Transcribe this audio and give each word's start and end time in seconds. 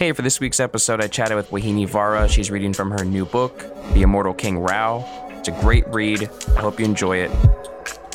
Hey, 0.00 0.12
for 0.12 0.22
this 0.22 0.40
week's 0.40 0.60
episode, 0.60 1.02
I 1.02 1.08
chatted 1.08 1.36
with 1.36 1.50
Vauhini 1.50 1.86
Vara. 1.86 2.26
She's 2.26 2.50
reading 2.50 2.72
from 2.72 2.90
her 2.90 3.04
new 3.04 3.26
book, 3.26 3.58
The 3.92 4.00
Immortal 4.00 4.32
King 4.32 4.56
Rao. 4.56 5.04
It's 5.28 5.48
a 5.48 5.52
great 5.60 5.86
read. 5.88 6.22
I 6.56 6.60
hope 6.62 6.80
you 6.80 6.86
enjoy 6.86 7.18
it. 7.18 7.30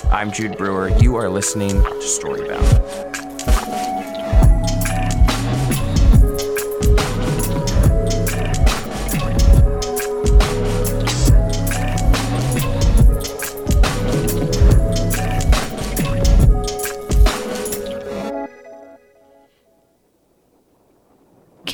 I'm 0.05 0.31
Jude 0.31 0.57
Brewer. 0.57 0.89
You 0.97 1.15
are 1.15 1.29
listening 1.29 1.69
to 1.69 1.99
Storybound. 1.99 3.04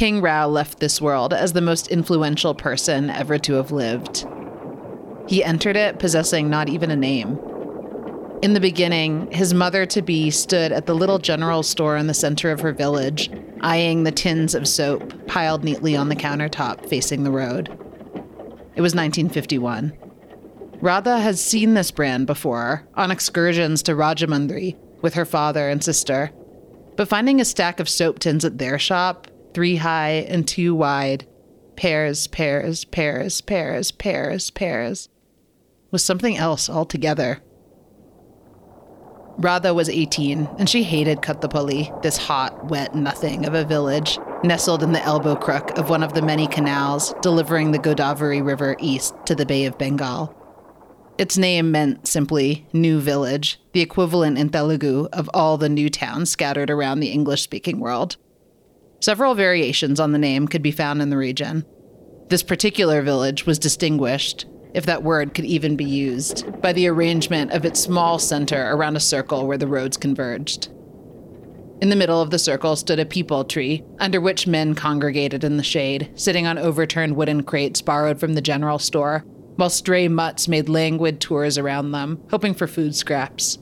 King 0.01 0.19
Rao 0.19 0.47
left 0.47 0.79
this 0.79 0.99
world 0.99 1.31
as 1.31 1.53
the 1.53 1.61
most 1.61 1.87
influential 1.89 2.55
person 2.55 3.11
ever 3.11 3.37
to 3.37 3.53
have 3.53 3.71
lived. 3.71 4.25
He 5.27 5.43
entered 5.43 5.75
it 5.75 5.99
possessing 5.99 6.49
not 6.49 6.69
even 6.69 6.89
a 6.89 6.95
name. 6.95 7.39
In 8.41 8.53
the 8.53 8.59
beginning, 8.59 9.31
his 9.31 9.53
mother 9.53 9.85
to 9.85 10.01
be 10.01 10.31
stood 10.31 10.71
at 10.71 10.87
the 10.87 10.95
little 10.95 11.19
general 11.19 11.61
store 11.61 11.97
in 11.97 12.07
the 12.07 12.15
center 12.15 12.49
of 12.49 12.61
her 12.61 12.73
village, 12.73 13.29
eyeing 13.61 14.03
the 14.03 14.11
tins 14.11 14.55
of 14.55 14.67
soap 14.67 15.27
piled 15.27 15.63
neatly 15.63 15.95
on 15.95 16.09
the 16.09 16.15
countertop 16.15 16.89
facing 16.89 17.23
the 17.23 17.29
road. 17.29 17.67
It 18.75 18.81
was 18.81 18.95
1951. 18.95 19.93
Radha 20.81 21.19
had 21.19 21.37
seen 21.37 21.75
this 21.75 21.91
brand 21.91 22.25
before 22.25 22.87
on 22.95 23.11
excursions 23.11 23.83
to 23.83 23.91
Rajahmundry 23.91 24.77
with 25.03 25.13
her 25.13 25.25
father 25.25 25.69
and 25.69 25.83
sister. 25.83 26.31
But 26.95 27.07
finding 27.07 27.39
a 27.39 27.45
stack 27.45 27.79
of 27.79 27.87
soap 27.87 28.17
tins 28.17 28.43
at 28.43 28.57
their 28.57 28.79
shop 28.79 29.27
three 29.53 29.77
high 29.77 30.25
and 30.27 30.47
two 30.47 30.75
wide, 30.75 31.27
Pears, 31.75 32.27
Pears, 32.27 32.85
Pears, 32.85 33.41
Pears, 33.41 33.91
Pears, 33.91 34.51
Pears, 34.51 35.09
was 35.89 36.03
something 36.03 36.37
else 36.37 36.69
altogether. 36.69 37.41
Radha 39.37 39.73
was 39.73 39.89
18, 39.89 40.47
and 40.59 40.69
she 40.69 40.83
hated 40.83 41.21
Kattupalli, 41.21 42.01
this 42.03 42.17
hot, 42.17 42.69
wet 42.69 42.93
nothing 42.93 43.45
of 43.45 43.53
a 43.53 43.65
village, 43.65 44.19
nestled 44.43 44.83
in 44.83 44.91
the 44.91 45.01
elbow 45.03 45.35
crook 45.35 45.77
of 45.77 45.89
one 45.89 46.03
of 46.03 46.13
the 46.13 46.21
many 46.21 46.47
canals 46.47 47.13
delivering 47.21 47.71
the 47.71 47.79
Godavari 47.79 48.45
River 48.45 48.75
east 48.79 49.15
to 49.25 49.33
the 49.33 49.45
Bay 49.45 49.65
of 49.65 49.77
Bengal. 49.77 50.35
Its 51.17 51.37
name 51.37 51.71
meant 51.71 52.07
simply 52.07 52.67
New 52.73 52.99
Village, 52.99 53.59
the 53.73 53.81
equivalent 53.81 54.37
in 54.37 54.49
Telugu 54.49 55.07
of 55.13 55.29
all 55.33 55.57
the 55.57 55.69
new 55.69 55.89
towns 55.89 56.29
scattered 56.29 56.69
around 56.69 56.99
the 56.99 57.11
English 57.11 57.41
speaking 57.41 57.79
world. 57.79 58.17
Several 59.01 59.33
variations 59.33 59.99
on 59.99 60.11
the 60.11 60.19
name 60.19 60.47
could 60.47 60.61
be 60.61 60.71
found 60.71 61.01
in 61.01 61.09
the 61.09 61.17
region. 61.17 61.65
This 62.29 62.43
particular 62.43 63.01
village 63.01 63.47
was 63.47 63.57
distinguished, 63.57 64.45
if 64.75 64.85
that 64.85 65.01
word 65.01 65.33
could 65.33 65.45
even 65.45 65.75
be 65.75 65.85
used, 65.85 66.61
by 66.61 66.71
the 66.71 66.87
arrangement 66.87 67.51
of 67.51 67.65
its 67.65 67.79
small 67.79 68.19
center 68.19 68.71
around 68.71 68.95
a 68.95 69.01
circle 69.01 69.47
where 69.47 69.57
the 69.57 69.67
roads 69.67 69.97
converged. 69.97 70.69
In 71.81 71.89
the 71.89 71.95
middle 71.95 72.21
of 72.21 72.29
the 72.29 72.37
circle 72.37 72.75
stood 72.75 72.99
a 72.99 73.05
peepal 73.05 73.49
tree, 73.49 73.83
under 73.99 74.21
which 74.21 74.45
men 74.45 74.75
congregated 74.75 75.43
in 75.43 75.57
the 75.57 75.63
shade, 75.63 76.11
sitting 76.13 76.45
on 76.45 76.59
overturned 76.59 77.15
wooden 77.15 77.41
crates 77.41 77.81
borrowed 77.81 78.19
from 78.19 78.35
the 78.35 78.41
general 78.41 78.77
store, 78.77 79.25
while 79.55 79.71
stray 79.71 80.07
mutts 80.07 80.47
made 80.47 80.69
languid 80.69 81.19
tours 81.19 81.57
around 81.57 81.91
them, 81.91 82.21
hoping 82.29 82.53
for 82.53 82.67
food 82.67 82.95
scraps. 82.95 83.57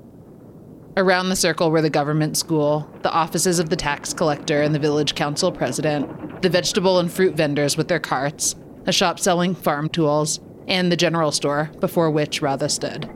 Around 1.00 1.30
the 1.30 1.38
circle 1.38 1.72
were 1.72 1.82
the 1.82 1.90
government 1.90 2.36
school, 2.36 2.86
the 3.04 3.12
offices 3.12 3.58
of 3.58 3.70
the 3.70 3.78
tax 3.78 4.14
collector 4.14 4.62
and 4.62 4.76
the 4.76 4.80
village 4.80 5.16
council 5.16 5.50
president, 5.50 6.42
the 6.42 6.50
vegetable 6.50 7.00
and 7.00 7.10
fruit 7.10 7.36
vendors 7.36 7.78
with 7.78 7.88
their 7.88 8.02
carts, 8.02 8.54
a 8.86 8.92
shop 8.92 9.18
selling 9.18 9.56
farm 9.56 9.88
tools, 9.88 10.42
and 10.68 10.92
the 10.92 10.98
general 10.98 11.32
store 11.32 11.72
before 11.80 12.12
which 12.12 12.42
Radha 12.42 12.68
stood. 12.68 13.10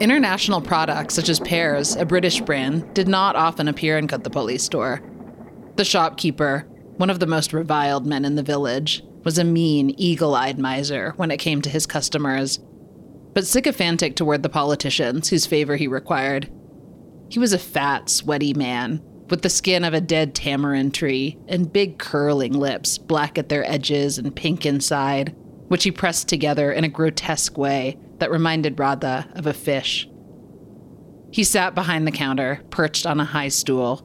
International 0.00 0.62
products 0.62 1.12
such 1.14 1.28
as 1.28 1.40
Pears, 1.40 1.94
a 1.96 2.06
British 2.06 2.40
brand, 2.40 2.94
did 2.94 3.06
not 3.06 3.36
often 3.36 3.68
appear 3.68 3.98
in 3.98 4.08
Kattupalli's 4.08 4.62
store. 4.62 5.02
The 5.76 5.84
shopkeeper, 5.84 6.66
one 6.96 7.10
of 7.10 7.20
the 7.20 7.26
most 7.26 7.52
reviled 7.52 8.06
men 8.06 8.24
in 8.24 8.36
the 8.36 8.42
village, 8.42 9.04
was 9.24 9.36
a 9.36 9.44
mean, 9.44 9.94
eagle 9.98 10.34
eyed 10.34 10.58
miser 10.58 11.12
when 11.16 11.30
it 11.30 11.36
came 11.36 11.60
to 11.60 11.68
his 11.68 11.84
customers 11.84 12.60
but 13.32 13.46
sycophantic 13.46 14.16
toward 14.16 14.42
the 14.42 14.48
politicians 14.48 15.28
whose 15.28 15.46
favor 15.46 15.76
he 15.76 15.86
required. 15.86 16.50
He 17.28 17.38
was 17.38 17.52
a 17.52 17.58
fat, 17.58 18.10
sweaty 18.10 18.54
man 18.54 19.02
with 19.30 19.42
the 19.42 19.48
skin 19.48 19.84
of 19.84 19.94
a 19.94 20.00
dead 20.00 20.34
tamarind 20.34 20.92
tree 20.92 21.38
and 21.46 21.72
big 21.72 21.98
curling 21.98 22.52
lips, 22.52 22.98
black 22.98 23.38
at 23.38 23.48
their 23.48 23.68
edges 23.70 24.18
and 24.18 24.34
pink 24.34 24.66
inside, 24.66 25.34
which 25.68 25.84
he 25.84 25.92
pressed 25.92 26.28
together 26.28 26.72
in 26.72 26.82
a 26.82 26.88
grotesque 26.88 27.56
way 27.56 27.96
that 28.18 28.30
reminded 28.30 28.78
Radha 28.78 29.30
of 29.36 29.46
a 29.46 29.54
fish. 29.54 30.08
He 31.30 31.44
sat 31.44 31.76
behind 31.76 32.06
the 32.06 32.12
counter, 32.12 32.60
perched 32.70 33.06
on 33.06 33.20
a 33.20 33.24
high 33.24 33.48
stool. 33.48 33.98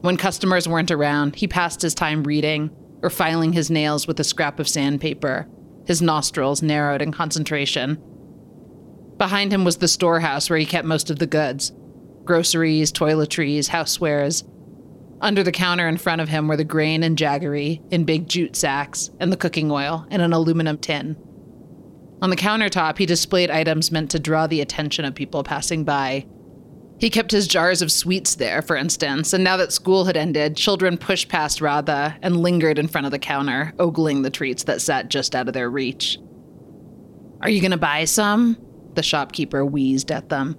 When 0.00 0.16
customers 0.16 0.66
weren't 0.66 0.90
around, 0.90 1.36
he 1.36 1.46
passed 1.46 1.80
his 1.82 1.94
time 1.94 2.24
reading 2.24 2.70
or 3.02 3.10
filing 3.10 3.52
his 3.52 3.70
nails 3.70 4.08
with 4.08 4.18
a 4.18 4.24
scrap 4.24 4.58
of 4.58 4.68
sandpaper, 4.68 5.46
his 5.86 6.02
nostrils 6.02 6.60
narrowed 6.60 7.02
in 7.02 7.12
concentration 7.12 8.02
Behind 9.20 9.52
him 9.52 9.64
was 9.64 9.76
the 9.76 9.86
storehouse 9.86 10.48
where 10.48 10.58
he 10.58 10.64
kept 10.64 10.86
most 10.86 11.10
of 11.10 11.18
the 11.18 11.26
goods 11.26 11.72
groceries, 12.24 12.90
toiletries, 12.90 13.68
housewares. 13.68 14.48
Under 15.20 15.42
the 15.42 15.52
counter 15.52 15.86
in 15.88 15.98
front 15.98 16.22
of 16.22 16.30
him 16.30 16.48
were 16.48 16.56
the 16.56 16.64
grain 16.64 17.02
and 17.02 17.18
jaggery 17.18 17.82
in 17.90 18.04
big 18.04 18.28
jute 18.28 18.56
sacks, 18.56 19.10
and 19.20 19.30
the 19.30 19.36
cooking 19.36 19.70
oil 19.70 20.06
in 20.10 20.22
an 20.22 20.32
aluminum 20.32 20.78
tin. 20.78 21.16
On 22.22 22.30
the 22.30 22.36
countertop, 22.36 22.96
he 22.96 23.04
displayed 23.04 23.50
items 23.50 23.92
meant 23.92 24.10
to 24.12 24.18
draw 24.18 24.46
the 24.46 24.62
attention 24.62 25.04
of 25.04 25.14
people 25.14 25.42
passing 25.42 25.84
by. 25.84 26.24
He 26.98 27.10
kept 27.10 27.30
his 27.30 27.46
jars 27.46 27.82
of 27.82 27.92
sweets 27.92 28.36
there, 28.36 28.62
for 28.62 28.76
instance, 28.76 29.34
and 29.34 29.44
now 29.44 29.58
that 29.58 29.72
school 29.72 30.06
had 30.06 30.16
ended, 30.16 30.56
children 30.56 30.96
pushed 30.96 31.28
past 31.28 31.60
Radha 31.60 32.16
and 32.22 32.40
lingered 32.42 32.78
in 32.78 32.88
front 32.88 33.06
of 33.06 33.10
the 33.10 33.18
counter, 33.18 33.74
ogling 33.78 34.22
the 34.22 34.30
treats 34.30 34.64
that 34.64 34.80
sat 34.80 35.10
just 35.10 35.34
out 35.34 35.48
of 35.48 35.52
their 35.52 35.68
reach. 35.68 36.18
Are 37.42 37.50
you 37.50 37.60
going 37.60 37.72
to 37.72 37.76
buy 37.76 38.06
some? 38.06 38.56
The 38.94 39.02
shopkeeper 39.02 39.64
wheezed 39.64 40.10
at 40.10 40.28
them. 40.28 40.56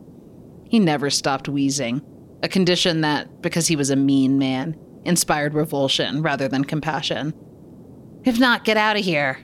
He 0.69 0.79
never 0.79 1.09
stopped 1.09 1.49
wheezing, 1.49 2.01
a 2.43 2.47
condition 2.47 3.01
that, 3.01 3.41
because 3.41 3.67
he 3.67 3.75
was 3.75 3.89
a 3.89 3.95
mean 3.95 4.37
man, 4.37 4.77
inspired 5.03 5.53
revulsion 5.53 6.21
rather 6.21 6.47
than 6.47 6.63
compassion. 6.63 7.33
If 8.23 8.39
not, 8.39 8.63
get 8.63 8.77
out 8.77 8.97
of 8.97 9.03
here. 9.03 9.39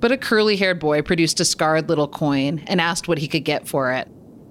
But 0.00 0.12
a 0.12 0.18
curly 0.18 0.56
haired 0.56 0.80
boy 0.80 1.02
produced 1.02 1.38
a 1.40 1.44
scarred 1.44 1.88
little 1.88 2.08
coin 2.08 2.64
and 2.66 2.80
asked 2.80 3.06
what 3.06 3.18
he 3.18 3.28
could 3.28 3.44
get 3.44 3.68
for 3.68 3.92
it, 3.92 4.08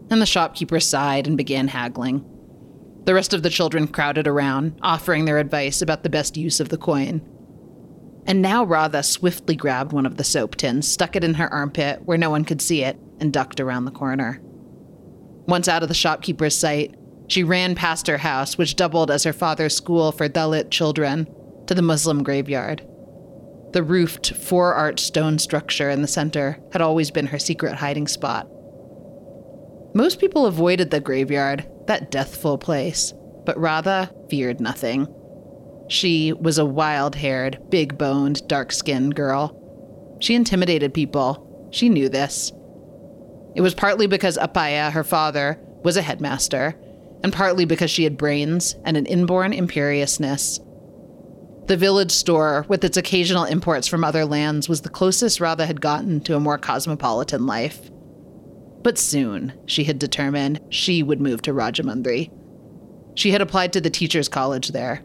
and 0.10 0.22
the 0.22 0.26
shopkeeper 0.26 0.80
sighed 0.80 1.28
and 1.28 1.38
began 1.38 1.68
haggling. 1.68 2.26
The 3.04 3.14
rest 3.14 3.34
of 3.34 3.44
the 3.44 3.50
children 3.50 3.88
crowded 3.88 4.28
around, 4.28 4.80
offering 4.82 5.26
their 5.26 5.40
advice 5.40 5.82
about 5.82 6.04
the 6.04 6.10
best 6.10 6.38
use 6.38 6.60
of 6.60 6.70
the 6.70 6.78
coin. 6.78 7.22
And 8.32 8.42
now 8.42 8.64
Radha 8.64 9.04
swiftly 9.04 9.58
grabbed 9.58 9.92
one 9.92 10.06
of 10.06 10.16
the 10.16 10.24
soap 10.24 10.56
tins, 10.56 10.88
stuck 10.88 11.18
it 11.18 11.24
in 11.26 11.34
her 11.34 11.52
armpit 11.54 12.04
where 12.06 12.18
no 12.18 12.30
one 12.30 12.46
could 12.46 12.62
see 12.62 12.82
it, 12.82 12.98
and 13.20 13.34
ducked 13.34 13.60
around 13.60 13.84
the 13.84 13.92
corner. 13.92 14.40
Once 15.50 15.68
out 15.68 15.84
of 15.84 15.90
the 15.90 15.94
shopkeeper's 15.94 16.58
sight, 16.58 16.96
she 17.28 17.44
ran 17.44 17.76
past 17.76 18.08
her 18.08 18.20
house, 18.20 18.58
which 18.58 18.78
doubled 18.78 19.12
as 19.12 19.26
her 19.26 19.34
father's 19.34 19.76
school 19.76 20.14
for 20.14 20.30
Dalit 20.30 20.72
children, 20.72 21.28
to 21.68 21.76
the 21.76 21.82
Muslim 21.82 22.24
graveyard. 22.24 22.82
The 23.74 23.84
roofed, 23.84 24.34
four 24.34 24.76
arched 24.76 25.06
stone 25.06 25.38
structure 25.38 25.90
in 25.90 26.02
the 26.02 26.08
center 26.08 26.58
had 26.72 26.82
always 26.82 27.12
been 27.12 27.28
her 27.28 27.40
secret 27.40 27.76
hiding 27.76 28.08
spot. 28.08 28.48
Most 29.94 30.22
people 30.22 30.46
avoided 30.46 30.90
the 30.90 31.02
graveyard, 31.02 31.70
that 31.88 32.12
deathful 32.12 32.58
place, 32.58 33.14
but 33.46 33.60
Radha 33.60 34.10
feared 34.30 34.62
nothing. 34.62 35.14
She 35.92 36.32
was 36.32 36.58
a 36.58 36.64
wild 36.64 37.16
haired, 37.16 37.60
big 37.70 37.98
boned, 37.98 38.48
dark 38.48 38.72
skinned 38.72 39.14
girl. 39.14 40.18
She 40.22 40.36
intimidated 40.36 40.94
people. 40.94 41.68
She 41.72 41.90
knew 41.90 42.08
this. 42.08 42.54
It 43.58 43.62
was 43.62 43.76
partly 43.76 44.08
because 44.08 44.38
Appaya, 44.38 44.90
her 44.94 45.04
father, 45.04 45.60
was 45.84 45.98
a 45.98 46.02
headmaster, 46.02 46.78
and 47.26 47.34
partly 47.34 47.66
because 47.66 47.92
she 47.92 48.06
had 48.06 48.16
brains 48.16 48.74
and 48.86 48.96
an 48.96 49.06
inborn 49.06 49.52
imperiousness. 49.52 50.62
The 51.68 51.76
village 51.76 52.14
store, 52.14 52.66
with 52.70 52.86
its 52.86 52.96
occasional 52.96 53.44
imports 53.44 53.90
from 53.90 54.06
other 54.06 54.24
lands, 54.24 54.70
was 54.70 54.80
the 54.80 54.90
closest 54.90 55.42
Radha 55.42 55.66
had 55.66 55.82
gotten 55.82 56.22
to 56.22 56.38
a 56.38 56.40
more 56.40 56.58
cosmopolitan 56.58 57.46
life. 57.46 57.92
But 58.82 58.98
soon, 58.98 59.60
she 59.66 59.84
had 59.84 60.00
determined, 60.00 60.62
she 60.70 61.04
would 61.04 61.20
move 61.20 61.42
to 61.42 61.54
Rajahmundry. 61.54 62.32
She 63.16 63.32
had 63.32 63.42
applied 63.42 63.74
to 63.74 63.82
the 63.82 63.90
teachers' 63.90 64.30
college 64.30 64.70
there. 64.70 65.04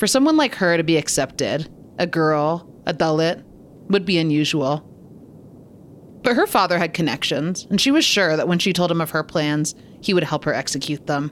For 0.00 0.06
someone 0.06 0.38
like 0.38 0.54
her 0.54 0.78
to 0.78 0.82
be 0.82 0.96
accepted, 0.96 1.68
a 1.98 2.06
girl, 2.06 2.66
a 2.86 2.94
Dalit, 2.94 3.44
would 3.90 4.06
be 4.06 4.16
unusual. 4.16 4.82
But 6.22 6.36
her 6.36 6.46
father 6.46 6.78
had 6.78 6.94
connections, 6.94 7.66
and 7.68 7.78
she 7.78 7.90
was 7.90 8.02
sure 8.02 8.34
that 8.34 8.48
when 8.48 8.58
she 8.58 8.72
told 8.72 8.90
him 8.90 9.02
of 9.02 9.10
her 9.10 9.22
plans, 9.22 9.74
he 10.00 10.14
would 10.14 10.24
help 10.24 10.46
her 10.46 10.54
execute 10.54 11.06
them. 11.06 11.30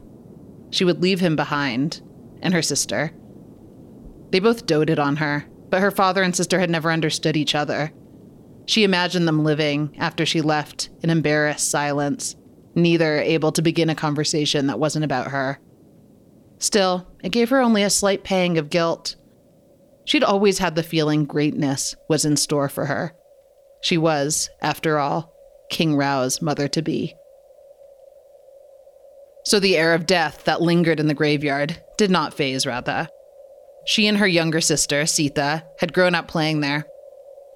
She 0.68 0.84
would 0.84 1.00
leave 1.00 1.18
him 1.18 1.34
behind, 1.34 2.02
and 2.42 2.52
her 2.52 2.60
sister, 2.60 3.14
They 4.32 4.38
both 4.38 4.66
doted 4.66 4.98
on 4.98 5.16
her, 5.16 5.46
but 5.70 5.80
her 5.80 5.90
father 5.90 6.22
and 6.22 6.36
sister 6.36 6.60
had 6.60 6.68
never 6.68 6.92
understood 6.92 7.38
each 7.38 7.54
other. 7.54 7.90
She 8.66 8.84
imagined 8.84 9.26
them 9.26 9.44
living, 9.44 9.96
after 9.98 10.26
she 10.26 10.42
left, 10.42 10.90
in 11.02 11.08
embarrassed 11.08 11.70
silence, 11.70 12.36
neither 12.74 13.18
able 13.18 13.52
to 13.52 13.62
begin 13.62 13.88
a 13.88 13.94
conversation 13.94 14.66
that 14.66 14.78
wasn't 14.78 15.06
about 15.06 15.28
her. 15.28 15.58
Still, 16.58 17.06
it 17.22 17.30
gave 17.30 17.50
her 17.50 17.60
only 17.60 17.82
a 17.82 17.90
slight 17.90 18.24
pang 18.24 18.58
of 18.58 18.70
guilt. 18.70 19.16
She'd 20.04 20.24
always 20.24 20.58
had 20.58 20.74
the 20.74 20.82
feeling 20.82 21.24
greatness 21.24 21.94
was 22.08 22.24
in 22.24 22.36
store 22.36 22.68
for 22.68 22.86
her. 22.86 23.14
She 23.82 23.96
was, 23.98 24.50
after 24.60 24.98
all, 24.98 25.32
King 25.70 25.96
Rao's 25.96 26.42
mother 26.42 26.66
to 26.68 26.82
be. 26.82 27.14
So 29.44 29.60
the 29.60 29.76
air 29.76 29.94
of 29.94 30.06
death 30.06 30.44
that 30.44 30.60
lingered 30.60 31.00
in 31.00 31.06
the 31.06 31.14
graveyard 31.14 31.82
did 31.96 32.10
not 32.10 32.34
faze 32.34 32.66
Radha. 32.66 33.08
She 33.86 34.06
and 34.06 34.18
her 34.18 34.26
younger 34.26 34.60
sister, 34.60 35.06
Sita, 35.06 35.64
had 35.78 35.94
grown 35.94 36.14
up 36.14 36.28
playing 36.28 36.60
there. 36.60 36.84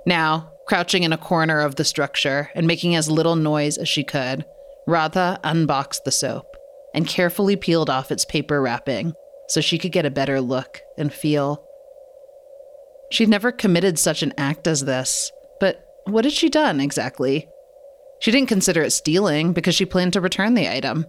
Now, 0.06 0.52
crouching 0.66 1.02
in 1.02 1.12
a 1.12 1.18
corner 1.18 1.60
of 1.60 1.76
the 1.76 1.84
structure 1.84 2.50
and 2.54 2.66
making 2.66 2.94
as 2.94 3.10
little 3.10 3.36
noise 3.36 3.76
as 3.76 3.88
she 3.88 4.04
could, 4.04 4.44
Radha 4.86 5.38
unboxed 5.44 6.04
the 6.04 6.10
soap 6.10 6.51
and 6.94 7.06
carefully 7.06 7.56
peeled 7.56 7.90
off 7.90 8.10
its 8.10 8.24
paper 8.24 8.60
wrapping 8.60 9.14
so 9.48 9.60
she 9.60 9.78
could 9.78 9.92
get 9.92 10.06
a 10.06 10.10
better 10.10 10.40
look 10.40 10.80
and 10.96 11.12
feel. 11.12 11.64
She'd 13.10 13.28
never 13.28 13.52
committed 13.52 13.98
such 13.98 14.22
an 14.22 14.32
act 14.38 14.66
as 14.66 14.84
this, 14.84 15.30
but 15.60 15.84
what 16.04 16.24
had 16.24 16.32
she 16.32 16.48
done 16.48 16.80
exactly? 16.80 17.48
She 18.20 18.30
didn't 18.30 18.48
consider 18.48 18.82
it 18.82 18.92
stealing 18.92 19.52
because 19.52 19.74
she 19.74 19.84
planned 19.84 20.14
to 20.14 20.20
return 20.20 20.54
the 20.54 20.72
item. 20.72 21.06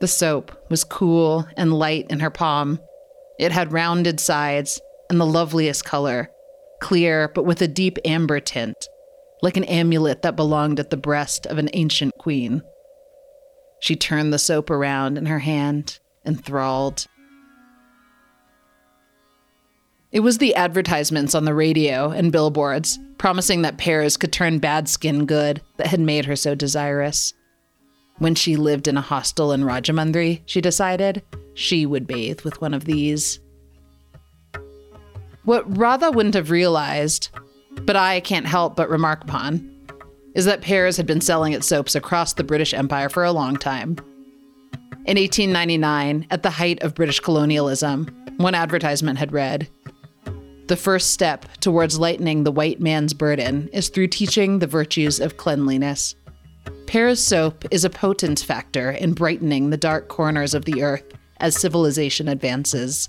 The 0.00 0.08
soap 0.08 0.50
was 0.68 0.82
cool 0.82 1.46
and 1.56 1.72
light 1.72 2.06
in 2.10 2.20
her 2.20 2.30
palm. 2.30 2.80
It 3.38 3.52
had 3.52 3.72
rounded 3.72 4.18
sides 4.18 4.80
and 5.08 5.20
the 5.20 5.26
loveliest 5.26 5.84
color, 5.84 6.30
clear 6.80 7.30
but 7.34 7.44
with 7.44 7.62
a 7.62 7.68
deep 7.68 7.98
amber 8.04 8.40
tint, 8.40 8.88
like 9.42 9.56
an 9.56 9.64
amulet 9.64 10.22
that 10.22 10.36
belonged 10.36 10.80
at 10.80 10.90
the 10.90 10.96
breast 10.96 11.46
of 11.46 11.58
an 11.58 11.70
ancient 11.72 12.14
queen. 12.18 12.62
She 13.80 13.96
turned 13.96 14.32
the 14.32 14.38
soap 14.38 14.70
around 14.70 15.18
in 15.18 15.26
her 15.26 15.38
hand, 15.38 15.98
enthralled. 16.24 17.06
It 20.12 20.20
was 20.20 20.38
the 20.38 20.54
advertisements 20.54 21.34
on 21.34 21.44
the 21.44 21.54
radio 21.54 22.10
and 22.10 22.32
billboards 22.32 22.98
promising 23.18 23.62
that 23.62 23.78
Pears 23.78 24.16
could 24.16 24.32
turn 24.32 24.58
bad 24.58 24.88
skin 24.88 25.26
good 25.26 25.60
that 25.76 25.88
had 25.88 26.00
made 26.00 26.24
her 26.26 26.36
so 26.36 26.54
desirous. 26.54 27.34
When 28.18 28.34
she 28.34 28.56
lived 28.56 28.88
in 28.88 28.96
a 28.96 29.02
hostel 29.02 29.52
in 29.52 29.64
Rajahmundry, 29.64 30.42
she 30.46 30.60
decided 30.60 31.22
she 31.54 31.86
would 31.86 32.06
bathe 32.06 32.42
with 32.42 32.60
one 32.60 32.72
of 32.72 32.84
these. 32.84 33.40
What 35.44 35.76
Radha 35.76 36.10
wouldn't 36.10 36.34
have 36.34 36.50
realized, 36.50 37.28
but 37.82 37.96
I 37.96 38.20
can't 38.20 38.46
help 38.46 38.74
but 38.74 38.90
remark 38.90 39.22
upon, 39.22 39.75
is 40.36 40.44
that 40.44 40.60
Pears 40.60 40.98
had 40.98 41.06
been 41.06 41.22
selling 41.22 41.54
its 41.54 41.66
soaps 41.66 41.94
across 41.94 42.34
the 42.34 42.44
British 42.44 42.74
Empire 42.74 43.08
for 43.08 43.24
a 43.24 43.32
long 43.32 43.56
time. 43.56 43.96
In 45.06 45.16
1899, 45.16 46.26
at 46.30 46.42
the 46.42 46.50
height 46.50 46.82
of 46.82 46.94
British 46.94 47.20
colonialism, 47.20 48.06
one 48.36 48.54
advertisement 48.54 49.18
had 49.18 49.32
read 49.32 49.66
The 50.66 50.76
first 50.76 51.12
step 51.12 51.46
towards 51.60 51.98
lightening 51.98 52.44
the 52.44 52.52
white 52.52 52.80
man's 52.80 53.14
burden 53.14 53.70
is 53.72 53.88
through 53.88 54.08
teaching 54.08 54.58
the 54.58 54.66
virtues 54.66 55.20
of 55.20 55.38
cleanliness. 55.38 56.14
Pears 56.86 57.18
soap 57.18 57.64
is 57.70 57.86
a 57.86 57.90
potent 57.90 58.40
factor 58.40 58.90
in 58.90 59.14
brightening 59.14 59.70
the 59.70 59.76
dark 59.78 60.08
corners 60.08 60.52
of 60.52 60.66
the 60.66 60.82
earth 60.82 61.04
as 61.38 61.56
civilization 61.56 62.28
advances. 62.28 63.08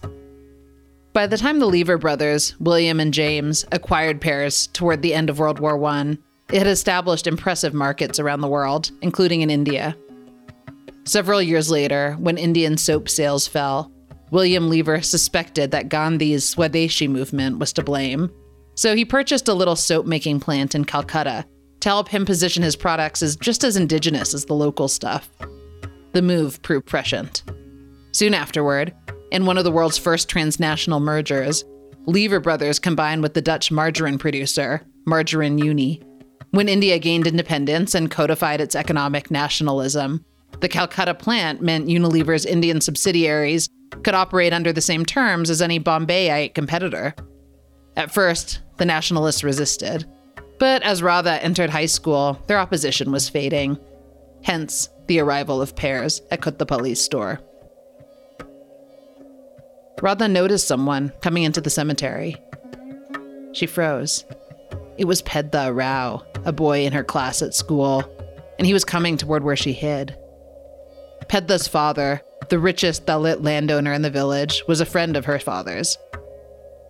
By 1.12 1.28
the 1.28 1.38
time 1.38 1.60
the 1.60 1.66
Lever 1.66 1.98
brothers, 1.98 2.58
William 2.60 3.02
and 3.02 3.14
James, 3.14 3.66
acquired 3.74 4.22
Pears 4.22 4.68
toward 4.68 5.02
the 5.02 5.14
end 5.14 5.30
of 5.30 5.40
World 5.40 5.60
War 5.60 5.84
I, 5.84 6.18
it 6.52 6.60
had 6.60 6.68
established 6.68 7.28
impressive 7.28 7.74
markets 7.74 8.20
around 8.20 8.42
the 8.42 8.48
world, 8.48 8.92
including 9.02 9.42
in 9.42 9.50
India. 9.50 9.96
Several 11.04 11.42
years 11.42 11.70
later, 11.70 12.16
when 12.20 12.38
Indian 12.38 12.78
soap 12.78 13.10
sales 13.10 13.48
fell, 13.48 13.92
William 14.32 14.70
Lever 14.70 15.02
suspected 15.02 15.72
that 15.72 15.90
Gandhi's 15.90 16.56
Swadeshi 16.56 17.10
movement 17.10 17.60
was 17.60 17.72
to 17.74 17.84
blame. 17.84 18.30
So 18.76 18.96
he 18.96 19.06
purchased 19.06 19.48
a 19.48 19.54
little 19.54 19.76
soap 19.76 20.06
making 20.06 20.42
plant 20.42 20.76
in 20.76 20.86
Calcutta 20.86 21.46
to 21.80 21.90
help 21.90 22.10
him 22.10 22.26
position 22.26 22.64
his 22.64 22.76
products 22.76 23.24
as 23.24 23.36
just 23.36 23.64
as 23.64 23.78
indigenous 23.78 24.34
as 24.34 24.46
the 24.46 24.54
local 24.54 24.88
stuff. 24.88 25.30
The 26.14 26.22
move 26.22 26.62
proved 26.62 26.86
prescient. 26.86 27.44
Soon 28.12 28.34
afterward, 28.34 28.94
in 29.32 29.46
one 29.46 29.58
of 29.58 29.64
the 29.64 29.72
world's 29.72 29.98
first 29.98 30.30
transnational 30.30 31.00
mergers, 31.00 31.64
Lever 32.06 32.40
Brothers 32.40 32.80
combined 32.80 33.22
with 33.22 33.34
the 33.34 33.42
Dutch 33.42 33.72
margarine 33.72 34.18
producer, 34.18 34.82
Margarine 35.06 35.60
Unie. 35.60 36.02
When 36.52 36.70
India 36.70 36.98
gained 36.98 37.28
independence 37.28 37.94
and 37.94 38.10
codified 38.10 38.62
its 38.62 38.76
economic 38.76 39.30
nationalism, 39.30 40.24
the 40.62 40.70
Calcutta 40.70 41.14
plant 41.14 41.62
meant 41.62 41.88
Unilever's 41.88 42.46
Indian 42.46 42.82
subsidiaries 42.82 43.70
could 44.04 44.16
operate 44.16 44.54
under 44.54 44.72
the 44.72 44.82
same 44.82 45.06
terms 45.06 45.50
as 45.50 45.62
any 45.62 45.80
Bombayite 45.80 46.54
competitor. 46.54 47.14
At 47.96 48.12
first, 48.12 48.62
the 48.78 48.86
nationalists 48.86 49.44
resisted, 49.44 50.06
but 50.60 50.82
as 50.84 51.04
Radha 51.04 51.44
entered 51.44 51.70
high 51.70 51.86
school, 51.86 52.42
their 52.48 52.60
opposition 52.60 53.12
was 53.12 53.30
fading. 53.30 53.78
Hence, 54.44 54.90
the 55.08 55.20
arrival 55.20 55.62
of 55.62 55.76
Pears 55.76 56.22
at 56.32 56.42
Kottapalli's 56.42 57.02
store. 57.02 57.40
Radha 60.02 60.28
noticed 60.28 60.68
someone 60.68 61.12
coming 61.22 61.44
into 61.44 61.62
the 61.62 61.70
cemetery. 61.70 62.36
She 63.54 63.66
froze. 63.66 64.26
It 64.98 65.06
was 65.06 65.22
Pedda 65.22 65.72
Rao, 65.74 66.24
a 66.46 66.52
boy 66.52 66.86
in 66.86 66.94
her 66.94 67.04
class 67.04 67.42
at 67.42 67.54
school, 67.54 68.04
and 68.58 68.66
he 68.66 68.74
was 68.74 68.84
coming 68.84 69.18
toward 69.18 69.44
where 69.44 69.56
she 69.56 69.74
hid. 69.74 70.18
Pedda's 71.28 71.68
father, 71.68 72.22
the 72.50 72.60
richest 72.60 73.06
Dalit 73.06 73.44
landowner 73.44 73.94
in 73.94 74.02
the 74.02 74.10
village, 74.10 74.64
was 74.68 74.82
a 74.82 74.86
friend 74.86 75.16
of 75.16 75.26
her 75.26 75.40
father's. 75.40 75.98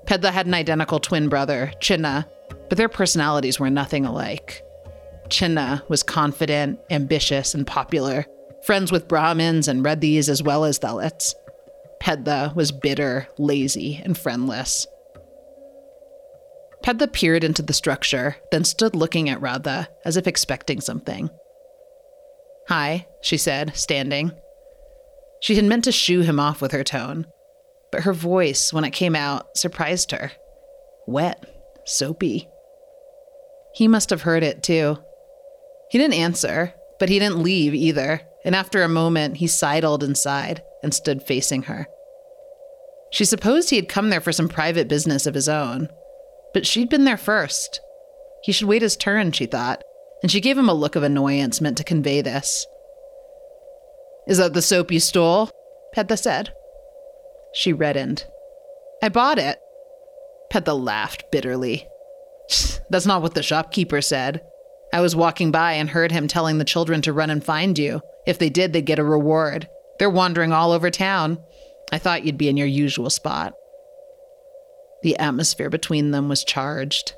Pedda 0.05 0.31
had 0.31 0.45
an 0.45 0.53
identical 0.53 0.99
twin 0.99 1.27
brother, 1.27 1.73
Chinna, 1.81 2.25
but 2.69 2.77
their 2.77 2.89
personalities 2.89 3.59
were 3.59 3.69
nothing 3.69 4.05
alike. 4.05 4.63
Chinna 5.27 5.87
was 5.89 6.03
confident, 6.03 6.79
ambitious, 6.89 7.53
and 7.53 7.67
popular, 7.67 8.25
friends 8.63 8.91
with 8.91 9.07
Brahmins 9.07 9.67
and 9.67 9.83
Reddis 9.83 10.29
as 10.29 10.41
well 10.41 10.63
as 10.63 10.79
Dalits. 10.79 11.33
Pedda 11.99 12.53
was 12.55 12.71
bitter, 12.71 13.27
lazy, 13.37 14.01
and 14.03 14.17
friendless. 14.17 14.87
Pedda 16.83 17.07
peered 17.07 17.43
into 17.43 17.61
the 17.61 17.73
structure, 17.73 18.37
then 18.51 18.63
stood 18.63 18.95
looking 18.95 19.29
at 19.29 19.41
Radha 19.41 19.89
as 20.05 20.17
if 20.17 20.27
expecting 20.27 20.79
something. 20.79 21.29
Hi, 22.69 23.07
she 23.21 23.37
said, 23.37 23.75
standing. 23.75 24.31
She 25.41 25.55
had 25.55 25.65
meant 25.65 25.83
to 25.85 25.91
shoo 25.91 26.21
him 26.21 26.39
off 26.39 26.61
with 26.61 26.71
her 26.71 26.83
tone, 26.83 27.27
but 27.91 28.03
her 28.03 28.13
voice, 28.13 28.73
when 28.73 28.83
it 28.83 28.91
came 28.91 29.15
out, 29.15 29.57
surprised 29.57 30.11
her. 30.11 30.31
Wet, 31.05 31.45
soapy. 31.85 32.49
He 33.73 33.87
must 33.87 34.09
have 34.09 34.23
heard 34.23 34.43
it 34.43 34.63
too. 34.63 34.97
He 35.89 35.97
didn't 35.97 36.15
answer, 36.15 36.73
but 36.99 37.09
he 37.09 37.19
didn't 37.19 37.43
leave 37.43 37.73
either, 37.73 38.21
and 38.43 38.55
after 38.55 38.83
a 38.83 38.89
moment, 38.89 39.37
he 39.37 39.47
sidled 39.47 40.03
inside 40.03 40.61
and 40.83 40.93
stood 40.93 41.23
facing 41.23 41.63
her. 41.63 41.87
She 43.11 43.23
supposed 43.23 43.69
he 43.69 43.77
had 43.77 43.87
come 43.87 44.09
there 44.09 44.21
for 44.21 44.31
some 44.31 44.49
private 44.49 44.87
business 44.87 45.25
of 45.25 45.33
his 45.33 45.47
own, 45.47 45.89
but 46.53 46.65
she'd 46.65 46.89
been 46.89 47.03
there 47.03 47.17
first. 47.17 47.79
He 48.43 48.51
should 48.51 48.67
wait 48.67 48.81
his 48.81 48.95
turn, 48.95 49.31
she 49.31 49.45
thought, 49.45 49.81
and 50.21 50.31
she 50.31 50.41
gave 50.41 50.57
him 50.57 50.69
a 50.69 50.73
look 50.73 50.95
of 50.95 51.03
annoyance 51.03 51.61
meant 51.61 51.77
to 51.77 51.83
convey 51.83 52.21
this. 52.21 52.65
Is 54.27 54.37
that 54.37 54.53
the 54.53 54.61
soap 54.61 54.91
you 54.91 54.99
stole? 54.99 55.49
Pedda 55.93 56.17
said. 56.17 56.53
She 57.53 57.73
reddened. 57.73 58.25
I 59.01 59.09
bought 59.09 59.39
it. 59.39 59.57
Pedda 60.49 60.73
laughed 60.73 61.31
bitterly. 61.31 61.87
That's 62.89 63.05
not 63.05 63.21
what 63.21 63.35
the 63.35 63.43
shopkeeper 63.43 64.01
said. 64.01 64.41
I 64.93 65.01
was 65.01 65.15
walking 65.15 65.51
by 65.51 65.73
and 65.73 65.89
heard 65.89 66.11
him 66.11 66.27
telling 66.27 66.57
the 66.57 66.65
children 66.65 67.01
to 67.03 67.13
run 67.13 67.29
and 67.29 67.43
find 67.43 67.77
you. 67.77 68.01
If 68.25 68.39
they 68.39 68.49
did, 68.49 68.73
they'd 68.73 68.85
get 68.85 68.99
a 68.99 69.03
reward. 69.03 69.67
They're 69.99 70.09
wandering 70.09 70.53
all 70.53 70.71
over 70.71 70.89
town. 70.89 71.39
I 71.91 71.97
thought 71.97 72.25
you'd 72.25 72.37
be 72.37 72.49
in 72.49 72.57
your 72.57 72.67
usual 72.67 73.09
spot. 73.09 73.53
The 75.07 75.19
atmosphere 75.19 75.69
between 75.69 76.11
them 76.11 76.27
was 76.27 76.43
charged. 76.43 77.13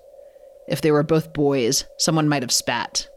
If 0.67 0.79
they 0.79 0.91
were 0.91 1.01
both 1.01 1.33
boys, 1.33 1.85
someone 1.97 2.29
might 2.29 2.43
have 2.43 2.51
spat. 2.51 3.09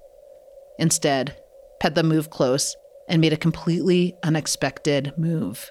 Instead, 0.79 1.37
Pedda 1.79 2.03
moved 2.03 2.31
close 2.31 2.75
and 3.07 3.21
made 3.21 3.35
a 3.35 3.37
completely 3.37 4.17
unexpected 4.23 5.13
move. 5.19 5.71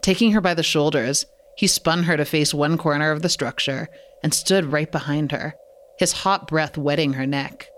Taking 0.00 0.30
her 0.30 0.40
by 0.40 0.54
the 0.54 0.62
shoulders, 0.62 1.26
he 1.56 1.66
spun 1.66 2.04
her 2.04 2.16
to 2.16 2.24
face 2.24 2.54
one 2.54 2.78
corner 2.78 3.10
of 3.10 3.22
the 3.22 3.28
structure 3.28 3.88
and 4.22 4.32
stood 4.32 4.66
right 4.66 4.92
behind 4.92 5.32
her, 5.32 5.56
his 5.98 6.12
hot 6.12 6.46
breath 6.46 6.78
wetting 6.78 7.14
her 7.14 7.26
neck. 7.26 7.68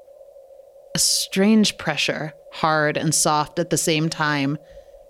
A 0.94 0.98
strange 0.98 1.78
pressure, 1.78 2.34
hard 2.52 2.98
and 2.98 3.14
soft 3.14 3.58
at 3.58 3.70
the 3.70 3.78
same 3.78 4.10
time, 4.10 4.58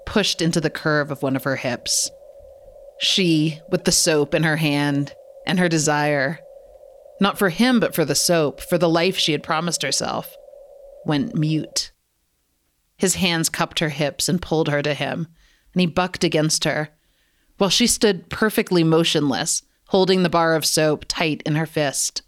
pushed 0.07 0.41
into 0.41 0.61
the 0.61 0.71
curve 0.71 1.11
of 1.11 1.21
one 1.21 1.35
of 1.35 1.43
her 1.43 1.57
hips. 1.57 2.13
She, 3.03 3.61
with 3.69 3.83
the 3.83 3.91
soap 3.91 4.33
in 4.33 4.45
her 4.45 4.59
hand 4.59 5.13
and 5.45 5.59
her 5.59 5.69
desire, 5.69 6.39
not 7.21 7.37
for 7.37 7.49
him, 7.49 7.81
but 7.81 7.97
for 7.97 8.05
the 8.05 8.15
soap, 8.15 8.61
for 8.61 8.79
the 8.79 8.89
life 8.89 9.19
she 9.19 9.33
had 9.33 9.43
promised 9.43 9.83
herself, 9.83 10.37
went 11.05 11.35
mute. 11.35 11.91
His 12.97 13.17
hands 13.17 13.49
cupped 13.49 13.81
her 13.81 13.89
hips 13.89 14.29
and 14.29 14.41
pulled 14.41 14.69
her 14.69 14.83
to 14.83 14.95
him, 14.95 15.27
and 15.75 15.81
he 15.81 15.87
bucked 15.87 16.23
against 16.23 16.63
her, 16.63 16.91
while 17.59 17.71
she 17.71 17.89
stood 17.89 18.31
perfectly 18.31 18.85
motionless, 18.85 19.65
holding 19.89 20.23
the 20.23 20.31
bar 20.31 20.55
of 20.55 20.65
soap 20.65 21.05
tight 21.09 21.43
in 21.45 21.57
her 21.57 21.67
fist. 21.67 22.23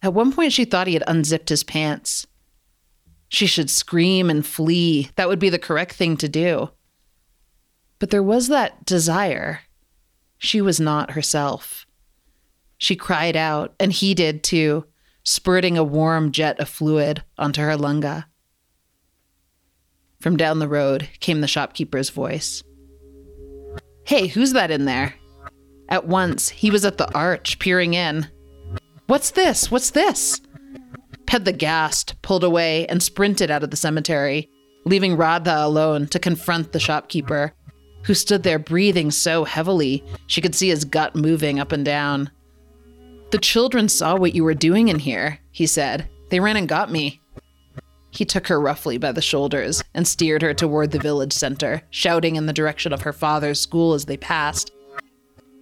At 0.00 0.14
one 0.14 0.32
point, 0.32 0.54
she 0.54 0.64
thought 0.64 0.86
he 0.86 0.94
had 0.94 1.04
unzipped 1.06 1.50
his 1.50 1.62
pants. 1.62 2.26
She 3.28 3.46
should 3.46 3.68
scream 3.68 4.30
and 4.30 4.46
flee. 4.46 5.10
That 5.16 5.28
would 5.28 5.38
be 5.38 5.50
the 5.50 5.58
correct 5.58 5.92
thing 5.92 6.16
to 6.16 6.28
do. 6.28 6.70
But 7.98 8.10
there 8.10 8.22
was 8.22 8.48
that 8.48 8.84
desire. 8.84 9.60
She 10.38 10.60
was 10.60 10.78
not 10.78 11.12
herself. 11.12 11.86
She 12.78 12.94
cried 12.96 13.36
out, 13.36 13.74
and 13.80 13.92
he 13.92 14.14
did 14.14 14.42
too, 14.42 14.84
spurting 15.24 15.78
a 15.78 15.84
warm 15.84 16.30
jet 16.30 16.60
of 16.60 16.68
fluid 16.68 17.22
onto 17.38 17.62
her 17.62 17.76
lunga. 17.76 18.28
From 20.20 20.36
down 20.36 20.58
the 20.58 20.68
road 20.68 21.08
came 21.20 21.40
the 21.40 21.48
shopkeeper's 21.48 22.10
voice. 22.10 22.62
Hey, 24.04 24.28
who's 24.28 24.52
that 24.52 24.70
in 24.70 24.84
there? 24.84 25.14
At 25.88 26.06
once, 26.06 26.48
he 26.48 26.70
was 26.70 26.84
at 26.84 26.98
the 26.98 27.12
arch, 27.14 27.58
peering 27.58 27.94
in. 27.94 28.28
What's 29.06 29.30
this? 29.30 29.70
What's 29.70 29.90
this? 29.90 30.40
Pedda 31.26 31.52
gasped, 31.52 32.20
pulled 32.22 32.44
away, 32.44 32.86
and 32.86 33.02
sprinted 33.02 33.50
out 33.50 33.62
of 33.62 33.70
the 33.70 33.76
cemetery, 33.76 34.50
leaving 34.84 35.16
Radha 35.16 35.64
alone 35.64 36.06
to 36.08 36.18
confront 36.18 36.72
the 36.72 36.80
shopkeeper, 36.80 37.52
who 38.06 38.14
stood 38.14 38.44
there 38.44 38.58
breathing 38.58 39.10
so 39.10 39.44
heavily 39.44 40.02
she 40.28 40.40
could 40.40 40.54
see 40.54 40.68
his 40.68 40.84
gut 40.84 41.16
moving 41.16 41.58
up 41.58 41.72
and 41.72 41.84
down. 41.84 42.30
The 43.32 43.38
children 43.38 43.88
saw 43.88 44.16
what 44.16 44.34
you 44.34 44.44
were 44.44 44.54
doing 44.54 44.86
in 44.88 45.00
here, 45.00 45.40
he 45.50 45.66
said. 45.66 46.08
They 46.30 46.38
ran 46.38 46.56
and 46.56 46.68
got 46.68 46.90
me. 46.90 47.20
He 48.10 48.24
took 48.24 48.46
her 48.46 48.60
roughly 48.60 48.96
by 48.96 49.10
the 49.10 49.20
shoulders 49.20 49.82
and 49.92 50.06
steered 50.06 50.42
her 50.42 50.54
toward 50.54 50.92
the 50.92 51.00
village 51.00 51.32
center, 51.32 51.82
shouting 51.90 52.36
in 52.36 52.46
the 52.46 52.52
direction 52.52 52.92
of 52.92 53.02
her 53.02 53.12
father's 53.12 53.60
school 53.60 53.92
as 53.92 54.04
they 54.04 54.16
passed. 54.16 54.70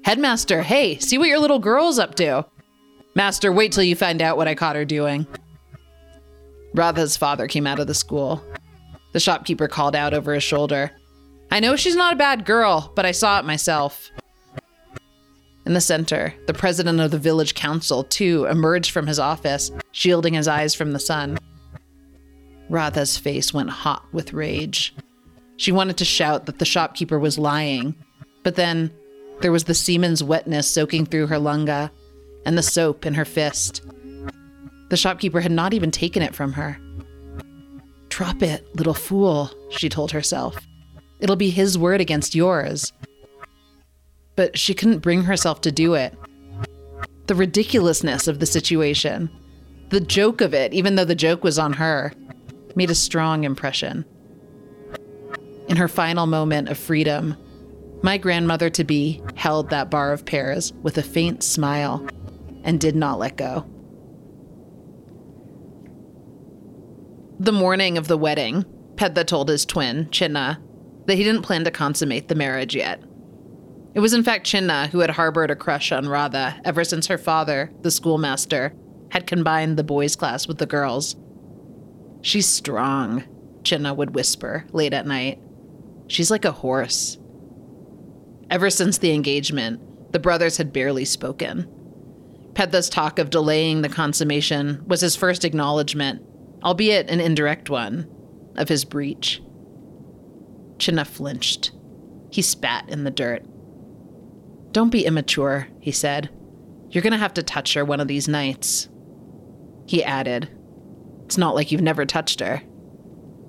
Headmaster, 0.04 0.62
hey, 0.62 0.98
see 0.98 1.16
what 1.16 1.28
your 1.28 1.40
little 1.40 1.58
girl's 1.58 1.98
up 1.98 2.14
to. 2.16 2.44
Master, 3.14 3.52
wait 3.52 3.72
till 3.72 3.84
you 3.84 3.96
find 3.96 4.20
out 4.20 4.36
what 4.36 4.48
I 4.48 4.54
caught 4.54 4.76
her 4.76 4.84
doing. 4.84 5.26
Radha's 6.74 7.16
father 7.16 7.48
came 7.48 7.66
out 7.66 7.78
of 7.78 7.86
the 7.86 7.94
school. 7.94 8.44
The 9.12 9.20
shopkeeper 9.20 9.66
called 9.66 9.96
out 9.96 10.12
over 10.12 10.34
his 10.34 10.42
shoulder. 10.42 10.90
I 11.50 11.60
know 11.60 11.76
she's 11.76 11.96
not 11.96 12.12
a 12.12 12.16
bad 12.16 12.44
girl, 12.44 12.92
but 12.94 13.06
I 13.06 13.12
saw 13.12 13.38
it 13.38 13.44
myself. 13.44 14.10
In 15.66 15.72
the 15.72 15.80
center, 15.80 16.34
the 16.46 16.54
president 16.54 17.00
of 17.00 17.10
the 17.10 17.18
village 17.18 17.54
council, 17.54 18.04
too, 18.04 18.44
emerged 18.46 18.90
from 18.90 19.06
his 19.06 19.18
office, 19.18 19.70
shielding 19.92 20.34
his 20.34 20.48
eyes 20.48 20.74
from 20.74 20.92
the 20.92 20.98
sun. 20.98 21.38
Radha's 22.68 23.16
face 23.16 23.54
went 23.54 23.70
hot 23.70 24.04
with 24.12 24.32
rage. 24.32 24.94
She 25.56 25.72
wanted 25.72 25.96
to 25.98 26.04
shout 26.04 26.46
that 26.46 26.58
the 26.58 26.64
shopkeeper 26.64 27.18
was 27.18 27.38
lying, 27.38 27.94
but 28.42 28.56
then 28.56 28.90
there 29.40 29.52
was 29.52 29.64
the 29.64 29.74
semen's 29.74 30.22
wetness 30.22 30.68
soaking 30.68 31.06
through 31.06 31.28
her 31.28 31.38
lunga 31.38 31.90
and 32.44 32.58
the 32.58 32.62
soap 32.62 33.06
in 33.06 33.14
her 33.14 33.24
fist. 33.24 33.82
The 34.90 34.96
shopkeeper 34.96 35.40
had 35.40 35.52
not 35.52 35.72
even 35.72 35.90
taken 35.90 36.22
it 36.22 36.34
from 36.34 36.52
her. 36.52 36.78
Drop 38.10 38.42
it, 38.42 38.66
little 38.76 38.94
fool, 38.94 39.50
she 39.70 39.88
told 39.88 40.12
herself. 40.12 40.56
It'll 41.20 41.36
be 41.36 41.50
his 41.50 41.78
word 41.78 42.00
against 42.00 42.34
yours. 42.34 42.92
But 44.36 44.58
she 44.58 44.74
couldn't 44.74 44.98
bring 44.98 45.22
herself 45.22 45.60
to 45.62 45.72
do 45.72 45.94
it. 45.94 46.14
The 47.26 47.34
ridiculousness 47.34 48.28
of 48.28 48.40
the 48.40 48.46
situation, 48.46 49.30
the 49.90 50.00
joke 50.00 50.40
of 50.40 50.52
it, 50.52 50.74
even 50.74 50.96
though 50.96 51.04
the 51.04 51.14
joke 51.14 51.44
was 51.44 51.58
on 51.58 51.74
her, 51.74 52.12
made 52.74 52.90
a 52.90 52.94
strong 52.94 53.44
impression. 53.44 54.04
In 55.68 55.76
her 55.76 55.88
final 55.88 56.26
moment 56.26 56.68
of 56.68 56.76
freedom, 56.76 57.36
my 58.02 58.18
grandmother 58.18 58.68
to 58.70 58.84
be 58.84 59.22
held 59.34 59.70
that 59.70 59.90
bar 59.90 60.12
of 60.12 60.26
Pears 60.26 60.72
with 60.82 60.98
a 60.98 61.02
faint 61.02 61.42
smile 61.42 62.06
and 62.62 62.78
did 62.78 62.94
not 62.94 63.18
let 63.18 63.36
go. 63.36 63.64
The 67.40 67.52
morning 67.52 67.96
of 67.96 68.08
the 68.08 68.18
wedding, 68.18 68.64
Pedda 68.96 69.24
told 69.24 69.48
his 69.48 69.64
twin, 69.64 70.06
Chinna, 70.06 70.58
that 71.06 71.16
he 71.16 71.24
didn't 71.24 71.42
plan 71.42 71.64
to 71.64 71.70
consummate 71.70 72.28
the 72.28 72.34
marriage 72.34 72.74
yet. 72.74 73.02
It 73.94 74.00
was 74.00 74.12
in 74.12 74.24
fact 74.24 74.46
Chinna 74.46 74.88
who 74.88 75.00
had 75.00 75.10
harbored 75.10 75.50
a 75.50 75.56
crush 75.56 75.92
on 75.92 76.08
Radha 76.08 76.60
ever 76.64 76.82
since 76.84 77.06
her 77.06 77.18
father, 77.18 77.72
the 77.82 77.90
schoolmaster, 77.90 78.74
had 79.10 79.26
combined 79.26 79.76
the 79.76 79.84
boys' 79.84 80.16
class 80.16 80.48
with 80.48 80.58
the 80.58 80.66
girls. 80.66 81.16
She's 82.20 82.48
strong, 82.48 83.24
Chinna 83.62 83.94
would 83.94 84.14
whisper 84.14 84.64
late 84.72 84.92
at 84.92 85.06
night. 85.06 85.40
She's 86.08 86.30
like 86.30 86.44
a 86.44 86.52
horse. 86.52 87.18
Ever 88.50 88.70
since 88.70 88.98
the 88.98 89.12
engagement, 89.12 90.12
the 90.12 90.18
brothers 90.18 90.56
had 90.56 90.72
barely 90.72 91.04
spoken. 91.04 91.68
Pedda's 92.54 92.88
talk 92.88 93.18
of 93.18 93.30
delaying 93.30 93.82
the 93.82 93.88
consummation 93.88 94.82
was 94.86 95.00
his 95.00 95.16
first 95.16 95.44
acknowledgement, 95.44 96.22
albeit 96.62 97.10
an 97.10 97.20
indirect 97.20 97.68
one, 97.70 98.08
of 98.56 98.68
his 98.68 98.84
breach. 98.84 99.42
Chinna 100.78 101.06
flinched. 101.06 101.72
He 102.30 102.42
spat 102.42 102.88
in 102.88 103.04
the 103.04 103.10
dirt. 103.10 103.44
Don't 104.72 104.90
be 104.90 105.06
immature, 105.06 105.68
he 105.80 105.92
said. 105.92 106.30
You're 106.90 107.02
going 107.02 107.12
to 107.12 107.18
have 107.18 107.34
to 107.34 107.42
touch 107.42 107.74
her 107.74 107.84
one 107.84 108.00
of 108.00 108.08
these 108.08 108.28
nights. 108.28 108.88
He 109.86 110.02
added, 110.02 110.48
It's 111.24 111.38
not 111.38 111.54
like 111.54 111.70
you've 111.70 111.80
never 111.80 112.04
touched 112.04 112.40
her. 112.40 112.62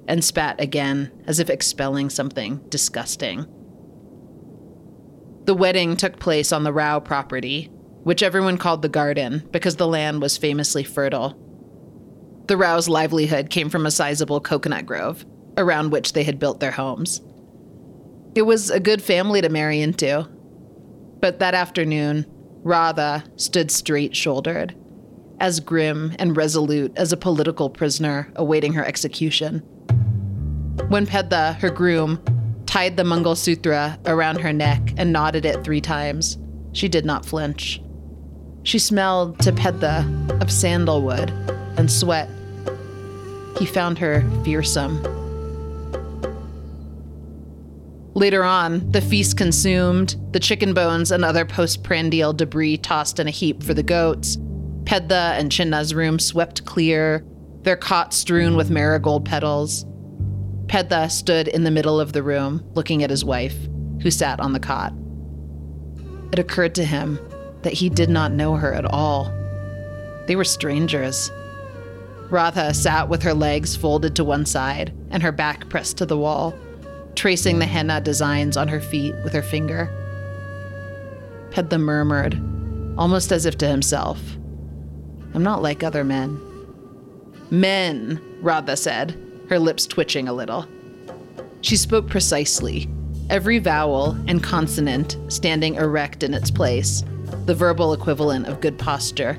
And 0.07 0.23
spat 0.23 0.61
again, 0.61 1.11
as 1.25 1.39
if 1.39 1.49
expelling 1.49 2.09
something 2.09 2.57
disgusting. 2.69 3.47
The 5.45 5.55
wedding 5.55 5.95
took 5.95 6.19
place 6.19 6.51
on 6.51 6.63
the 6.63 6.73
Rao 6.73 6.99
property, 6.99 7.71
which 8.03 8.23
everyone 8.23 8.57
called 8.57 8.81
the 8.81 8.89
garden 8.89 9.47
because 9.51 9.75
the 9.75 9.87
land 9.87 10.21
was 10.21 10.37
famously 10.37 10.83
fertile. 10.83 11.39
The 12.47 12.57
Rao's 12.57 12.87
livelihood 12.87 13.49
came 13.49 13.69
from 13.69 13.87
a 13.87 13.91
sizable 13.91 14.39
coconut 14.39 14.85
grove, 14.85 15.25
around 15.57 15.91
which 15.91 16.13
they 16.13 16.23
had 16.23 16.39
built 16.39 16.59
their 16.59 16.71
homes. 16.71 17.21
It 18.35 18.43
was 18.43 18.69
a 18.69 18.79
good 18.79 19.01
family 19.01 19.41
to 19.41 19.49
marry 19.49 19.81
into. 19.81 20.27
But 21.21 21.39
that 21.39 21.53
afternoon, 21.53 22.25
Radha 22.63 23.23
stood 23.37 23.71
straight 23.71 24.15
shouldered, 24.15 24.75
as 25.39 25.59
grim 25.59 26.13
and 26.19 26.35
resolute 26.35 26.91
as 26.97 27.11
a 27.11 27.17
political 27.17 27.69
prisoner 27.69 28.31
awaiting 28.35 28.73
her 28.73 28.85
execution. 28.85 29.59
When 30.89 31.05
Pedda, 31.05 31.53
her 31.61 31.69
groom, 31.69 32.21
tied 32.65 32.97
the 32.97 33.03
Mangal 33.03 33.35
Sutra 33.35 33.97
around 34.05 34.41
her 34.41 34.51
neck 34.51 34.93
and 34.97 35.13
knotted 35.13 35.45
it 35.45 35.63
three 35.63 35.81
times. 35.81 36.37
She 36.73 36.89
did 36.89 37.05
not 37.05 37.25
flinch. 37.25 37.81
She 38.63 38.79
smelled 38.79 39.39
to 39.39 39.53
Pedda 39.53 40.37
of 40.41 40.51
sandalwood 40.51 41.29
and 41.77 41.89
sweat. 41.89 42.29
He 43.57 43.65
found 43.65 43.97
her 43.99 44.29
fearsome. 44.43 45.24
Later 48.15 48.45
on, 48.45 48.89
the 48.91 49.01
feast 49.01 49.35
consumed, 49.35 50.15
the 50.31 50.39
chicken 50.39 50.73
bones 50.73 51.11
and 51.11 51.25
other 51.25 51.43
postprandial 51.43 52.31
debris 52.31 52.77
tossed 52.77 53.19
in 53.19 53.27
a 53.27 53.31
heap 53.31 53.61
for 53.61 53.73
the 53.73 53.83
goats, 53.83 54.37
Pedda 54.85 55.35
and 55.37 55.51
Chinna's 55.51 55.93
room 55.93 56.17
swept 56.17 56.63
clear, 56.63 57.25
their 57.63 57.75
cot 57.75 58.13
strewn 58.13 58.55
with 58.55 58.69
marigold 58.69 59.25
petals. 59.25 59.85
Pedda 60.69 61.09
stood 61.09 61.49
in 61.49 61.65
the 61.65 61.71
middle 61.71 61.99
of 61.99 62.13
the 62.13 62.23
room, 62.23 62.63
looking 62.73 63.03
at 63.03 63.09
his 63.09 63.25
wife, 63.25 63.57
who 64.01 64.09
sat 64.09 64.39
on 64.39 64.53
the 64.53 64.61
cot. 64.61 64.93
It 66.31 66.39
occurred 66.39 66.75
to 66.75 66.85
him 66.85 67.19
that 67.63 67.73
he 67.73 67.89
did 67.89 68.09
not 68.09 68.31
know 68.31 68.55
her 68.55 68.73
at 68.73 68.85
all. 68.85 69.25
They 70.27 70.37
were 70.37 70.45
strangers. 70.45 71.31
Radha 72.29 72.73
sat 72.73 73.09
with 73.09 73.23
her 73.23 73.33
legs 73.33 73.75
folded 73.75 74.15
to 74.15 74.23
one 74.23 74.45
side 74.45 74.93
and 75.09 75.21
her 75.21 75.33
back 75.33 75.67
pressed 75.67 75.97
to 75.97 76.05
the 76.05 76.17
wall, 76.17 76.57
tracing 77.15 77.59
the 77.59 77.65
henna 77.65 78.01
designs 78.01 78.57
on 78.57 78.67
her 78.67 78.81
feet 78.81 79.15
with 79.23 79.33
her 79.33 79.41
finger. 79.41 79.89
Pedda 81.51 81.77
murmured, 81.77 82.35
almost 82.97 83.31
as 83.31 83.45
if 83.45 83.57
to 83.59 83.67
himself, 83.67 84.19
I'm 85.35 85.43
not 85.43 85.61
like 85.61 85.83
other 85.83 86.05
men. 86.05 86.39
Men, 87.51 88.21
Radha 88.41 88.77
said, 88.77 89.21
her 89.49 89.59
lips 89.59 89.85
twitching 89.85 90.29
a 90.29 90.33
little. 90.33 90.65
She 91.59 91.75
spoke 91.75 92.07
precisely, 92.07 92.89
every 93.29 93.59
vowel 93.59 94.11
and 94.27 94.41
consonant 94.41 95.17
standing 95.27 95.75
erect 95.75 96.23
in 96.23 96.33
its 96.33 96.49
place, 96.49 97.03
the 97.45 97.53
verbal 97.53 97.91
equivalent 97.91 98.47
of 98.47 98.61
good 98.61 98.79
posture. 98.79 99.37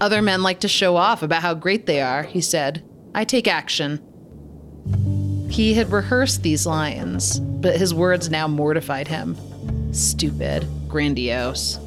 Other 0.00 0.22
men 0.22 0.42
like 0.42 0.60
to 0.60 0.68
show 0.68 0.96
off 0.96 1.22
about 1.22 1.42
how 1.42 1.52
great 1.52 1.84
they 1.84 2.00
are, 2.00 2.22
he 2.22 2.40
said. 2.40 2.82
I 3.14 3.24
take 3.24 3.46
action. 3.46 4.00
He 5.52 5.74
had 5.74 5.92
rehearsed 5.92 6.42
these 6.42 6.64
lines, 6.64 7.38
but 7.38 7.76
his 7.76 7.92
words 7.92 8.30
now 8.30 8.48
mortified 8.48 9.06
him. 9.06 9.36
Stupid, 9.92 10.66
grandiose. 10.88 11.78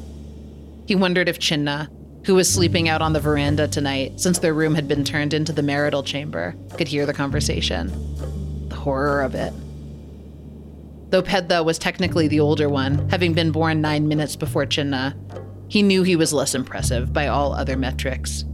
He 0.86 0.94
wondered 0.94 1.28
if 1.28 1.40
Chinna, 1.40 1.88
who 2.26 2.36
was 2.36 2.48
sleeping 2.48 2.88
out 2.88 3.02
on 3.02 3.12
the 3.12 3.18
veranda 3.18 3.66
tonight 3.66 4.20
since 4.20 4.38
their 4.38 4.54
room 4.54 4.76
had 4.76 4.86
been 4.86 5.02
turned 5.02 5.34
into 5.34 5.52
the 5.52 5.64
marital 5.64 6.04
chamber, 6.04 6.54
could 6.78 6.86
hear 6.86 7.06
the 7.06 7.12
conversation. 7.12 7.88
The 8.68 8.76
horror 8.76 9.22
of 9.22 9.34
it. 9.34 9.52
Though 11.10 11.22
Pedda 11.22 11.64
was 11.64 11.76
technically 11.76 12.28
the 12.28 12.38
older 12.38 12.68
one, 12.68 13.08
having 13.08 13.34
been 13.34 13.50
born 13.50 13.80
nine 13.80 14.06
minutes 14.06 14.36
before 14.36 14.66
Chinna, 14.66 15.16
he 15.66 15.82
knew 15.82 16.04
he 16.04 16.14
was 16.14 16.32
less 16.32 16.54
impressive 16.54 17.12
by 17.12 17.26
all 17.26 17.52
other 17.52 17.76
metrics. 17.76 18.44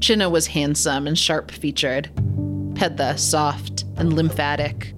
Chinna 0.00 0.30
was 0.30 0.48
handsome 0.48 1.06
and 1.06 1.18
sharp 1.18 1.50
featured, 1.50 2.10
Pedda 2.74 3.16
soft 3.16 3.84
and 3.98 4.12
lymphatic. 4.12 4.94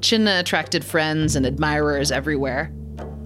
Chinna 0.00 0.40
attracted 0.40 0.84
friends 0.84 1.36
and 1.36 1.46
admirers 1.46 2.10
everywhere, 2.12 2.66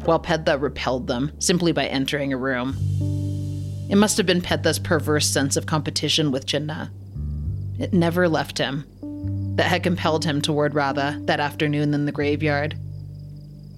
while 0.05 0.19
Pedda 0.19 0.59
repelled 0.59 1.07
them 1.07 1.33
simply 1.39 1.73
by 1.73 1.87
entering 1.87 2.33
a 2.33 2.37
room. 2.37 2.77
It 3.91 3.97
must 3.97 4.17
have 4.17 4.27
been 4.27 4.43
Pedda's 4.43 4.79
perverse 4.79 5.27
sense 5.27 5.57
of 5.57 5.67
competition 5.67 6.31
with 6.31 6.47
Chinna. 6.47 6.91
It 7.79 7.93
never 7.93 8.29
left 8.29 8.59
him, 8.59 8.85
that 9.57 9.67
had 9.67 9.83
compelled 9.83 10.25
him 10.25 10.41
toward 10.41 10.75
Radha 10.75 11.19
that 11.25 11.41
afternoon 11.41 11.95
in 11.95 12.05
the 12.05 12.13
graveyard. 12.13 12.79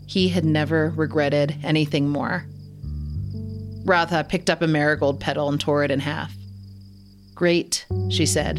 He 0.06 0.28
had 0.28 0.44
never 0.44 0.92
regretted 0.96 1.56
anything 1.62 2.08
more. 2.08 2.44
Radha 3.84 4.24
picked 4.24 4.50
up 4.50 4.60
a 4.62 4.66
marigold 4.66 5.20
petal 5.20 5.48
and 5.48 5.60
tore 5.60 5.84
it 5.84 5.90
in 5.90 6.00
half. 6.00 6.34
Great, 7.34 7.86
she 8.10 8.26
said. 8.26 8.58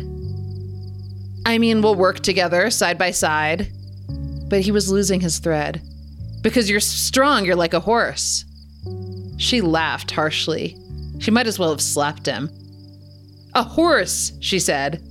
I 1.45 1.57
mean, 1.57 1.81
we'll 1.81 1.95
work 1.95 2.19
together 2.19 2.69
side 2.69 2.97
by 2.97 3.11
side. 3.11 3.71
But 4.49 4.61
he 4.61 4.71
was 4.71 4.91
losing 4.91 5.21
his 5.21 5.39
thread. 5.39 5.81
Because 6.41 6.69
you're 6.69 6.79
strong, 6.79 7.45
you're 7.45 7.55
like 7.55 7.73
a 7.73 7.79
horse. 7.79 8.45
She 9.37 9.61
laughed 9.61 10.11
harshly. 10.11 10.77
She 11.19 11.31
might 11.31 11.47
as 11.47 11.57
well 11.57 11.69
have 11.69 11.81
slapped 11.81 12.25
him. 12.25 12.49
A 13.53 13.63
horse, 13.63 14.33
she 14.39 14.59
said. 14.59 15.01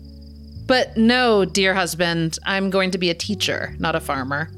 But 0.66 0.96
no, 0.96 1.44
dear 1.44 1.74
husband, 1.74 2.38
I'm 2.44 2.70
going 2.70 2.90
to 2.92 2.98
be 2.98 3.10
a 3.10 3.14
teacher, 3.14 3.74
not 3.78 3.96
a 3.96 4.00
farmer. 4.00 4.50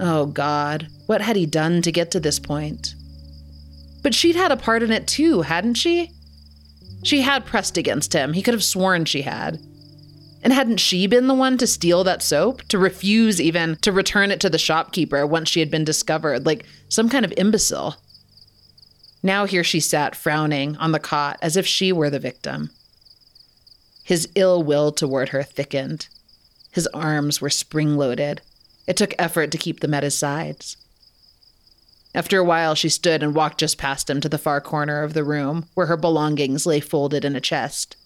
Oh, 0.00 0.26
God, 0.26 0.88
what 1.06 1.20
had 1.20 1.36
he 1.36 1.46
done 1.46 1.82
to 1.82 1.92
get 1.92 2.10
to 2.12 2.20
this 2.20 2.38
point? 2.38 2.94
But 4.02 4.14
she'd 4.14 4.36
had 4.36 4.52
a 4.52 4.56
part 4.56 4.82
in 4.82 4.92
it 4.92 5.06
too, 5.06 5.42
hadn't 5.42 5.74
she? 5.74 6.10
She 7.02 7.20
had 7.20 7.46
pressed 7.46 7.76
against 7.76 8.12
him. 8.12 8.32
He 8.32 8.42
could 8.42 8.54
have 8.54 8.64
sworn 8.64 9.04
she 9.04 9.22
had. 9.22 9.60
And 10.42 10.52
hadn't 10.52 10.78
she 10.78 11.06
been 11.06 11.26
the 11.26 11.34
one 11.34 11.58
to 11.58 11.66
steal 11.66 12.04
that 12.04 12.22
soap? 12.22 12.62
To 12.68 12.78
refuse 12.78 13.40
even 13.40 13.76
to 13.76 13.92
return 13.92 14.30
it 14.30 14.40
to 14.40 14.50
the 14.50 14.58
shopkeeper 14.58 15.26
once 15.26 15.48
she 15.48 15.60
had 15.60 15.70
been 15.70 15.84
discovered, 15.84 16.46
like 16.46 16.64
some 16.88 17.08
kind 17.08 17.24
of 17.24 17.34
imbecile? 17.36 17.96
Now 19.22 19.46
here 19.46 19.64
she 19.64 19.80
sat 19.80 20.14
frowning 20.14 20.76
on 20.76 20.92
the 20.92 21.00
cot 21.00 21.38
as 21.42 21.56
if 21.56 21.66
she 21.66 21.92
were 21.92 22.10
the 22.10 22.20
victim. 22.20 22.70
His 24.04 24.28
ill 24.34 24.62
will 24.62 24.92
toward 24.92 25.30
her 25.30 25.42
thickened. 25.42 26.08
His 26.70 26.86
arms 26.88 27.40
were 27.40 27.50
spring 27.50 27.96
loaded. 27.96 28.40
It 28.86 28.96
took 28.96 29.14
effort 29.18 29.50
to 29.50 29.58
keep 29.58 29.80
them 29.80 29.92
at 29.92 30.02
his 30.02 30.16
sides. 30.16 30.78
After 32.14 32.38
a 32.38 32.44
while, 32.44 32.74
she 32.74 32.88
stood 32.88 33.22
and 33.22 33.34
walked 33.34 33.60
just 33.60 33.76
past 33.76 34.08
him 34.08 34.20
to 34.22 34.28
the 34.28 34.38
far 34.38 34.62
corner 34.62 35.02
of 35.02 35.12
the 35.12 35.24
room 35.24 35.66
where 35.74 35.86
her 35.86 35.96
belongings 35.96 36.64
lay 36.64 36.80
folded 36.80 37.24
in 37.24 37.36
a 37.36 37.40
chest. 37.40 37.97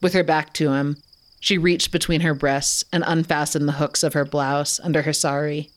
With 0.00 0.12
her 0.12 0.22
back 0.24 0.52
to 0.54 0.72
him, 0.72 0.98
she 1.40 1.58
reached 1.58 1.92
between 1.92 2.20
her 2.22 2.34
breasts 2.34 2.84
and 2.92 3.04
unfastened 3.06 3.68
the 3.68 3.72
hooks 3.72 4.02
of 4.02 4.14
her 4.14 4.24
blouse 4.24 4.80
under 4.80 5.02
her 5.02 5.12
sari. 5.12 5.70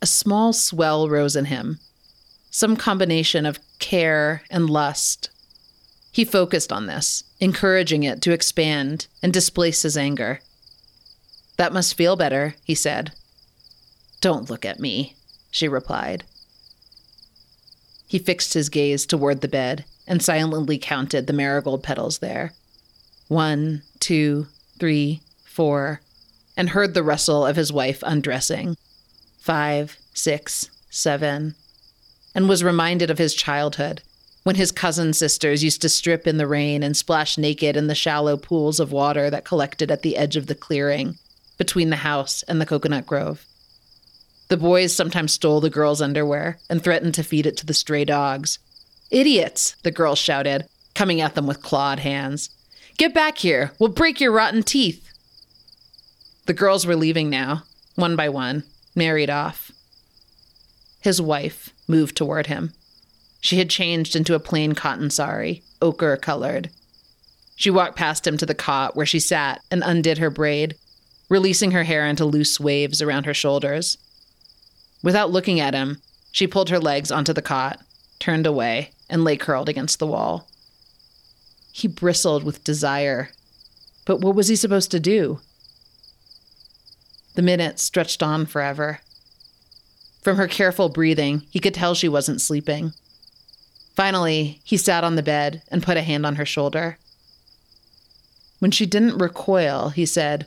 A 0.00 0.06
small 0.06 0.52
swell 0.52 1.08
rose 1.08 1.36
in 1.36 1.46
him, 1.46 1.78
some 2.50 2.76
combination 2.76 3.46
of 3.46 3.60
care 3.78 4.42
and 4.50 4.68
lust. 4.68 5.30
He 6.10 6.24
focused 6.24 6.72
on 6.72 6.86
this, 6.86 7.24
encouraging 7.40 8.02
it 8.02 8.20
to 8.22 8.32
expand 8.32 9.06
and 9.22 9.32
displace 9.32 9.82
his 9.82 9.96
anger. 9.96 10.40
That 11.56 11.72
must 11.72 11.94
feel 11.94 12.16
better, 12.16 12.56
he 12.64 12.74
said. 12.74 13.12
Don't 14.20 14.50
look 14.50 14.64
at 14.64 14.80
me, 14.80 15.16
she 15.50 15.68
replied. 15.68 16.24
He 18.06 18.18
fixed 18.18 18.52
his 18.52 18.68
gaze 18.68 19.06
toward 19.06 19.40
the 19.40 19.48
bed 19.48 19.84
and 20.06 20.22
silently 20.22 20.76
counted 20.76 21.26
the 21.26 21.32
marigold 21.32 21.82
petals 21.82 22.18
there. 22.18 22.52
One, 23.32 23.80
two, 23.98 24.48
three, 24.78 25.22
four, 25.46 26.02
and 26.54 26.68
heard 26.68 26.92
the 26.92 27.02
rustle 27.02 27.46
of 27.46 27.56
his 27.56 27.72
wife 27.72 28.02
undressing. 28.02 28.76
Five, 29.38 29.96
six, 30.12 30.68
seven, 30.90 31.54
and 32.34 32.46
was 32.46 32.62
reminded 32.62 33.10
of 33.10 33.16
his 33.16 33.32
childhood 33.32 34.02
when 34.42 34.56
his 34.56 34.70
cousin 34.70 35.14
sisters 35.14 35.64
used 35.64 35.80
to 35.80 35.88
strip 35.88 36.26
in 36.26 36.36
the 36.36 36.46
rain 36.46 36.82
and 36.82 36.94
splash 36.94 37.38
naked 37.38 37.74
in 37.74 37.86
the 37.86 37.94
shallow 37.94 38.36
pools 38.36 38.78
of 38.78 38.92
water 38.92 39.30
that 39.30 39.46
collected 39.46 39.90
at 39.90 40.02
the 40.02 40.18
edge 40.18 40.36
of 40.36 40.46
the 40.46 40.54
clearing 40.54 41.16
between 41.56 41.88
the 41.88 41.96
house 41.96 42.42
and 42.42 42.60
the 42.60 42.66
coconut 42.66 43.06
grove. 43.06 43.46
The 44.48 44.58
boys 44.58 44.94
sometimes 44.94 45.32
stole 45.32 45.62
the 45.62 45.70
girls' 45.70 46.02
underwear 46.02 46.58
and 46.68 46.84
threatened 46.84 47.14
to 47.14 47.22
feed 47.22 47.46
it 47.46 47.56
to 47.56 47.64
the 47.64 47.72
stray 47.72 48.04
dogs. 48.04 48.58
Idiots, 49.10 49.74
the 49.84 49.90
girls 49.90 50.18
shouted, 50.18 50.66
coming 50.94 51.22
at 51.22 51.34
them 51.34 51.46
with 51.46 51.62
clawed 51.62 52.00
hands. 52.00 52.50
Get 52.96 53.14
back 53.14 53.38
here, 53.38 53.72
we'll 53.78 53.90
break 53.90 54.20
your 54.20 54.32
rotten 54.32 54.62
teeth. 54.62 55.08
The 56.46 56.52
girls 56.52 56.86
were 56.86 56.96
leaving 56.96 57.30
now, 57.30 57.64
one 57.94 58.16
by 58.16 58.28
one, 58.28 58.64
married 58.94 59.30
off. 59.30 59.70
His 61.00 61.20
wife 61.20 61.70
moved 61.88 62.16
toward 62.16 62.46
him. 62.46 62.72
She 63.40 63.58
had 63.58 63.70
changed 63.70 64.14
into 64.14 64.34
a 64.34 64.40
plain 64.40 64.74
cotton 64.74 65.10
sari, 65.10 65.62
ochre 65.80 66.16
colored. 66.16 66.70
She 67.56 67.70
walked 67.70 67.96
past 67.96 68.26
him 68.26 68.36
to 68.38 68.46
the 68.46 68.54
cot 68.54 68.94
where 68.96 69.06
she 69.06 69.18
sat 69.20 69.62
and 69.70 69.82
undid 69.84 70.18
her 70.18 70.30
braid, 70.30 70.76
releasing 71.28 71.72
her 71.72 71.84
hair 71.84 72.06
into 72.06 72.24
loose 72.24 72.60
waves 72.60 73.02
around 73.02 73.26
her 73.26 73.34
shoulders. 73.34 73.98
Without 75.02 75.32
looking 75.32 75.58
at 75.58 75.74
him, 75.74 76.00
she 76.30 76.46
pulled 76.46 76.70
her 76.70 76.78
legs 76.78 77.10
onto 77.10 77.32
the 77.32 77.42
cot, 77.42 77.80
turned 78.18 78.46
away, 78.46 78.90
and 79.10 79.24
lay 79.24 79.36
curled 79.36 79.68
against 79.68 79.98
the 79.98 80.06
wall. 80.06 80.48
He 81.72 81.88
bristled 81.88 82.44
with 82.44 82.62
desire. 82.62 83.30
But 84.04 84.20
what 84.20 84.34
was 84.34 84.48
he 84.48 84.56
supposed 84.56 84.90
to 84.90 85.00
do? 85.00 85.40
The 87.34 87.42
minutes 87.42 87.82
stretched 87.82 88.22
on 88.22 88.46
forever. 88.46 89.00
From 90.20 90.36
her 90.36 90.46
careful 90.46 90.88
breathing, 90.88 91.42
he 91.50 91.58
could 91.58 91.74
tell 91.74 91.94
she 91.94 92.08
wasn't 92.08 92.42
sleeping. 92.42 92.92
Finally, 93.96 94.60
he 94.64 94.76
sat 94.76 95.02
on 95.02 95.16
the 95.16 95.22
bed 95.22 95.62
and 95.68 95.82
put 95.82 95.96
a 95.96 96.02
hand 96.02 96.24
on 96.24 96.36
her 96.36 96.46
shoulder. 96.46 96.98
When 98.58 98.70
she 98.70 98.86
didn't 98.86 99.18
recoil, 99.18 99.88
he 99.88 100.06
said, 100.06 100.46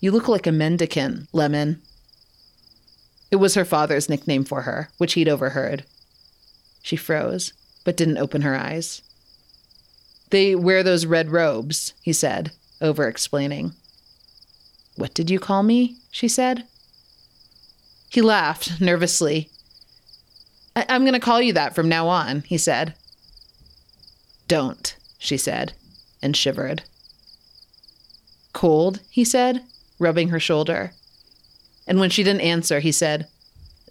You 0.00 0.10
look 0.10 0.28
like 0.28 0.46
a 0.46 0.52
mendicant, 0.52 1.28
Lemon. 1.32 1.80
It 3.30 3.36
was 3.36 3.54
her 3.54 3.64
father's 3.64 4.08
nickname 4.08 4.44
for 4.44 4.62
her, 4.62 4.90
which 4.98 5.12
he'd 5.12 5.28
overheard. 5.28 5.84
She 6.82 6.96
froze, 6.96 7.52
but 7.84 7.96
didn't 7.96 8.18
open 8.18 8.42
her 8.42 8.56
eyes. 8.56 9.02
They 10.32 10.54
wear 10.54 10.82
those 10.82 11.04
red 11.04 11.30
robes, 11.30 11.92
he 12.00 12.14
said, 12.14 12.52
over 12.80 13.06
explaining. 13.06 13.72
What 14.96 15.12
did 15.12 15.28
you 15.30 15.38
call 15.38 15.62
me? 15.62 15.96
she 16.10 16.26
said. 16.26 16.64
He 18.08 18.22
laughed 18.22 18.80
nervously 18.80 19.50
I- 20.74 20.86
am 20.88 21.02
going 21.02 21.12
to 21.12 21.20
call 21.20 21.42
you 21.42 21.52
that 21.52 21.74
from 21.74 21.86
now 21.90 22.08
on, 22.08 22.44
he 22.46 22.56
said. 22.56 22.94
Don't, 24.48 24.96
she 25.18 25.36
said, 25.36 25.74
and 26.22 26.34
shivered. 26.34 26.82
Cold, 28.54 29.00
he 29.10 29.26
said, 29.26 29.62
rubbing 29.98 30.30
her 30.30 30.40
shoulder. 30.40 30.92
And 31.86 32.00
when 32.00 32.08
she 32.08 32.22
didn't 32.22 32.40
answer, 32.40 32.80
he 32.80 32.90
said, 32.90 33.28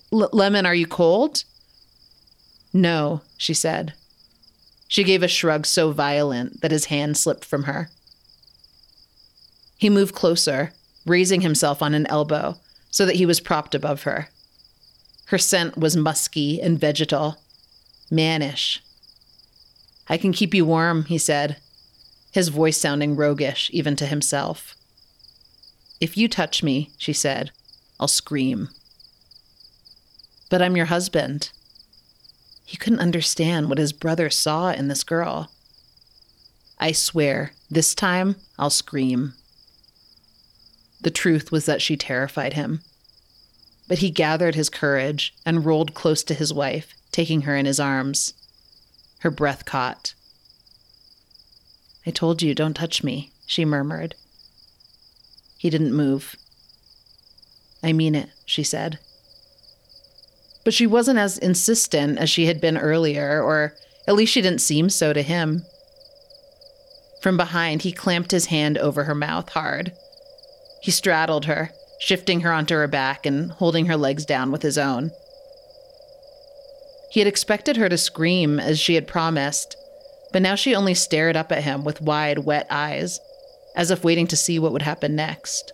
Lemon, 0.09 0.65
are 0.65 0.73
you 0.73 0.87
cold? 0.87 1.43
No, 2.73 3.21
she 3.37 3.53
said. 3.53 3.93
She 4.91 5.05
gave 5.05 5.23
a 5.23 5.29
shrug 5.29 5.65
so 5.65 5.93
violent 5.93 6.59
that 6.59 6.71
his 6.71 6.87
hand 6.87 7.15
slipped 7.15 7.45
from 7.45 7.63
her. 7.63 7.89
He 9.77 9.89
moved 9.89 10.13
closer, 10.13 10.73
raising 11.05 11.39
himself 11.39 11.81
on 11.81 11.93
an 11.93 12.05
elbow 12.07 12.57
so 12.89 13.05
that 13.05 13.15
he 13.15 13.25
was 13.25 13.39
propped 13.39 13.73
above 13.73 14.03
her. 14.03 14.27
Her 15.27 15.37
scent 15.37 15.77
was 15.77 15.95
musky 15.95 16.61
and 16.61 16.77
vegetal, 16.77 17.37
mannish. 18.11 18.83
I 20.09 20.17
can 20.17 20.33
keep 20.33 20.53
you 20.53 20.65
warm, 20.65 21.05
he 21.05 21.17
said, 21.17 21.55
his 22.33 22.49
voice 22.49 22.77
sounding 22.77 23.15
roguish 23.15 23.69
even 23.71 23.95
to 23.95 24.05
himself. 24.05 24.75
If 26.01 26.17
you 26.17 26.27
touch 26.27 26.63
me, 26.63 26.91
she 26.97 27.13
said, 27.13 27.51
I'll 27.97 28.09
scream. 28.09 28.67
But 30.49 30.61
I'm 30.61 30.75
your 30.75 30.87
husband. 30.87 31.49
He 32.71 32.77
couldn't 32.77 32.99
understand 33.01 33.67
what 33.67 33.79
his 33.79 33.91
brother 33.91 34.29
saw 34.29 34.71
in 34.71 34.87
this 34.87 35.03
girl. 35.03 35.51
I 36.79 36.93
swear, 36.93 37.51
this 37.69 37.93
time 37.93 38.37
I'll 38.57 38.69
scream. 38.69 39.33
The 41.01 41.11
truth 41.11 41.51
was 41.51 41.65
that 41.65 41.81
she 41.81 41.97
terrified 41.97 42.53
him. 42.53 42.79
But 43.89 43.97
he 43.97 44.09
gathered 44.09 44.55
his 44.55 44.69
courage 44.69 45.35
and 45.45 45.65
rolled 45.65 45.93
close 45.93 46.23
to 46.23 46.33
his 46.33 46.53
wife, 46.53 46.93
taking 47.11 47.41
her 47.41 47.57
in 47.57 47.65
his 47.65 47.77
arms. 47.77 48.35
Her 49.19 49.31
breath 49.31 49.65
caught. 49.65 50.13
I 52.07 52.11
told 52.11 52.41
you, 52.41 52.55
don't 52.55 52.73
touch 52.73 53.03
me, 53.03 53.31
she 53.45 53.65
murmured. 53.65 54.15
He 55.57 55.69
didn't 55.69 55.93
move. 55.93 56.37
I 57.83 57.91
mean 57.91 58.15
it, 58.15 58.29
she 58.45 58.63
said. 58.63 58.97
But 60.63 60.73
she 60.73 60.85
wasn't 60.87 61.19
as 61.19 61.37
insistent 61.37 62.19
as 62.19 62.29
she 62.29 62.45
had 62.45 62.61
been 62.61 62.77
earlier, 62.77 63.41
or 63.41 63.73
at 64.07 64.15
least 64.15 64.33
she 64.33 64.41
didn't 64.41 64.61
seem 64.61 64.89
so 64.89 65.13
to 65.13 65.21
him. 65.21 65.65
From 67.21 67.37
behind, 67.37 67.83
he 67.83 67.91
clamped 67.91 68.31
his 68.31 68.47
hand 68.47 68.77
over 68.77 69.03
her 69.03 69.15
mouth 69.15 69.49
hard. 69.49 69.93
He 70.81 70.91
straddled 70.91 71.45
her, 71.45 71.71
shifting 71.99 72.41
her 72.41 72.51
onto 72.51 72.75
her 72.75 72.87
back 72.87 73.25
and 73.25 73.51
holding 73.51 73.85
her 73.85 73.95
legs 73.95 74.25
down 74.25 74.51
with 74.51 74.63
his 74.63 74.77
own. 74.77 75.11
He 77.11 77.19
had 77.19 77.27
expected 77.27 77.77
her 77.77 77.89
to 77.89 77.97
scream 77.97 78.59
as 78.59 78.79
she 78.79 78.95
had 78.95 79.07
promised, 79.07 79.75
but 80.31 80.41
now 80.41 80.55
she 80.55 80.73
only 80.73 80.93
stared 80.93 81.35
up 81.35 81.51
at 81.51 81.63
him 81.63 81.83
with 81.83 82.01
wide, 82.01 82.39
wet 82.39 82.65
eyes, 82.69 83.19
as 83.75 83.91
if 83.91 84.03
waiting 84.03 84.27
to 84.27 84.37
see 84.37 84.57
what 84.57 84.71
would 84.71 84.81
happen 84.81 85.15
next. 85.15 85.73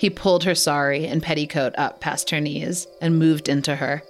He 0.00 0.08
pulled 0.08 0.44
her 0.44 0.54
sari 0.54 1.06
and 1.06 1.22
petticoat 1.22 1.74
up 1.76 2.00
past 2.00 2.30
her 2.30 2.40
knees 2.40 2.86
and 3.02 3.18
moved 3.18 3.50
into 3.50 3.76
her. 3.76 4.02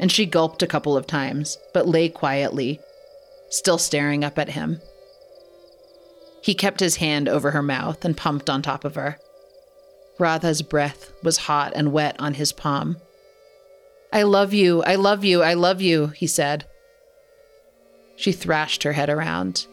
And 0.00 0.10
she 0.10 0.24
gulped 0.24 0.62
a 0.62 0.66
couple 0.66 0.96
of 0.96 1.06
times, 1.06 1.58
but 1.74 1.86
lay 1.86 2.08
quietly, 2.08 2.80
still 3.50 3.76
staring 3.76 4.24
up 4.24 4.38
at 4.38 4.48
him. 4.48 4.80
He 6.40 6.54
kept 6.54 6.80
his 6.80 6.96
hand 6.96 7.28
over 7.28 7.50
her 7.50 7.62
mouth 7.62 8.06
and 8.06 8.16
pumped 8.16 8.48
on 8.48 8.62
top 8.62 8.86
of 8.86 8.94
her. 8.94 9.18
Radha's 10.18 10.62
breath 10.62 11.12
was 11.22 11.36
hot 11.36 11.74
and 11.76 11.92
wet 11.92 12.16
on 12.18 12.32
his 12.32 12.50
palm. 12.50 12.96
I 14.10 14.22
love 14.22 14.54
you, 14.54 14.82
I 14.84 14.94
love 14.94 15.26
you, 15.26 15.42
I 15.42 15.52
love 15.52 15.82
you, 15.82 16.06
he 16.06 16.26
said. 16.26 16.64
She 18.16 18.32
thrashed 18.32 18.82
her 18.82 18.94
head 18.94 19.10
around. 19.10 19.66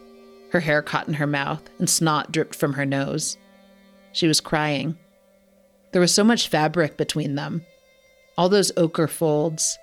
Her 0.50 0.60
hair 0.60 0.82
caught 0.82 1.08
in 1.08 1.14
her 1.14 1.26
mouth 1.26 1.62
and 1.78 1.88
snot 1.88 2.30
dripped 2.30 2.54
from 2.54 2.74
her 2.74 2.84
nose. 2.84 3.38
She 4.12 4.26
was 4.26 4.42
crying. 4.42 4.98
There 5.96 6.02
was 6.02 6.12
so 6.12 6.24
much 6.24 6.48
fabric 6.48 6.98
between 6.98 7.36
them, 7.36 7.64
all 8.36 8.50
those 8.50 8.70
ochre 8.76 9.08
folds. 9.08 9.78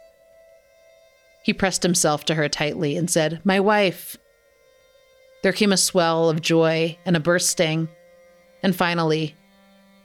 He 1.44 1.54
pressed 1.54 1.82
himself 1.82 2.24
to 2.26 2.36
her 2.36 2.48
tightly 2.48 2.96
and 2.96 3.10
said, 3.10 3.42
My 3.44 3.60
wife. 3.60 4.16
There 5.42 5.52
came 5.52 5.72
a 5.72 5.76
swell 5.76 6.30
of 6.30 6.40
joy 6.40 7.00
and 7.04 7.18
a 7.18 7.20
bursting, 7.20 7.90
and 8.62 8.76
finally, 8.76 9.34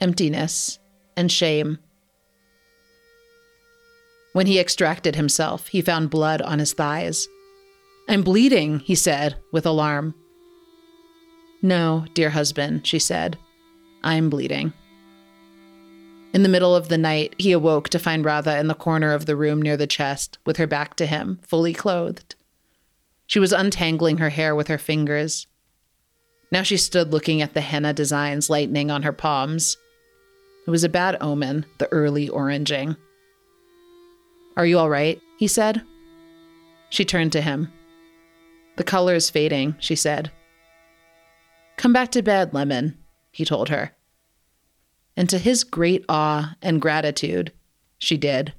emptiness 0.01 0.79
and 1.15 1.31
shame. 1.31 1.77
When 4.33 4.47
he 4.47 4.59
extracted 4.59 5.15
himself, 5.15 5.67
he 5.67 5.79
found 5.79 6.09
blood 6.09 6.41
on 6.41 6.57
his 6.57 6.73
thighs. 6.73 7.27
I'm 8.07 8.23
bleeding, 8.23 8.79
he 8.79 8.95
said, 8.95 9.35
with 9.51 9.67
alarm. 9.67 10.15
No, 11.61 12.07
dear 12.15 12.31
husband, 12.31 12.87
she 12.87 12.97
said. 12.97 13.37
I'm 14.03 14.31
bleeding. 14.31 14.73
In 16.31 16.43
the 16.43 16.49
middle 16.49 16.75
of 16.75 16.89
the 16.89 16.97
night, 16.97 17.33
he 17.39 17.51
awoke 17.51 17.89
to 17.89 17.97
find 17.97 18.23
Radha 18.23 18.59
in 18.59 18.67
the 18.67 18.75
corner 18.75 19.13
of 19.13 19.25
the 19.25 19.35
room 19.35 19.61
near 19.61 19.75
the 19.75 19.87
chest, 19.87 20.37
with 20.45 20.57
her 20.57 20.67
back 20.67 20.95
to 20.97 21.07
him, 21.07 21.39
fully 21.41 21.73
clothed. 21.73 22.35
She 23.25 23.39
was 23.39 23.51
untangling 23.51 24.19
her 24.19 24.29
hair 24.29 24.55
with 24.55 24.67
her 24.67 24.77
fingers. 24.77 25.47
Now 26.51 26.61
she 26.61 26.77
stood 26.77 27.11
looking 27.11 27.41
at 27.41 27.55
the 27.55 27.61
henna 27.61 27.93
designs 27.93 28.49
lightening 28.49 28.91
on 28.91 29.03
her 29.03 29.11
palms. 29.11 29.77
It 30.67 30.71
was 30.71 30.83
a 30.83 30.89
bad 30.89 31.17
omen, 31.19 31.65
the 31.79 31.91
early 31.91 32.29
oranging. 32.29 32.95
Are 34.55 34.65
you 34.65 34.77
all 34.77 34.89
right? 34.89 35.19
he 35.37 35.47
said. 35.47 35.81
She 36.89 37.05
turned 37.05 37.31
to 37.31 37.41
him. 37.41 37.71
The 38.77 38.83
color 38.83 39.15
is 39.15 39.29
fading, 39.29 39.75
she 39.79 39.95
said. 39.95 40.31
Come 41.77 41.93
back 41.93 42.11
to 42.11 42.21
bed, 42.21 42.53
Lemon, 42.53 42.97
he 43.31 43.45
told 43.45 43.69
her 43.69 43.93
and 45.19 45.29
to 45.29 45.37
his 45.37 45.65
great 45.65 46.05
awe 46.07 46.55
and 46.61 46.81
gratitude, 46.81 47.51
she 47.97 48.15
did. 48.15 48.53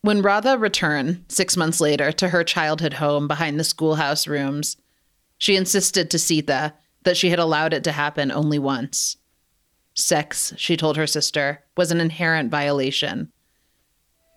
When 0.00 0.22
Radha 0.22 0.58
returned 0.58 1.26
six 1.28 1.56
months 1.56 1.80
later 1.80 2.10
to 2.10 2.30
her 2.30 2.42
childhood 2.42 2.94
home 2.94 3.28
behind 3.28 3.60
the 3.60 3.64
schoolhouse 3.64 4.26
rooms, 4.26 4.76
she 5.38 5.54
insisted 5.54 6.10
to 6.10 6.18
Sita 6.18 6.74
that 7.04 7.16
she 7.16 7.30
had 7.30 7.38
allowed 7.38 7.72
it 7.72 7.84
to 7.84 7.92
happen 7.92 8.32
only 8.32 8.58
once. 8.58 9.16
Sex, 9.94 10.52
she 10.56 10.76
told 10.76 10.96
her 10.96 11.06
sister, 11.06 11.62
was 11.76 11.92
an 11.92 12.00
inherent 12.00 12.50
violation. 12.50 13.30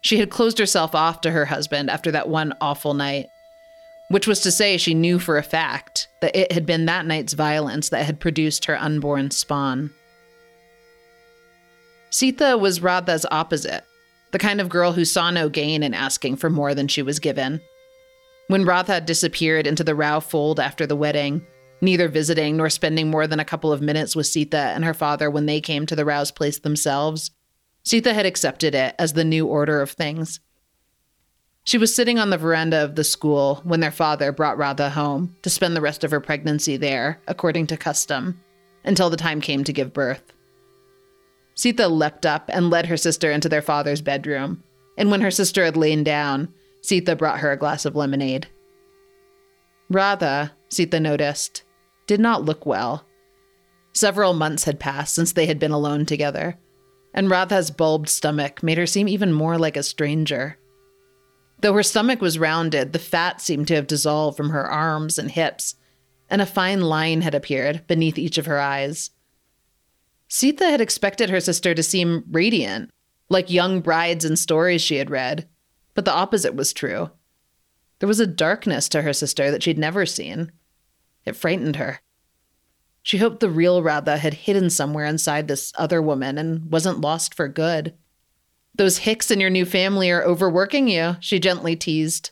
She 0.03 0.19
had 0.19 0.29
closed 0.29 0.59
herself 0.59 0.93
off 0.93 1.21
to 1.21 1.31
her 1.31 1.45
husband 1.45 1.89
after 1.89 2.11
that 2.11 2.29
one 2.29 2.53
awful 2.61 2.93
night, 2.93 3.25
which 4.09 4.27
was 4.27 4.41
to 4.41 4.51
say, 4.51 4.77
she 4.77 4.93
knew 4.93 5.19
for 5.19 5.37
a 5.37 5.43
fact 5.43 6.07
that 6.21 6.35
it 6.35 6.51
had 6.51 6.65
been 6.65 6.85
that 6.85 7.05
night's 7.05 7.33
violence 7.33 7.89
that 7.89 8.05
had 8.05 8.19
produced 8.19 8.65
her 8.65 8.79
unborn 8.79 9.31
spawn. 9.31 9.91
Sita 12.11 12.57
was 12.57 12.81
Radha's 12.81 13.25
opposite, 13.31 13.83
the 14.31 14.39
kind 14.39 14.61
of 14.61 14.69
girl 14.69 14.93
who 14.93 15.05
saw 15.05 15.31
no 15.31 15.49
gain 15.49 15.83
in 15.83 15.93
asking 15.93 16.37
for 16.37 16.49
more 16.49 16.75
than 16.75 16.87
she 16.87 17.01
was 17.01 17.19
given. 17.19 17.61
When 18.47 18.63
Radha 18.63 19.01
disappeared 19.01 19.65
into 19.65 19.83
the 19.83 19.95
Rao 19.95 20.19
fold 20.19 20.59
after 20.59 20.85
the 20.85 20.95
wedding, 20.95 21.45
neither 21.81 22.07
visiting 22.07 22.57
nor 22.57 22.69
spending 22.69 23.09
more 23.09 23.27
than 23.27 23.39
a 23.39 23.45
couple 23.45 23.71
of 23.71 23.81
minutes 23.81 24.15
with 24.15 24.27
Sita 24.27 24.57
and 24.57 24.85
her 24.85 24.93
father 24.93 25.29
when 25.29 25.47
they 25.47 25.59
came 25.59 25.85
to 25.87 25.95
the 25.95 26.05
Rao's 26.05 26.31
place 26.31 26.59
themselves, 26.59 27.31
Sita 27.83 28.13
had 28.13 28.25
accepted 28.25 28.75
it 28.75 28.95
as 28.99 29.13
the 29.13 29.25
new 29.25 29.47
order 29.47 29.81
of 29.81 29.91
things 29.91 30.39
she 31.65 31.79
was 31.79 31.93
sitting 31.93 32.19
on 32.19 32.29
the 32.29 32.37
veranda 32.37 32.83
of 32.83 32.95
the 32.95 33.03
school 33.03 33.59
when 33.63 33.79
their 33.79 33.91
father 33.91 34.31
brought 34.31 34.57
Radha 34.57 34.91
home 34.91 35.35
to 35.41 35.49
spend 35.49 35.75
the 35.75 35.81
rest 35.81 36.03
of 36.03 36.11
her 36.11 36.21
pregnancy 36.21 36.77
there, 36.77 37.19
according 37.27 37.65
to 37.67 37.75
custom, 37.75 38.39
until 38.83 39.09
the 39.09 39.17
time 39.17 39.41
came 39.41 39.63
to 39.63 39.73
give 39.73 39.91
birth. 39.91 40.31
Sita 41.55 41.87
leapt 41.87 42.23
up 42.23 42.49
and 42.53 42.69
led 42.69 42.85
her 42.85 42.97
sister 42.97 43.31
into 43.31 43.49
their 43.49 43.63
father's 43.63 44.01
bedroom, 44.01 44.63
and 44.95 45.09
when 45.09 45.21
her 45.21 45.31
sister 45.31 45.65
had 45.65 45.75
lain 45.75 46.03
down, 46.03 46.53
Sita 46.81 47.15
brought 47.15 47.39
her 47.39 47.51
a 47.51 47.57
glass 47.57 47.83
of 47.83 47.95
lemonade. 47.95 48.45
Radha, 49.89 50.51
Sita 50.69 50.99
noticed, 50.99 51.63
did 52.05 52.19
not 52.19 52.45
look 52.45 52.67
well. 52.67 53.05
Several 53.93 54.33
months 54.33 54.65
had 54.65 54.79
passed 54.79 55.15
since 55.15 55.33
they 55.33 55.47
had 55.47 55.57
been 55.57 55.71
alone 55.71 56.05
together, 56.05 56.57
and 57.11 57.31
Radha's 57.31 57.71
bulbed 57.71 58.07
stomach 58.07 58.61
made 58.61 58.77
her 58.77 58.85
seem 58.85 59.07
even 59.07 59.33
more 59.33 59.57
like 59.57 59.77
a 59.77 59.81
stranger. 59.81 60.59
Though 61.65 61.73
her 61.73 61.81
stomach 61.81 62.21
was 62.21 62.37
rounded, 62.37 62.93
the 62.93 62.99
fat 62.99 63.41
seemed 63.41 63.67
to 63.69 63.73
have 63.73 63.87
dissolved 63.87 64.37
from 64.37 64.51
her 64.51 64.67
arms 64.67 65.17
and 65.17 65.31
hips, 65.31 65.73
and 66.29 66.39
a 66.39 66.45
fine 66.45 66.81
line 66.81 67.21
had 67.21 67.33
appeared 67.33 67.87
beneath 67.87 68.19
each 68.19 68.37
of 68.37 68.45
her 68.45 68.59
eyes. 68.59 69.09
Sita 70.27 70.65
had 70.65 70.79
expected 70.79 71.31
her 71.31 71.39
sister 71.39 71.73
to 71.73 71.81
seem 71.81 72.23
radiant, 72.29 72.91
like 73.29 73.49
young 73.49 73.81
brides 73.81 74.23
in 74.23 74.35
stories 74.35 74.83
she 74.83 74.97
had 74.97 75.09
read, 75.09 75.49
but 75.95 76.05
the 76.05 76.13
opposite 76.13 76.53
was 76.53 76.71
true. 76.71 77.09
There 77.97 78.07
was 78.07 78.19
a 78.19 78.27
darkness 78.27 78.87
to 78.89 79.01
her 79.01 79.11
sister 79.11 79.49
that 79.49 79.63
she'd 79.63 79.79
never 79.79 80.05
seen. 80.05 80.51
It 81.25 81.35
frightened 81.35 81.77
her. 81.77 81.99
She 83.01 83.17
hoped 83.17 83.39
the 83.39 83.49
real 83.49 83.81
Radha 83.81 84.17
had 84.17 84.35
hidden 84.35 84.69
somewhere 84.69 85.05
inside 85.07 85.47
this 85.47 85.73
other 85.79 85.99
woman 85.99 86.37
and 86.37 86.71
wasn't 86.71 87.01
lost 87.01 87.33
for 87.33 87.47
good. 87.47 87.95
Those 88.77 88.99
hicks 88.99 89.31
in 89.31 89.39
your 89.39 89.49
new 89.49 89.65
family 89.65 90.11
are 90.11 90.23
overworking 90.23 90.89
you, 90.89 91.15
she 91.21 91.39
gently 91.39 91.77
teased. 91.77 92.31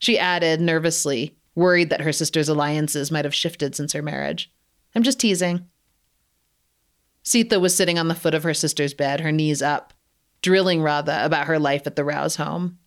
She 0.00 0.18
added 0.18 0.60
nervously, 0.60 1.36
worried 1.54 1.90
that 1.90 2.00
her 2.00 2.12
sister's 2.12 2.48
alliances 2.48 3.12
might 3.12 3.24
have 3.24 3.34
shifted 3.34 3.76
since 3.76 3.92
her 3.92 4.02
marriage. 4.02 4.52
I'm 4.96 5.04
just 5.04 5.20
teasing. 5.20 5.66
Sita 7.22 7.60
was 7.60 7.76
sitting 7.76 7.98
on 7.98 8.08
the 8.08 8.14
foot 8.16 8.34
of 8.34 8.42
her 8.42 8.54
sister's 8.54 8.94
bed, 8.94 9.20
her 9.20 9.30
knees 9.30 9.62
up, 9.62 9.92
drilling 10.42 10.82
Radha 10.82 11.24
about 11.24 11.46
her 11.46 11.58
life 11.58 11.86
at 11.86 11.94
the 11.94 12.04
Rao's 12.04 12.36
home. 12.36 12.78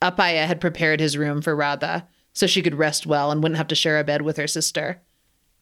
Appaya 0.00 0.46
had 0.46 0.60
prepared 0.60 1.00
his 1.00 1.16
room 1.16 1.42
for 1.42 1.56
Radha 1.56 2.06
so 2.32 2.46
she 2.46 2.62
could 2.62 2.76
rest 2.76 3.06
well 3.06 3.32
and 3.32 3.42
wouldn't 3.42 3.58
have 3.58 3.68
to 3.68 3.74
share 3.74 3.98
a 3.98 4.04
bed 4.04 4.22
with 4.22 4.36
her 4.36 4.46
sister. 4.46 5.00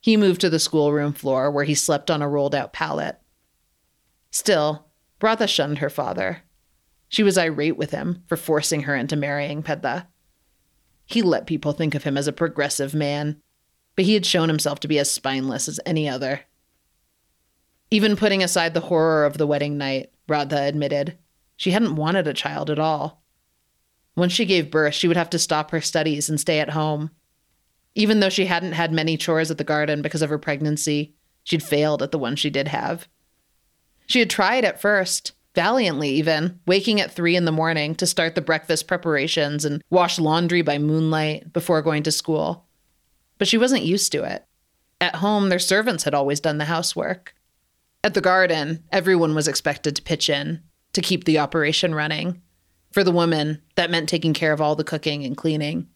He 0.00 0.16
moved 0.16 0.40
to 0.42 0.50
the 0.50 0.58
schoolroom 0.58 1.14
floor 1.14 1.50
where 1.50 1.64
he 1.64 1.74
slept 1.74 2.10
on 2.10 2.20
a 2.20 2.28
rolled 2.28 2.54
out 2.54 2.72
pallet. 2.72 3.18
Still, 4.30 4.89
Radha 5.22 5.46
shunned 5.46 5.78
her 5.78 5.90
father. 5.90 6.42
She 7.08 7.22
was 7.22 7.36
irate 7.36 7.76
with 7.76 7.90
him 7.90 8.22
for 8.26 8.36
forcing 8.36 8.82
her 8.82 8.94
into 8.94 9.16
marrying 9.16 9.62
Pedda. 9.62 10.06
He 11.06 11.22
let 11.22 11.46
people 11.46 11.72
think 11.72 11.94
of 11.94 12.04
him 12.04 12.16
as 12.16 12.28
a 12.28 12.32
progressive 12.32 12.94
man, 12.94 13.40
but 13.96 14.04
he 14.04 14.14
had 14.14 14.24
shown 14.24 14.48
himself 14.48 14.78
to 14.80 14.88
be 14.88 14.98
as 14.98 15.10
spineless 15.10 15.68
as 15.68 15.80
any 15.84 16.08
other. 16.08 16.42
Even 17.90 18.14
putting 18.14 18.42
aside 18.42 18.72
the 18.74 18.80
horror 18.80 19.24
of 19.24 19.36
the 19.36 19.46
wedding 19.46 19.76
night, 19.76 20.12
Radha 20.28 20.62
admitted, 20.62 21.18
she 21.56 21.72
hadn't 21.72 21.96
wanted 21.96 22.28
a 22.28 22.32
child 22.32 22.70
at 22.70 22.78
all. 22.78 23.22
Once 24.16 24.32
she 24.32 24.44
gave 24.44 24.70
birth, 24.70 24.94
she 24.94 25.08
would 25.08 25.16
have 25.16 25.30
to 25.30 25.38
stop 25.38 25.72
her 25.72 25.80
studies 25.80 26.30
and 26.30 26.38
stay 26.38 26.60
at 26.60 26.70
home. 26.70 27.10
Even 27.96 28.20
though 28.20 28.28
she 28.28 28.46
hadn't 28.46 28.72
had 28.72 28.92
many 28.92 29.16
chores 29.16 29.50
at 29.50 29.58
the 29.58 29.64
garden 29.64 30.00
because 30.00 30.22
of 30.22 30.30
her 30.30 30.38
pregnancy, 30.38 31.14
she'd 31.42 31.62
failed 31.62 32.02
at 32.02 32.12
the 32.12 32.18
one 32.18 32.36
she 32.36 32.50
did 32.50 32.68
have. 32.68 33.08
She 34.10 34.18
had 34.18 34.28
tried 34.28 34.64
at 34.64 34.80
first, 34.80 35.34
valiantly 35.54 36.08
even, 36.08 36.58
waking 36.66 37.00
at 37.00 37.12
three 37.12 37.36
in 37.36 37.44
the 37.44 37.52
morning 37.52 37.94
to 37.94 38.08
start 38.08 38.34
the 38.34 38.40
breakfast 38.40 38.88
preparations 38.88 39.64
and 39.64 39.84
wash 39.88 40.18
laundry 40.18 40.62
by 40.62 40.78
moonlight 40.78 41.52
before 41.52 41.80
going 41.80 42.02
to 42.02 42.10
school. 42.10 42.66
But 43.38 43.46
she 43.46 43.56
wasn't 43.56 43.84
used 43.84 44.10
to 44.10 44.24
it. 44.24 44.44
At 45.00 45.14
home, 45.14 45.48
their 45.48 45.60
servants 45.60 46.02
had 46.02 46.12
always 46.12 46.40
done 46.40 46.58
the 46.58 46.64
housework. 46.64 47.36
At 48.02 48.14
the 48.14 48.20
garden, 48.20 48.82
everyone 48.90 49.36
was 49.36 49.46
expected 49.46 49.94
to 49.94 50.02
pitch 50.02 50.28
in 50.28 50.60
to 50.92 51.00
keep 51.00 51.22
the 51.22 51.38
operation 51.38 51.94
running. 51.94 52.42
For 52.90 53.04
the 53.04 53.12
woman, 53.12 53.62
that 53.76 53.92
meant 53.92 54.08
taking 54.08 54.34
care 54.34 54.52
of 54.52 54.60
all 54.60 54.74
the 54.74 54.82
cooking 54.82 55.24
and 55.24 55.36
cleaning. 55.36 55.86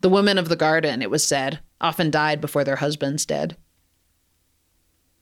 The 0.00 0.10
women 0.10 0.36
of 0.36 0.48
the 0.48 0.56
garden, 0.56 1.00
it 1.00 1.10
was 1.10 1.22
said, 1.22 1.60
often 1.80 2.10
died 2.10 2.40
before 2.40 2.64
their 2.64 2.74
husbands 2.74 3.24
did. 3.24 3.56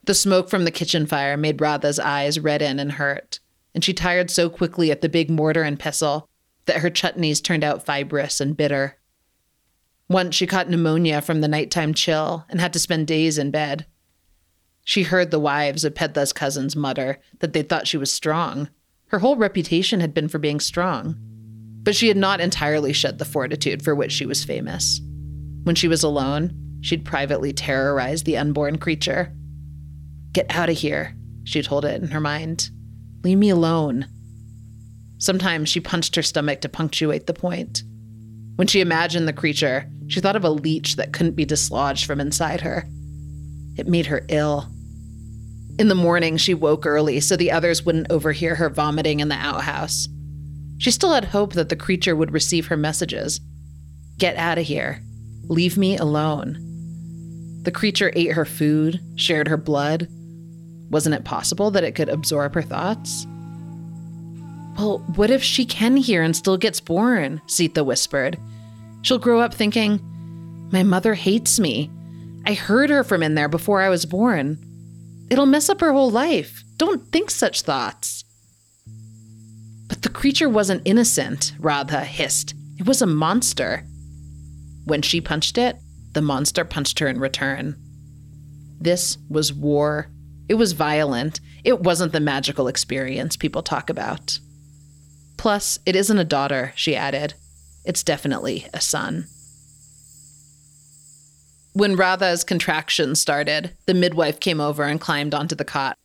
The 0.09 0.15
smoke 0.15 0.49
from 0.49 0.65
the 0.65 0.71
kitchen 0.71 1.05
fire 1.05 1.37
made 1.37 1.61
Radha's 1.61 1.99
eyes 1.99 2.41
redden 2.41 2.81
and 2.81 2.93
hurt, 2.93 3.41
and 3.75 3.85
she 3.85 3.93
tired 3.93 4.31
so 4.31 4.49
quickly 4.49 4.91
at 4.91 5.03
the 5.03 5.09
big 5.11 5.29
mortar 5.29 5.63
and 5.63 5.79
pestle 5.79 6.31
that 6.65 6.79
her 6.79 6.89
chutneys 6.89 7.43
turned 7.43 7.63
out 7.63 7.85
fibrous 7.85 8.41
and 8.41 8.57
bitter. 8.57 8.97
Once 10.09 10.35
she 10.35 10.47
caught 10.47 10.71
pneumonia 10.71 11.21
from 11.21 11.43
the 11.43 11.47
nighttime 11.47 11.93
chill 11.93 12.47
and 12.49 12.59
had 12.59 12.73
to 12.73 12.79
spend 12.79 13.07
days 13.07 13.37
in 13.37 13.51
bed. 13.51 13.85
She 14.83 15.03
heard 15.03 15.31
the 15.31 15.39
wives 15.39 15.85
of 15.85 15.95
Pedda's 15.95 16.33
cousins 16.33 16.75
mutter 16.75 17.19
that 17.41 17.53
they 17.53 17.61
thought 17.61 17.87
she 17.87 17.99
was 17.99 18.11
strong. 18.11 18.71
Her 19.09 19.19
whole 19.19 19.37
reputation 19.37 20.01
had 20.01 20.15
been 20.15 20.29
for 20.29 20.39
being 20.39 20.59
strong. 20.59 21.17
But 21.83 21.95
she 21.95 22.09
had 22.09 22.17
not 22.17 22.41
entirely 22.41 22.95
shed 22.95 23.19
the 23.19 23.27
fortitude 23.27 23.85
for 23.85 23.95
which 23.95 24.13
she 24.13 24.25
was 24.25 24.43
famous. 24.43 25.03
When 25.65 25.75
she 25.75 25.87
was 25.87 26.03
alone, 26.03 26.79
she'd 26.81 27.05
privately 27.05 27.53
terrorize 27.53 28.23
the 28.23 28.39
unborn 28.39 28.79
creature. 28.79 29.35
Get 30.33 30.47
out 30.55 30.69
of 30.69 30.77
here, 30.77 31.15
she 31.45 31.63
told 31.63 31.85
it 31.85 32.01
in 32.03 32.09
her 32.09 32.21
mind. 32.21 32.71
Leave 33.25 33.39
me 33.39 33.51
alone. 33.51 34.07
Sometimes 35.19 35.69
she 35.69 35.81
punched 35.81 36.15
her 36.15 36.23
stomach 36.23 36.61
to 36.61 36.69
punctuate 36.69 37.27
the 37.27 37.35
point. 37.35 37.83
When 38.57 38.69
she 38.69 38.81
imagined 38.81 39.27
the 39.27 39.33
creature, 39.33 39.91
she 40.07 40.21
thought 40.21 40.37
of 40.37 40.45
a 40.45 40.51
leech 40.51 40.97
that 40.97 41.13
couldn't 41.13 41.37
be 41.37 41.45
dislodged 41.45 42.07
from 42.07 42.21
inside 42.21 42.61
her. 42.61 42.85
It 43.77 43.89
made 43.89 44.07
her 44.07 44.25
ill. 44.29 44.69
In 45.79 45.89
the 45.89 45.95
morning, 45.95 46.37
she 46.37 46.55
woke 46.55 46.87
early 46.87 47.21
so 47.21 47.37
the 47.37 47.53
others 47.53 47.85
wouldn't 47.85 48.11
overhear 48.11 48.57
her 48.57 48.69
vomiting 48.69 49.21
in 49.21 49.29
the 49.29 49.37
outhouse. 49.37 50.09
She 50.79 50.91
still 50.91 51.13
had 51.13 51.27
hope 51.27 51.53
that 51.55 51.69
the 51.69 51.77
creature 51.77 52.17
would 52.17 52.33
receive 52.33 52.67
her 52.67 52.77
messages. 52.77 53.41
Get 54.17 54.37
out 54.37 54.59
of 54.59 54.67
here. 54.67 55.03
Leave 55.45 55.77
me 55.77 55.97
alone. 55.97 56.65
The 57.63 57.71
creature 57.71 58.13
ate 58.15 58.33
her 58.33 58.45
food, 58.45 59.01
shared 59.17 59.49
her 59.49 59.57
blood. 59.57 60.09
Wasn't 60.91 61.15
it 61.15 61.25
possible 61.25 61.71
that 61.73 61.85
it 61.85 61.95
could 61.95 62.09
absorb 62.09 62.55
her 62.55 62.63
thoughts? 62.63 63.27
Well, 64.79 64.99
what 65.17 65.31
if 65.31 65.43
she 65.43 65.65
can 65.65 65.97
hear 65.97 66.23
and 66.23 66.37
still 66.37 66.57
gets 66.57 66.81
born? 66.81 67.43
Sita 67.47 67.83
whispered. 67.83 68.39
She'll 69.03 69.19
grow 69.19 69.41
up 69.41 69.53
thinking, 69.53 70.01
My 70.73 70.83
mother 70.83 71.15
hates 71.15 71.59
me. 71.59 71.91
I 72.47 72.55
heard 72.55 72.91
her 72.91 73.05
from 73.05 73.23
in 73.23 73.35
there 73.35 73.49
before 73.49 73.81
I 73.81 73.89
was 73.89 74.07
born. 74.07 74.59
It'll 75.31 75.47
mess 75.47 75.69
up 75.69 75.81
her 75.81 75.93
whole 75.93 76.11
life. 76.11 76.63
Don't 76.77 77.11
think 77.13 77.31
such 77.31 77.63
thoughts. 77.63 78.25
But 79.89 80.03
the 80.03 80.09
creature 80.09 80.49
wasn't 80.49 80.83
innocent, 80.85 81.55
Radha 81.59 82.05
hissed. 82.05 82.55
It 82.79 82.87
was 82.87 83.03
a 83.03 83.07
monster. 83.07 83.85
When 84.85 85.03
she 85.03 85.21
punched 85.21 85.59
it, 85.59 85.77
the 86.13 86.23
monster 86.23 86.65
punched 86.65 86.99
her 87.01 87.09
in 87.09 87.19
return. 87.19 87.77
This 88.81 89.19
was 89.29 89.53
war. 89.53 90.09
It 90.49 90.55
was 90.55 90.73
violent. 90.73 91.41
It 91.65 91.81
wasn't 91.81 92.13
the 92.13 92.21
magical 92.21 92.69
experience 92.69 93.37
people 93.37 93.63
talk 93.63 93.91
about. 93.91 94.39
Plus, 95.37 95.79
it 95.87 95.95
isn't 95.95 96.19
a 96.19 96.25
daughter, 96.25 96.73
she 96.75 96.97
added. 96.97 97.35
It's 97.85 98.03
definitely 98.03 98.67
a 98.75 98.81
son. 98.81 99.27
When 101.75 101.97
Radha's 101.97 102.43
contractions 102.43 103.21
started, 103.21 103.77
the 103.87 103.95
midwife 103.95 104.41
came 104.41 104.61
over 104.61 104.83
and 104.83 105.01
climbed 105.01 105.35
onto 105.35 105.55
the 105.55 105.65
cot. 105.65 105.97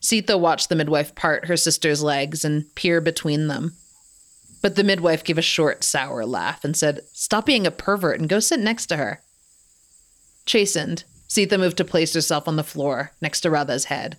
Sita 0.00 0.36
watched 0.36 0.68
the 0.68 0.76
midwife 0.76 1.14
part 1.14 1.46
her 1.46 1.56
sister's 1.56 2.02
legs 2.02 2.44
and 2.44 2.74
peer 2.74 3.00
between 3.00 3.46
them. 3.48 3.76
But 4.60 4.74
the 4.74 4.84
midwife 4.84 5.22
gave 5.22 5.38
a 5.38 5.42
short, 5.42 5.84
sour 5.84 6.26
laugh 6.26 6.64
and 6.64 6.76
said, 6.76 7.02
Stop 7.12 7.46
being 7.46 7.66
a 7.66 7.70
pervert 7.70 8.18
and 8.18 8.28
go 8.28 8.40
sit 8.40 8.58
next 8.58 8.86
to 8.86 8.96
her. 8.96 9.20
Chastened, 10.46 11.04
Sita 11.28 11.56
moved 11.58 11.76
to 11.76 11.84
place 11.84 12.14
herself 12.14 12.48
on 12.48 12.56
the 12.56 12.64
floor 12.64 13.12
next 13.20 13.42
to 13.42 13.50
Radha's 13.50 13.84
head. 13.84 14.16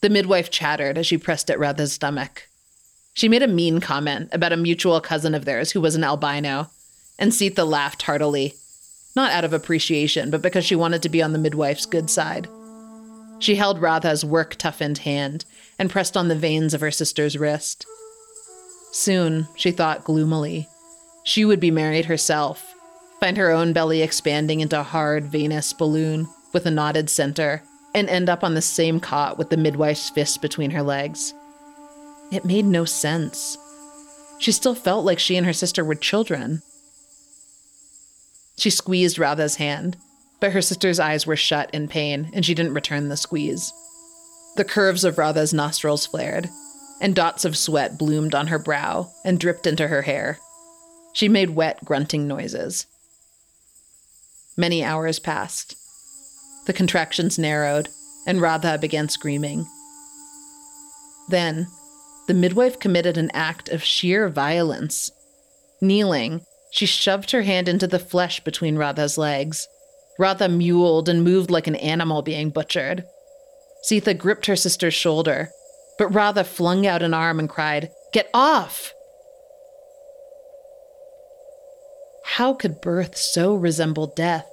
The 0.00 0.10
midwife 0.10 0.50
chattered 0.50 0.96
as 0.96 1.06
she 1.06 1.18
pressed 1.18 1.50
at 1.50 1.58
Radha's 1.58 1.92
stomach. 1.92 2.48
She 3.14 3.28
made 3.28 3.42
a 3.42 3.48
mean 3.48 3.80
comment 3.80 4.30
about 4.32 4.52
a 4.52 4.56
mutual 4.56 5.00
cousin 5.00 5.34
of 5.34 5.44
theirs 5.44 5.72
who 5.72 5.80
was 5.80 5.94
an 5.94 6.04
albino, 6.04 6.70
and 7.18 7.34
Sita 7.34 7.64
laughed 7.64 8.02
heartily 8.02 8.54
not 9.14 9.32
out 9.32 9.44
of 9.44 9.52
appreciation, 9.52 10.30
but 10.30 10.42
because 10.42 10.64
she 10.64 10.76
wanted 10.76 11.02
to 11.02 11.08
be 11.08 11.22
on 11.22 11.32
the 11.32 11.38
midwife's 11.38 11.86
good 11.86 12.08
side. 12.08 12.48
She 13.38 13.56
held 13.56 13.80
Radha's 13.80 14.24
work 14.24 14.54
toughened 14.54 14.98
hand 14.98 15.44
and 15.78 15.90
pressed 15.90 16.16
on 16.16 16.28
the 16.28 16.36
veins 16.36 16.74
of 16.74 16.80
her 16.80 16.90
sister's 16.90 17.36
wrist. 17.36 17.84
Soon, 18.92 19.48
she 19.56 19.70
thought 19.70 20.04
gloomily, 20.04 20.68
she 21.24 21.44
would 21.44 21.60
be 21.60 21.70
married 21.70 22.06
herself, 22.06 22.71
find 23.22 23.36
her 23.36 23.52
own 23.52 23.72
belly 23.72 24.02
expanding 24.02 24.58
into 24.58 24.80
a 24.80 24.82
hard 24.82 25.26
venous 25.26 25.72
balloon 25.72 26.28
with 26.52 26.66
a 26.66 26.70
knotted 26.72 27.08
center, 27.08 27.62
and 27.94 28.08
end 28.08 28.28
up 28.28 28.42
on 28.42 28.54
the 28.54 28.60
same 28.60 28.98
cot 28.98 29.38
with 29.38 29.48
the 29.48 29.56
midwife's 29.56 30.10
fist 30.10 30.42
between 30.42 30.72
her 30.72 30.82
legs. 30.82 31.32
It 32.32 32.44
made 32.44 32.64
no 32.64 32.84
sense. 32.84 33.56
She 34.40 34.50
still 34.50 34.74
felt 34.74 35.04
like 35.04 35.20
she 35.20 35.36
and 35.36 35.46
her 35.46 35.52
sister 35.52 35.84
were 35.84 35.94
children. 35.94 36.62
She 38.56 38.70
squeezed 38.70 39.20
Radha's 39.20 39.54
hand, 39.54 39.96
but 40.40 40.50
her 40.50 40.60
sister's 40.60 40.98
eyes 40.98 41.24
were 41.24 41.36
shut 41.36 41.72
in 41.72 41.86
pain, 41.86 42.28
and 42.34 42.44
she 42.44 42.54
didn't 42.54 42.74
return 42.74 43.08
the 43.08 43.16
squeeze. 43.16 43.72
The 44.56 44.64
curves 44.64 45.04
of 45.04 45.16
Radha's 45.16 45.54
nostrils 45.54 46.06
flared, 46.06 46.48
and 47.00 47.14
dots 47.14 47.44
of 47.44 47.56
sweat 47.56 47.96
bloomed 47.96 48.34
on 48.34 48.48
her 48.48 48.58
brow 48.58 49.12
and 49.24 49.38
dripped 49.38 49.68
into 49.68 49.86
her 49.86 50.02
hair. 50.02 50.40
She 51.12 51.28
made 51.28 51.50
wet, 51.50 51.84
grunting 51.84 52.26
noises. 52.26 52.88
Many 54.56 54.84
hours 54.84 55.18
passed. 55.18 55.76
The 56.66 56.72
contractions 56.72 57.38
narrowed, 57.38 57.88
and 58.26 58.40
Radha 58.40 58.78
began 58.78 59.08
screaming. 59.08 59.66
Then, 61.28 61.66
the 62.28 62.34
midwife 62.34 62.78
committed 62.78 63.16
an 63.16 63.30
act 63.32 63.68
of 63.68 63.82
sheer 63.82 64.28
violence. 64.28 65.10
Kneeling, 65.80 66.42
she 66.70 66.86
shoved 66.86 67.30
her 67.32 67.42
hand 67.42 67.68
into 67.68 67.86
the 67.86 67.98
flesh 67.98 68.40
between 68.40 68.76
Radha's 68.76 69.18
legs. 69.18 69.66
Radha 70.18 70.46
mewled 70.46 71.08
and 71.08 71.24
moved 71.24 71.50
like 71.50 71.66
an 71.66 71.76
animal 71.76 72.22
being 72.22 72.50
butchered. 72.50 73.04
Sita 73.82 74.14
gripped 74.14 74.46
her 74.46 74.56
sister's 74.56 74.94
shoulder, 74.94 75.50
but 75.98 76.14
Radha 76.14 76.44
flung 76.44 76.86
out 76.86 77.02
an 77.02 77.14
arm 77.14 77.38
and 77.38 77.48
cried, 77.48 77.90
Get 78.12 78.30
off! 78.32 78.92
How 82.24 82.54
could 82.54 82.80
birth 82.80 83.16
so 83.16 83.54
resemble 83.54 84.06
death? 84.06 84.48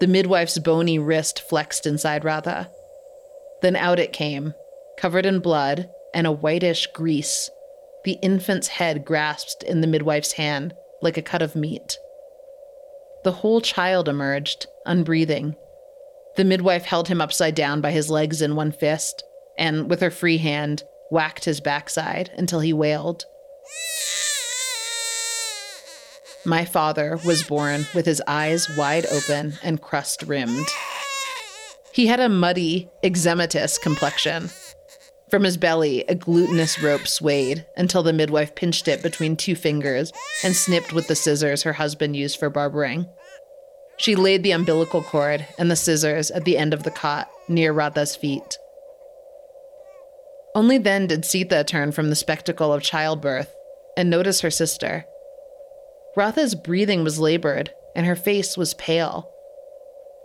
The 0.00 0.06
midwife's 0.06 0.58
bony 0.58 0.98
wrist 0.98 1.40
flexed 1.40 1.86
inside 1.86 2.24
Radha. 2.24 2.70
Then 3.62 3.76
out 3.76 3.98
it 3.98 4.12
came, 4.12 4.54
covered 4.96 5.26
in 5.26 5.40
blood 5.40 5.90
and 6.14 6.26
a 6.26 6.32
whitish 6.32 6.86
grease. 6.88 7.50
The 8.04 8.18
infant's 8.22 8.68
head 8.68 9.04
grasped 9.04 9.62
in 9.62 9.80
the 9.80 9.86
midwife's 9.86 10.32
hand 10.32 10.74
like 11.02 11.16
a 11.16 11.22
cut 11.22 11.42
of 11.42 11.56
meat. 11.56 11.98
The 13.24 13.32
whole 13.32 13.60
child 13.60 14.08
emerged, 14.08 14.66
unbreathing. 14.86 15.56
The 16.36 16.44
midwife 16.44 16.84
held 16.84 17.08
him 17.08 17.20
upside 17.20 17.54
down 17.54 17.80
by 17.80 17.90
his 17.90 18.08
legs 18.08 18.40
in 18.40 18.54
one 18.54 18.72
fist, 18.72 19.24
and 19.58 19.90
with 19.90 20.00
her 20.00 20.10
free 20.10 20.38
hand, 20.38 20.84
whacked 21.10 21.44
his 21.44 21.60
backside 21.60 22.30
until 22.36 22.60
he 22.60 22.72
wailed. 22.72 23.24
My 26.48 26.64
father 26.64 27.18
was 27.26 27.42
born 27.42 27.86
with 27.94 28.06
his 28.06 28.22
eyes 28.26 28.68
wide 28.74 29.04
open 29.12 29.58
and 29.62 29.82
crust 29.82 30.22
rimmed. 30.22 30.66
He 31.92 32.06
had 32.06 32.20
a 32.20 32.28
muddy, 32.30 32.88
eczematous 33.04 33.78
complexion, 33.78 34.48
from 35.30 35.44
his 35.44 35.58
belly, 35.58 36.04
a 36.08 36.14
glutinous 36.14 36.82
rope 36.82 37.06
swayed 37.06 37.66
until 37.76 38.02
the 38.02 38.14
midwife 38.14 38.54
pinched 38.54 38.88
it 38.88 39.02
between 39.02 39.36
two 39.36 39.54
fingers 39.54 40.10
and 40.42 40.56
snipped 40.56 40.94
with 40.94 41.06
the 41.06 41.14
scissors 41.14 41.64
her 41.64 41.74
husband 41.74 42.16
used 42.16 42.38
for 42.38 42.48
barbering. 42.48 43.06
She 43.98 44.14
laid 44.14 44.42
the 44.42 44.52
umbilical 44.52 45.02
cord 45.02 45.46
and 45.58 45.70
the 45.70 45.76
scissors 45.76 46.30
at 46.30 46.46
the 46.46 46.56
end 46.56 46.72
of 46.72 46.82
the 46.82 46.90
cot 46.90 47.28
near 47.46 47.74
Radha's 47.74 48.16
feet. 48.16 48.58
Only 50.54 50.78
then 50.78 51.08
did 51.08 51.26
Sita 51.26 51.62
turn 51.62 51.92
from 51.92 52.08
the 52.08 52.16
spectacle 52.16 52.72
of 52.72 52.82
childbirth 52.82 53.54
and 53.98 54.08
notice 54.08 54.40
her 54.40 54.50
sister. 54.50 55.04
Radha's 56.18 56.56
breathing 56.56 57.04
was 57.04 57.20
labored, 57.20 57.72
and 57.94 58.04
her 58.04 58.16
face 58.16 58.56
was 58.56 58.74
pale. 58.74 59.30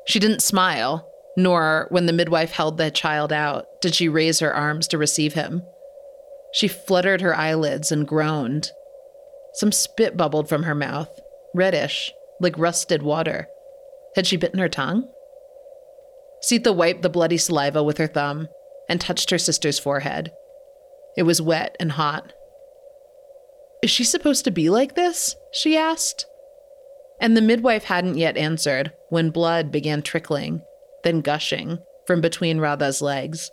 She 0.08 0.18
didn't 0.18 0.42
smile, 0.42 1.08
nor, 1.38 1.86
when 1.92 2.08
the 2.08 2.14
midwife 2.14 2.50
held 2.50 2.78
the 2.80 2.90
child 2.90 3.32
out, 3.32 3.66
did 3.80 3.94
she 3.94 4.10
raise 4.10 4.40
her 4.40 4.52
arms 4.52 4.88
to 4.88 4.98
receive 4.98 5.36
him. 5.36 5.62
She 6.52 6.68
fluttered 6.68 7.22
her 7.22 7.36
eyelids 7.36 7.92
and 7.92 8.08
groaned. 8.08 8.72
Some 9.54 9.72
spit 9.72 10.18
bubbled 10.18 10.50
from 10.50 10.64
her 10.64 10.74
mouth, 10.74 11.12
reddish, 11.54 12.12
like 12.40 12.58
rusted 12.58 13.04
water. 13.04 13.48
Had 14.16 14.26
she 14.26 14.36
bitten 14.36 14.58
her 14.58 14.70
tongue? 14.70 15.08
Sita 16.42 16.74
wiped 16.74 17.04
the 17.04 17.10
bloody 17.10 17.38
saliva 17.38 17.84
with 17.84 18.00
her 18.00 18.08
thumb 18.08 18.48
and 18.90 19.00
touched 19.00 19.30
her 19.30 19.38
sister's 19.38 19.78
forehead. 19.78 20.32
It 21.16 21.24
was 21.24 21.40
wet 21.40 21.76
and 21.80 21.92
hot. 21.92 22.34
Is 23.84 23.92
she 23.92 24.06
supposed 24.06 24.46
to 24.46 24.52
be 24.52 24.70
like 24.70 24.96
this? 24.96 25.36
she 25.52 25.76
asked. 25.76 26.26
And 27.20 27.36
the 27.36 27.42
midwife 27.42 27.84
hadn't 27.84 28.18
yet 28.18 28.38
answered 28.38 28.94
when 29.10 29.30
blood 29.30 29.74
began 29.74 30.02
trickling, 30.02 30.62
then 31.04 31.20
gushing, 31.20 31.80
from 32.08 32.22
between 32.22 32.62
Radha's 32.62 33.02
legs. 33.02 33.52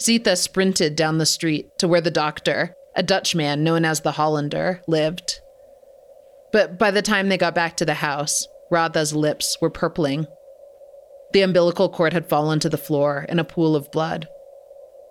Sita 0.00 0.36
sprinted 0.36 0.96
down 0.96 1.18
the 1.18 1.26
street 1.26 1.66
to 1.78 1.86
where 1.86 2.00
the 2.00 2.10
doctor, 2.10 2.74
a 2.96 3.02
Dutchman 3.02 3.62
known 3.62 3.84
as 3.84 4.00
the 4.00 4.12
Hollander, 4.12 4.80
lived. 4.88 5.40
But 6.50 6.78
by 6.78 6.90
the 6.90 7.02
time 7.02 7.28
they 7.28 7.36
got 7.36 7.54
back 7.54 7.76
to 7.76 7.84
the 7.84 7.94
house, 7.94 8.48
Radha's 8.70 9.14
lips 9.14 9.58
were 9.60 9.68
purpling. 9.68 10.26
The 11.34 11.42
umbilical 11.42 11.90
cord 11.90 12.14
had 12.14 12.30
fallen 12.30 12.58
to 12.60 12.70
the 12.70 12.78
floor 12.78 13.26
in 13.28 13.38
a 13.38 13.44
pool 13.44 13.76
of 13.76 13.92
blood. 13.92 14.28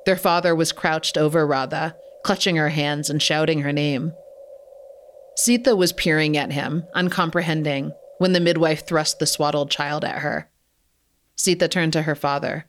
Their 0.08 0.18
father 0.18 0.56
was 0.56 0.72
crouched 0.72 1.16
over 1.16 1.46
Radha, 1.46 1.96
clutching 2.24 2.56
her 2.56 2.70
hands 2.70 3.10
and 3.10 3.22
shouting 3.22 3.62
her 3.62 3.74
name. 3.74 4.14
Sita 5.36 5.76
was 5.76 5.94
peering 5.94 6.36
at 6.36 6.52
him, 6.52 6.84
uncomprehending, 6.94 7.94
when 8.18 8.34
the 8.34 8.40
midwife 8.40 8.86
thrust 8.86 9.20
the 9.20 9.26
swaddled 9.26 9.72
child 9.72 10.04
at 10.04 10.20
her. 10.20 10.50
Sita 11.36 11.68
turned 11.68 11.94
to 11.94 12.02
her 12.02 12.16
father. 12.16 12.66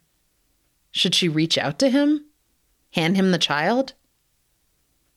Should 0.93 1.15
she 1.15 1.29
reach 1.29 1.59
out 1.59 1.79
to 1.81 1.91
him? 1.91 2.27
Hand 2.93 3.17
him 3.17 3.33
the 3.33 3.39
child? 3.39 3.95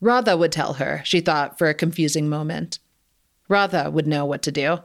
Radha 0.01 0.35
would 0.35 0.51
tell 0.51 0.73
her, 0.73 1.01
she 1.05 1.21
thought 1.21 1.57
for 1.57 1.69
a 1.69 1.73
confusing 1.73 2.27
moment. 2.27 2.79
Radha 3.47 3.89
would 3.91 4.07
know 4.07 4.25
what 4.25 4.41
to 4.43 4.51
do. 4.51 4.79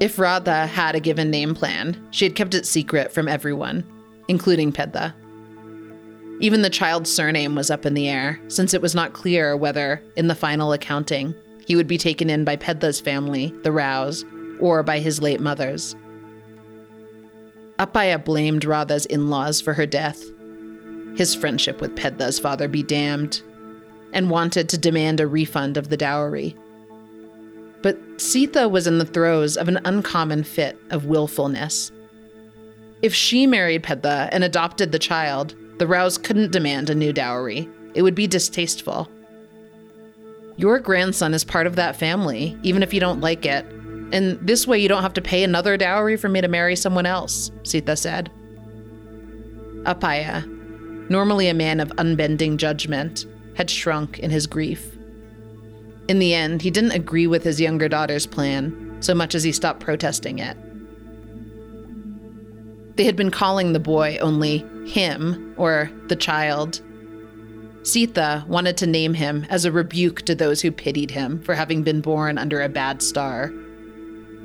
If 0.00 0.18
Radha 0.18 0.66
had 0.66 0.94
a 0.94 1.00
given 1.00 1.30
name 1.30 1.54
plan, 1.54 2.08
she 2.10 2.24
had 2.24 2.34
kept 2.34 2.54
it 2.54 2.66
secret 2.66 3.12
from 3.12 3.28
everyone, 3.28 3.84
including 4.28 4.72
Pedda. 4.72 5.14
Even 6.40 6.62
the 6.62 6.70
child's 6.70 7.12
surname 7.12 7.54
was 7.54 7.70
up 7.70 7.84
in 7.84 7.92
the 7.92 8.08
air, 8.08 8.40
since 8.48 8.72
it 8.72 8.80
was 8.80 8.94
not 8.94 9.12
clear 9.12 9.54
whether, 9.54 10.02
in 10.16 10.26
the 10.26 10.34
final 10.34 10.72
accounting, 10.72 11.34
he 11.66 11.76
would 11.76 11.86
be 11.86 11.98
taken 11.98 12.30
in 12.30 12.44
by 12.44 12.56
Pedda's 12.56 12.98
family, 12.98 13.54
the 13.62 13.70
Raos, 13.70 14.24
or 14.58 14.82
by 14.82 15.00
his 15.00 15.20
late 15.20 15.40
mother's. 15.40 15.94
Appaya 17.78 18.22
blamed 18.24 18.64
Radha's 18.64 19.06
in 19.06 19.28
laws 19.28 19.60
for 19.60 19.74
her 19.74 19.86
death. 19.86 20.22
His 21.14 21.34
friendship 21.34 21.80
with 21.80 21.94
Pedda's 21.94 22.38
father 22.38 22.68
be 22.68 22.82
damned, 22.82 23.42
and 24.12 24.30
wanted 24.30 24.68
to 24.70 24.78
demand 24.78 25.20
a 25.20 25.26
refund 25.26 25.76
of 25.76 25.90
the 25.90 25.96
dowry. 25.96 26.56
But 27.82 27.98
Sita 28.20 28.68
was 28.68 28.86
in 28.86 28.98
the 28.98 29.04
throes 29.04 29.56
of 29.56 29.68
an 29.68 29.80
uncommon 29.84 30.44
fit 30.44 30.78
of 30.90 31.06
willfulness. 31.06 31.92
If 33.02 33.14
she 33.14 33.46
married 33.46 33.82
Pedda 33.82 34.28
and 34.32 34.42
adopted 34.42 34.92
the 34.92 34.98
child, 34.98 35.54
the 35.80 35.86
Raos 35.86 36.18
couldn't 36.18 36.52
demand 36.52 36.90
a 36.90 36.94
new 36.94 37.10
dowry. 37.10 37.66
It 37.94 38.02
would 38.02 38.14
be 38.14 38.26
distasteful. 38.26 39.08
Your 40.58 40.78
grandson 40.78 41.32
is 41.32 41.42
part 41.42 41.66
of 41.66 41.76
that 41.76 41.96
family, 41.96 42.54
even 42.62 42.82
if 42.82 42.92
you 42.92 43.00
don't 43.00 43.22
like 43.22 43.46
it. 43.46 43.64
And 44.12 44.38
this 44.46 44.66
way 44.66 44.78
you 44.78 44.90
don't 44.90 45.02
have 45.02 45.14
to 45.14 45.22
pay 45.22 45.42
another 45.42 45.78
dowry 45.78 46.18
for 46.18 46.28
me 46.28 46.42
to 46.42 46.48
marry 46.48 46.76
someone 46.76 47.06
else, 47.06 47.50
Sita 47.62 47.96
said. 47.96 48.30
Appaya, 49.84 50.44
normally 51.08 51.48
a 51.48 51.54
man 51.54 51.80
of 51.80 51.90
unbending 51.96 52.58
judgment, 52.58 53.24
had 53.54 53.70
shrunk 53.70 54.18
in 54.18 54.28
his 54.28 54.46
grief. 54.46 54.94
In 56.08 56.18
the 56.18 56.34
end, 56.34 56.60
he 56.60 56.70
didn't 56.70 56.90
agree 56.90 57.26
with 57.26 57.42
his 57.42 57.58
younger 57.58 57.88
daughter's 57.88 58.26
plan 58.26 58.98
so 59.00 59.14
much 59.14 59.34
as 59.34 59.44
he 59.44 59.52
stopped 59.52 59.80
protesting 59.80 60.40
it. 60.40 60.58
They 63.00 63.06
had 63.06 63.16
been 63.16 63.30
calling 63.30 63.72
the 63.72 63.80
boy 63.80 64.18
only 64.20 64.58
him 64.84 65.54
or 65.56 65.90
the 66.08 66.16
child. 66.16 66.82
Sita 67.82 68.44
wanted 68.46 68.76
to 68.76 68.86
name 68.86 69.14
him 69.14 69.46
as 69.48 69.64
a 69.64 69.72
rebuke 69.72 70.20
to 70.26 70.34
those 70.34 70.60
who 70.60 70.70
pitied 70.70 71.10
him 71.10 71.40
for 71.40 71.54
having 71.54 71.82
been 71.82 72.02
born 72.02 72.36
under 72.36 72.60
a 72.60 72.68
bad 72.68 73.00
star. 73.00 73.50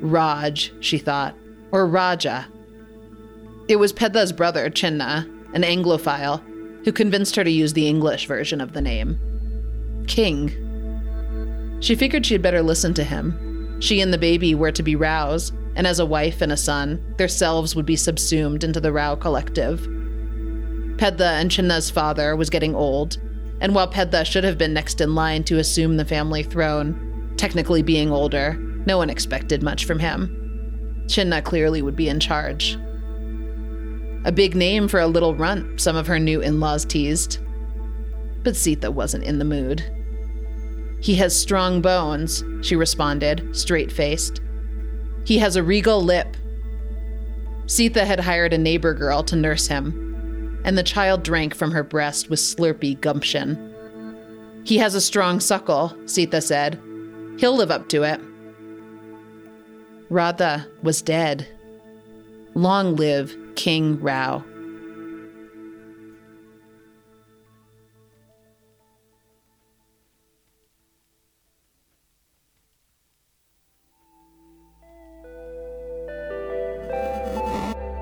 Raj, 0.00 0.72
she 0.80 0.96
thought, 0.96 1.34
or 1.70 1.86
Raja. 1.86 2.46
It 3.68 3.76
was 3.76 3.92
Pedda's 3.92 4.32
brother, 4.32 4.70
Chinna, 4.70 5.30
an 5.52 5.62
Anglophile, 5.62 6.42
who 6.86 6.92
convinced 6.92 7.36
her 7.36 7.44
to 7.44 7.50
use 7.50 7.74
the 7.74 7.86
English 7.86 8.24
version 8.24 8.62
of 8.62 8.72
the 8.72 8.80
name 8.80 9.18
King. 10.06 11.76
She 11.80 11.94
figured 11.94 12.24
she'd 12.24 12.40
better 12.40 12.62
listen 12.62 12.94
to 12.94 13.04
him. 13.04 13.82
She 13.82 14.00
and 14.00 14.14
the 14.14 14.16
baby 14.16 14.54
were 14.54 14.72
to 14.72 14.82
be 14.82 14.96
Raos, 14.96 15.52
and 15.76 15.86
as 15.86 16.00
a 16.00 16.06
wife 16.06 16.40
and 16.40 16.50
a 16.50 16.56
son, 16.56 17.14
their 17.18 17.28
selves 17.28 17.76
would 17.76 17.86
be 17.86 17.96
subsumed 17.96 18.64
into 18.64 18.80
the 18.80 18.92
Rao 18.92 19.14
collective. 19.14 19.82
Pedda 20.96 21.32
and 21.32 21.50
Chinna's 21.50 21.90
father 21.90 22.34
was 22.34 22.50
getting 22.50 22.74
old, 22.74 23.18
and 23.60 23.74
while 23.74 23.86
Pedda 23.86 24.24
should 24.24 24.44
have 24.44 24.58
been 24.58 24.72
next 24.72 25.00
in 25.00 25.14
line 25.14 25.44
to 25.44 25.58
assume 25.58 25.96
the 25.96 26.04
family 26.04 26.42
throne, 26.42 27.34
technically 27.36 27.82
being 27.82 28.10
older, 28.10 28.54
no 28.86 28.96
one 28.96 29.10
expected 29.10 29.62
much 29.62 29.84
from 29.84 29.98
him. 29.98 31.04
Chinna 31.06 31.44
clearly 31.44 31.82
would 31.82 31.96
be 31.96 32.08
in 32.08 32.20
charge. 32.20 32.78
A 34.24 34.32
big 34.32 34.56
name 34.56 34.88
for 34.88 34.98
a 34.98 35.06
little 35.06 35.34
runt, 35.34 35.80
some 35.80 35.94
of 35.94 36.06
her 36.06 36.18
new 36.18 36.40
in 36.40 36.58
laws 36.58 36.84
teased. 36.84 37.38
But 38.42 38.56
Sita 38.56 38.90
wasn't 38.90 39.24
in 39.24 39.38
the 39.38 39.44
mood. 39.44 39.84
He 41.00 41.14
has 41.16 41.38
strong 41.38 41.82
bones, 41.82 42.42
she 42.62 42.74
responded, 42.74 43.54
straight 43.54 43.92
faced. 43.92 44.40
He 45.26 45.38
has 45.38 45.56
a 45.56 45.62
regal 45.62 46.00
lip. 46.00 46.36
Sita 47.66 48.04
had 48.04 48.20
hired 48.20 48.52
a 48.52 48.58
neighbor 48.58 48.94
girl 48.94 49.24
to 49.24 49.34
nurse 49.34 49.66
him, 49.66 50.60
and 50.64 50.78
the 50.78 50.84
child 50.84 51.24
drank 51.24 51.52
from 51.52 51.72
her 51.72 51.82
breast 51.82 52.30
with 52.30 52.38
slurpy 52.38 52.98
gumption. 53.00 53.74
He 54.64 54.78
has 54.78 54.94
a 54.94 55.00
strong 55.00 55.40
suckle, 55.40 55.96
Sita 56.06 56.40
said. 56.40 56.80
He'll 57.38 57.56
live 57.56 57.72
up 57.72 57.88
to 57.88 58.04
it. 58.04 58.20
Radha 60.10 60.68
was 60.84 61.02
dead. 61.02 61.48
Long 62.54 62.94
live 62.94 63.36
King 63.56 64.00
Rao. 64.00 64.44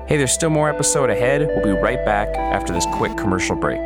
Hey, 0.07 0.17
there's 0.17 0.33
still 0.33 0.51
more 0.51 0.69
episode 0.69 1.09
ahead. 1.09 1.41
We'll 1.47 1.63
be 1.63 1.71
right 1.71 2.05
back 2.05 2.27
after 2.37 2.71
this 2.71 2.85
quick 2.93 3.17
commercial 3.17 3.55
break. 3.55 3.81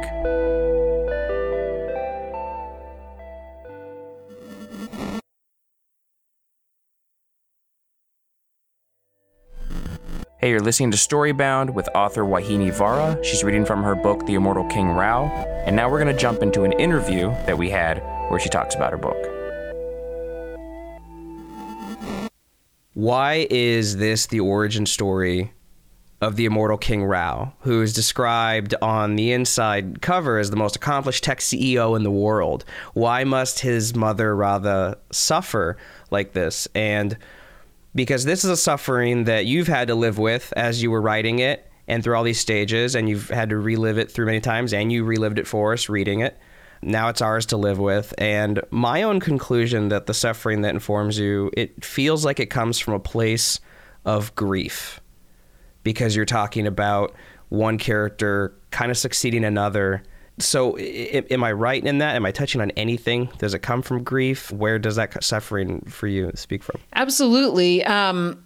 Hey, 10.40 10.50
you're 10.50 10.60
listening 10.60 10.92
to 10.92 10.98
Storybound 10.98 11.74
with 11.74 11.88
author 11.96 12.24
Vauhini 12.24 12.74
Vara. 12.74 13.18
She's 13.24 13.42
reading 13.46 13.64
from 13.64 13.82
her 13.82 13.96
book, 13.96 14.26
The 14.26 14.34
Immortal 14.34 14.66
King 14.66 14.90
Rao. 14.90 15.28
And 15.66 15.74
now 15.74 15.90
we're 15.90 16.04
going 16.04 16.14
to 16.14 16.22
jump 16.22 16.42
into 16.42 16.64
an 16.64 16.74
interview 16.74 17.30
that 17.46 17.58
we 17.58 17.70
had 17.70 18.00
where 18.30 18.42
she 18.42 18.50
talks 18.50 18.76
about 18.76 18.92
her 18.92 18.98
book. 18.98 19.18
Why 22.94 23.48
is 23.50 23.96
this 23.96 24.28
the 24.28 24.42
origin 24.42 24.86
story 24.86 25.54
of 26.22 26.36
the 26.36 26.46
immortal 26.46 26.78
King 26.78 27.06
Rao, 27.06 27.54
who 27.62 27.82
is 27.82 27.94
described 27.94 28.76
on 28.82 29.16
the 29.16 29.32
inside 29.32 30.02
cover 30.02 30.38
as 30.38 30.50
the 30.50 30.58
most 30.58 30.76
accomplished 30.76 31.24
tech 31.24 31.40
CEO 31.40 31.96
in 31.96 32.04
the 32.04 32.12
world. 32.12 32.66
Why 32.94 33.24
must 33.24 33.60
his 33.60 33.96
mother 33.96 34.36
Radha 34.36 34.98
suffer 35.12 35.78
like 36.12 36.34
this? 36.34 36.68
And 36.76 37.18
because 37.96 38.26
this 38.26 38.44
is 38.44 38.50
a 38.50 38.58
suffering 38.58 39.24
that 39.26 39.46
you've 39.46 39.68
had 39.68 39.88
to 39.88 39.96
live 39.96 40.18
with 40.18 40.54
as 40.58 40.84
you 40.84 40.92
were 40.92 41.02
writing 41.02 41.40
it 41.40 41.70
and 41.88 42.04
through 42.04 42.16
all 42.16 42.24
these 42.24 42.40
stages, 42.40 42.94
and 42.96 43.10
you've 43.10 43.30
had 43.30 43.50
to 43.50 43.58
relive 43.58 43.98
it 43.98 44.12
through 44.12 44.28
many 44.28 44.40
times, 44.40 44.74
and 44.74 44.92
you 44.92 45.04
relived 45.04 45.40
it 45.40 45.48
for 45.48 45.74
us 45.74 45.90
reading 45.90 46.20
it. 46.20 46.38
Now 46.84 47.10
it's 47.10 47.22
ours 47.22 47.48
to 47.48 47.58
live 47.58 47.80
with. 47.80 48.14
And 48.20 48.62
my 48.70 49.02
own 49.02 49.20
conclusion 49.20 49.90
that 49.90 50.06
the 50.06 50.14
suffering 50.14 50.62
that 50.62 50.74
informs 50.76 51.18
you, 51.18 51.50
it 51.58 51.84
feels 51.84 52.24
like 52.24 52.40
it 52.40 52.52
comes 52.52 52.78
from 52.78 52.94
a 52.94 53.00
place 53.00 53.60
of 54.06 54.36
grief 54.36 55.02
because 55.84 56.16
you're 56.16 56.26
talking 56.26 56.68
about 56.68 57.14
one 57.50 57.78
character 57.78 58.54
kind 58.72 58.92
of 58.92 58.98
succeeding 58.98 59.44
another 59.44 60.04
So, 60.42 60.78
I- 60.78 61.26
am 61.32 61.44
I 61.44 61.52
right 61.52 61.84
in 61.84 61.98
that? 61.98 62.16
Am 62.16 62.26
I 62.26 62.32
touching 62.32 62.62
on 62.62 62.72
anything? 62.72 63.30
Does 63.40 63.54
it 63.54 63.60
come 63.60 63.82
from 63.82 64.04
grief? 64.04 64.50
Where 64.54 64.80
does 64.80 64.96
that 64.96 65.22
suffering 65.22 65.82
for 65.90 66.08
you 66.08 66.32
speak 66.36 66.64
from? 66.64 66.80
Absolutely. 66.94 67.84
Um, 67.84 68.42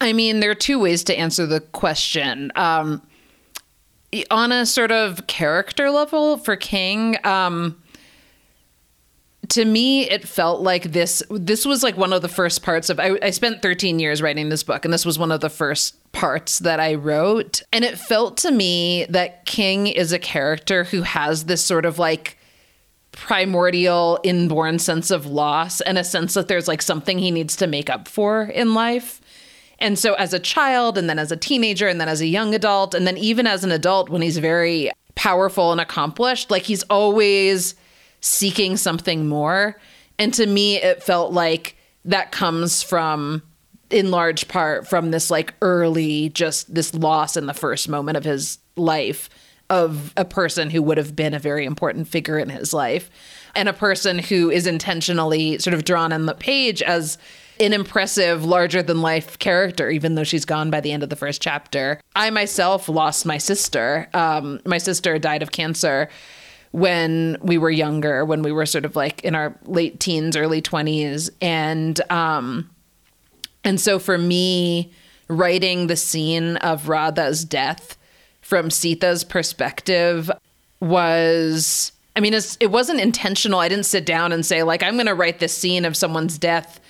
I 0.00 0.14
mean, 0.14 0.40
there 0.40 0.50
are 0.50 0.54
two 0.54 0.78
ways 0.78 1.04
to 1.04 1.18
answer 1.18 1.44
the 1.44 1.60
question. 1.60 2.50
Um, 2.56 3.02
on 4.30 4.50
a 4.50 4.64
sort 4.64 4.90
of 4.90 5.26
character 5.26 5.90
level 5.90 6.38
for 6.38 6.56
King, 6.56 7.16
um, 7.22 7.76
to 9.50 9.66
me, 9.66 10.08
it 10.08 10.26
felt 10.26 10.62
like 10.62 10.92
this. 10.92 11.22
This 11.30 11.66
was 11.66 11.82
like 11.82 11.98
one 11.98 12.14
of 12.14 12.22
the 12.22 12.28
first 12.28 12.62
parts 12.62 12.88
of. 12.88 12.98
I, 12.98 13.18
I 13.22 13.28
spent 13.30 13.60
13 13.60 13.98
years 13.98 14.22
writing 14.22 14.48
this 14.48 14.62
book, 14.62 14.86
and 14.86 14.94
this 14.94 15.04
was 15.04 15.18
one 15.18 15.32
of 15.32 15.40
the 15.42 15.50
first 15.50 15.96
parts 16.12 16.60
that 16.60 16.80
I 16.80 16.94
wrote. 16.94 17.62
And 17.72 17.84
it 17.84 17.98
felt 17.98 18.36
to 18.38 18.50
me 18.50 19.06
that 19.10 19.44
King 19.46 19.86
is 19.86 20.12
a 20.12 20.18
character 20.18 20.84
who 20.84 21.02
has 21.02 21.44
this 21.44 21.64
sort 21.64 21.84
of 21.84 21.98
like 21.98 22.38
primordial 23.12 24.20
inborn 24.22 24.78
sense 24.78 25.10
of 25.10 25.26
loss 25.26 25.80
and 25.80 25.98
a 25.98 26.04
sense 26.04 26.34
that 26.34 26.48
there's 26.48 26.68
like 26.68 26.82
something 26.82 27.18
he 27.18 27.30
needs 27.30 27.56
to 27.56 27.66
make 27.66 27.90
up 27.90 28.06
for 28.06 28.44
in 28.44 28.74
life. 28.74 29.20
And 29.80 29.98
so 29.98 30.14
as 30.14 30.32
a 30.32 30.38
child 30.38 30.98
and 30.98 31.08
then 31.08 31.18
as 31.18 31.32
a 31.32 31.36
teenager 31.36 31.88
and 31.88 32.00
then 32.00 32.08
as 32.08 32.20
a 32.20 32.26
young 32.26 32.54
adult 32.54 32.94
and 32.94 33.06
then 33.06 33.16
even 33.16 33.46
as 33.46 33.64
an 33.64 33.70
adult 33.70 34.08
when 34.08 34.22
he's 34.22 34.38
very 34.38 34.90
powerful 35.14 35.72
and 35.72 35.80
accomplished, 35.80 36.50
like 36.50 36.62
he's 36.62 36.82
always 36.84 37.74
seeking 38.20 38.76
something 38.76 39.28
more. 39.28 39.80
And 40.18 40.32
to 40.34 40.46
me 40.46 40.76
it 40.76 41.02
felt 41.02 41.32
like 41.32 41.76
that 42.04 42.32
comes 42.32 42.82
from 42.82 43.42
in 43.90 44.10
large 44.10 44.48
part 44.48 44.86
from 44.86 45.10
this 45.10 45.30
like 45.30 45.54
early 45.62 46.28
just 46.30 46.72
this 46.74 46.94
loss 46.94 47.36
in 47.36 47.46
the 47.46 47.54
first 47.54 47.88
moment 47.88 48.16
of 48.16 48.24
his 48.24 48.58
life 48.76 49.28
of 49.70 50.14
a 50.16 50.24
person 50.24 50.70
who 50.70 50.82
would 50.82 50.98
have 50.98 51.14
been 51.14 51.34
a 51.34 51.38
very 51.38 51.64
important 51.64 52.08
figure 52.08 52.38
in 52.38 52.48
his 52.48 52.72
life 52.72 53.10
and 53.54 53.68
a 53.68 53.72
person 53.72 54.18
who 54.18 54.50
is 54.50 54.66
intentionally 54.66 55.58
sort 55.58 55.74
of 55.74 55.84
drawn 55.84 56.12
on 56.12 56.26
the 56.26 56.34
page 56.34 56.82
as 56.82 57.18
an 57.60 57.72
impressive 57.72 58.44
larger 58.44 58.82
than 58.82 59.02
life 59.02 59.38
character 59.38 59.90
even 59.90 60.14
though 60.14 60.24
she's 60.24 60.44
gone 60.44 60.70
by 60.70 60.80
the 60.80 60.92
end 60.92 61.02
of 61.02 61.10
the 61.10 61.16
first 61.16 61.42
chapter. 61.42 62.00
I 62.14 62.30
myself 62.30 62.88
lost 62.88 63.26
my 63.26 63.38
sister. 63.38 64.08
Um, 64.14 64.60
my 64.64 64.78
sister 64.78 65.18
died 65.18 65.42
of 65.42 65.50
cancer 65.50 66.08
when 66.72 67.36
we 67.40 67.56
were 67.58 67.70
younger 67.70 68.24
when 68.24 68.42
we 68.42 68.52
were 68.52 68.66
sort 68.66 68.84
of 68.84 68.94
like 68.94 69.24
in 69.24 69.34
our 69.34 69.58
late 69.64 70.00
teens 70.00 70.36
early 70.36 70.60
20s 70.60 71.30
and 71.40 72.00
um, 72.10 72.68
and 73.64 73.80
so 73.80 73.98
for 73.98 74.18
me 74.18 74.92
writing 75.28 75.86
the 75.86 75.96
scene 75.96 76.56
of 76.58 76.88
radha's 76.88 77.44
death 77.44 77.96
from 78.40 78.70
Sita's 78.70 79.24
perspective 79.24 80.30
was 80.80 81.92
I 82.16 82.20
mean 82.20 82.34
it 82.34 82.70
wasn't 82.70 83.00
intentional. 83.00 83.60
I 83.60 83.68
didn't 83.68 83.86
sit 83.86 84.06
down 84.06 84.32
and 84.32 84.44
say 84.44 84.62
like 84.62 84.82
I'm 84.82 84.94
going 84.94 85.06
to 85.06 85.14
write 85.14 85.38
this 85.38 85.56
scene 85.56 85.84
of 85.84 85.96
someone's 85.96 86.38
death 86.38 86.80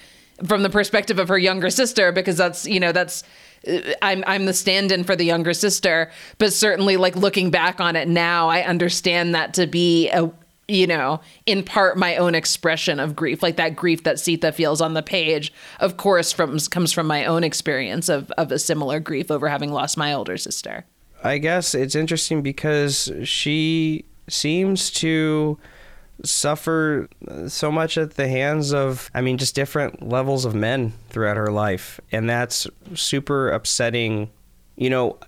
from 0.47 0.63
the 0.63 0.71
perspective 0.71 1.19
of 1.19 1.29
her 1.29 1.39
younger 1.39 1.71
sister 1.71 2.13
because 2.13 2.37
that's 2.37 2.67
you 2.67 2.79
know 2.79 2.93
that's 2.93 3.25
uh, 3.67 3.81
I'm 4.03 4.23
I'm 4.27 4.47
the 4.47 4.55
stand-in 4.55 5.05
for 5.05 5.17
the 5.17 5.25
younger 5.25 5.53
sister, 5.53 6.11
but 6.39 6.53
certainly 6.53 6.97
like 6.97 7.17
looking 7.17 7.51
back 7.51 7.81
on 7.81 7.97
it 7.97 8.07
now, 8.09 8.49
I 8.49 8.63
understand 8.63 9.35
that 9.35 9.55
to 9.55 9.67
be 9.67 10.11
a 10.11 10.31
you 10.69 10.87
know, 10.87 11.21
in 11.47 11.65
part 11.65 11.97
my 11.97 12.17
own 12.17 12.35
expression 12.35 13.01
of 13.01 13.17
grief, 13.17 13.43
like 13.43 13.57
that 13.57 13.75
grief 13.75 14.05
that 14.05 14.21
Sita 14.21 14.53
feels 14.53 14.81
on 14.81 14.95
the 14.95 15.03
page, 15.03 15.53
of 15.81 15.97
course, 15.97 16.31
from 16.31 16.59
comes 16.59 16.93
from 16.93 17.07
my 17.07 17.25
own 17.25 17.43
experience 17.43 18.09
of 18.09 18.31
of 18.33 18.53
a 18.53 18.59
similar 18.59 19.01
grief 19.01 19.31
over 19.31 19.49
having 19.49 19.73
lost 19.73 19.97
my 19.97 20.13
older 20.13 20.37
sister. 20.37 20.85
I 21.25 21.39
guess 21.39 21.75
it's 21.75 21.95
interesting 21.95 22.43
because 22.43 23.11
she 23.25 24.05
seems 24.29 24.91
to 24.93 25.59
suffer 26.25 27.09
so 27.47 27.71
much 27.73 27.97
at 27.97 28.15
the 28.15 28.29
hands 28.29 28.73
of, 28.73 29.11
I 29.15 29.21
mean, 29.21 29.39
just 29.39 29.55
different 29.55 30.07
levels 30.07 30.45
of 30.45 30.55
men 30.55 30.93
throughout 31.09 31.37
her 31.37 31.51
life. 31.51 32.01
And 32.13 32.29
that's 32.29 32.67
super 32.95 33.51
upsetting. 33.51 34.31
You 34.77 34.91
know, 34.91 35.19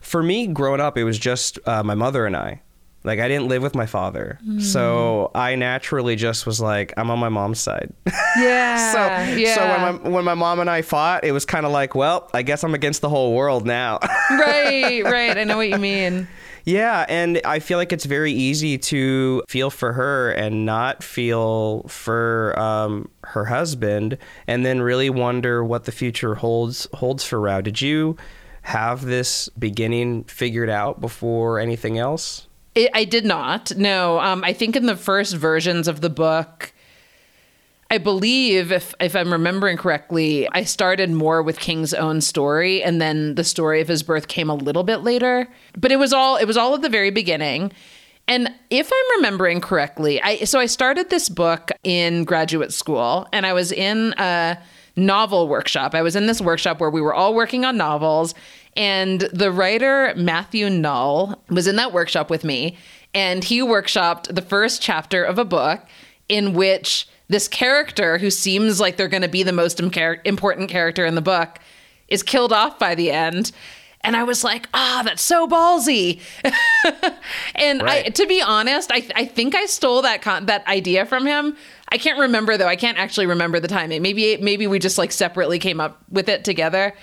for 0.00 0.22
me 0.22 0.46
growing 0.46 0.80
up, 0.80 0.96
it 0.96 1.04
was 1.04 1.18
just 1.18 1.58
uh, 1.66 1.82
my 1.82 1.94
mother 1.94 2.26
and 2.26 2.36
I. 2.36 2.62
Like 3.02 3.18
I 3.18 3.28
didn't 3.28 3.48
live 3.48 3.62
with 3.62 3.74
my 3.74 3.86
father, 3.86 4.38
mm. 4.46 4.60
so 4.60 5.30
I 5.34 5.54
naturally 5.54 6.16
just 6.16 6.44
was 6.44 6.60
like, 6.60 6.92
I'm 6.98 7.10
on 7.10 7.18
my 7.18 7.30
mom's 7.30 7.60
side. 7.60 7.92
Yeah. 8.36 8.92
so 8.92 9.36
yeah. 9.36 9.54
so 9.54 9.66
when 9.66 9.80
my 9.80 10.10
when 10.10 10.24
my 10.24 10.34
mom 10.34 10.60
and 10.60 10.70
I 10.70 10.82
fought, 10.82 11.24
it 11.24 11.32
was 11.32 11.44
kind 11.44 11.66
of 11.66 11.72
like, 11.72 11.94
well, 11.94 12.30
I 12.32 12.42
guess 12.42 12.62
I'm 12.62 12.74
against 12.74 13.00
the 13.00 13.08
whole 13.08 13.34
world 13.34 13.66
now. 13.66 13.98
right, 14.30 15.02
right. 15.02 15.36
I 15.36 15.44
know 15.44 15.56
what 15.56 15.68
you 15.68 15.78
mean. 15.78 16.28
Yeah, 16.64 17.06
and 17.08 17.40
I 17.44 17.58
feel 17.58 17.78
like 17.78 17.92
it's 17.92 18.04
very 18.04 18.32
easy 18.32 18.78
to 18.78 19.42
feel 19.48 19.70
for 19.70 19.94
her 19.94 20.30
and 20.32 20.66
not 20.66 21.02
feel 21.02 21.82
for 21.84 22.56
um, 22.58 23.08
her 23.24 23.46
husband, 23.46 24.18
and 24.46 24.64
then 24.64 24.80
really 24.82 25.10
wonder 25.10 25.64
what 25.64 25.84
the 25.84 25.92
future 25.92 26.36
holds 26.36 26.86
holds 26.94 27.24
for 27.24 27.40
Rao. 27.40 27.60
Did 27.60 27.80
you 27.80 28.16
have 28.62 29.04
this 29.04 29.48
beginning 29.58 30.24
figured 30.24 30.70
out 30.70 31.00
before 31.00 31.58
anything 31.58 31.98
else? 31.98 32.46
It, 32.74 32.90
I 32.94 33.04
did 33.04 33.24
not. 33.24 33.76
No, 33.76 34.20
um, 34.20 34.44
I 34.44 34.52
think 34.52 34.76
in 34.76 34.86
the 34.86 34.96
first 34.96 35.34
versions 35.34 35.88
of 35.88 36.00
the 36.00 36.10
book, 36.10 36.72
I 37.90 37.98
believe, 37.98 38.70
if 38.70 38.94
if 39.00 39.16
I'm 39.16 39.32
remembering 39.32 39.76
correctly, 39.76 40.48
I 40.52 40.62
started 40.62 41.10
more 41.10 41.42
with 41.42 41.58
King's 41.58 41.92
own 41.92 42.20
story, 42.20 42.82
and 42.82 43.00
then 43.00 43.34
the 43.34 43.42
story 43.42 43.80
of 43.80 43.88
his 43.88 44.04
birth 44.04 44.28
came 44.28 44.48
a 44.48 44.54
little 44.54 44.84
bit 44.84 44.98
later. 44.98 45.48
But 45.76 45.90
it 45.90 45.96
was 45.96 46.12
all 46.12 46.36
it 46.36 46.44
was 46.44 46.56
all 46.56 46.74
at 46.74 46.82
the 46.82 46.88
very 46.88 47.10
beginning. 47.10 47.72
And 48.28 48.48
if 48.70 48.88
I'm 48.92 49.16
remembering 49.16 49.60
correctly, 49.60 50.22
I 50.22 50.44
so 50.44 50.60
I 50.60 50.66
started 50.66 51.10
this 51.10 51.28
book 51.28 51.72
in 51.82 52.22
graduate 52.22 52.72
school, 52.72 53.26
and 53.32 53.44
I 53.44 53.52
was 53.52 53.72
in 53.72 54.14
a 54.18 54.56
novel 54.94 55.48
workshop. 55.48 55.92
I 55.94 56.02
was 56.02 56.14
in 56.14 56.26
this 56.26 56.40
workshop 56.40 56.80
where 56.80 56.90
we 56.90 57.00
were 57.00 57.14
all 57.14 57.34
working 57.34 57.64
on 57.64 57.76
novels, 57.76 58.34
and 58.80 59.20
the 59.30 59.52
writer 59.52 60.14
Matthew 60.16 60.70
Null 60.70 61.38
was 61.50 61.66
in 61.66 61.76
that 61.76 61.92
workshop 61.92 62.30
with 62.30 62.44
me, 62.44 62.78
and 63.12 63.44
he 63.44 63.60
workshopped 63.60 64.34
the 64.34 64.40
first 64.40 64.80
chapter 64.80 65.22
of 65.22 65.38
a 65.38 65.44
book 65.44 65.82
in 66.30 66.54
which 66.54 67.06
this 67.28 67.46
character 67.46 68.16
who 68.16 68.30
seems 68.30 68.80
like 68.80 68.96
they're 68.96 69.06
going 69.06 69.20
to 69.20 69.28
be 69.28 69.42
the 69.42 69.52
most 69.52 69.80
important 69.80 70.70
character 70.70 71.04
in 71.04 71.14
the 71.14 71.20
book 71.20 71.58
is 72.08 72.22
killed 72.22 72.54
off 72.54 72.78
by 72.78 72.94
the 72.94 73.10
end. 73.10 73.52
And 74.00 74.16
I 74.16 74.22
was 74.22 74.42
like, 74.42 74.66
ah, 74.72 75.00
oh, 75.00 75.04
that's 75.04 75.20
so 75.20 75.46
ballsy. 75.46 76.22
and 77.54 77.82
right. 77.82 78.06
I, 78.06 78.08
to 78.08 78.26
be 78.26 78.40
honest, 78.40 78.90
I, 78.90 79.06
I 79.14 79.26
think 79.26 79.54
I 79.54 79.66
stole 79.66 80.00
that 80.02 80.22
con- 80.22 80.46
that 80.46 80.66
idea 80.66 81.04
from 81.04 81.26
him. 81.26 81.54
I 81.90 81.98
can't 81.98 82.18
remember 82.18 82.56
though. 82.56 82.66
I 82.66 82.76
can't 82.76 82.96
actually 82.96 83.26
remember 83.26 83.60
the 83.60 83.68
timing. 83.68 84.00
Maybe 84.00 84.38
maybe 84.38 84.66
we 84.66 84.78
just 84.78 84.96
like 84.96 85.12
separately 85.12 85.58
came 85.58 85.80
up 85.80 86.02
with 86.08 86.30
it 86.30 86.44
together, 86.44 86.94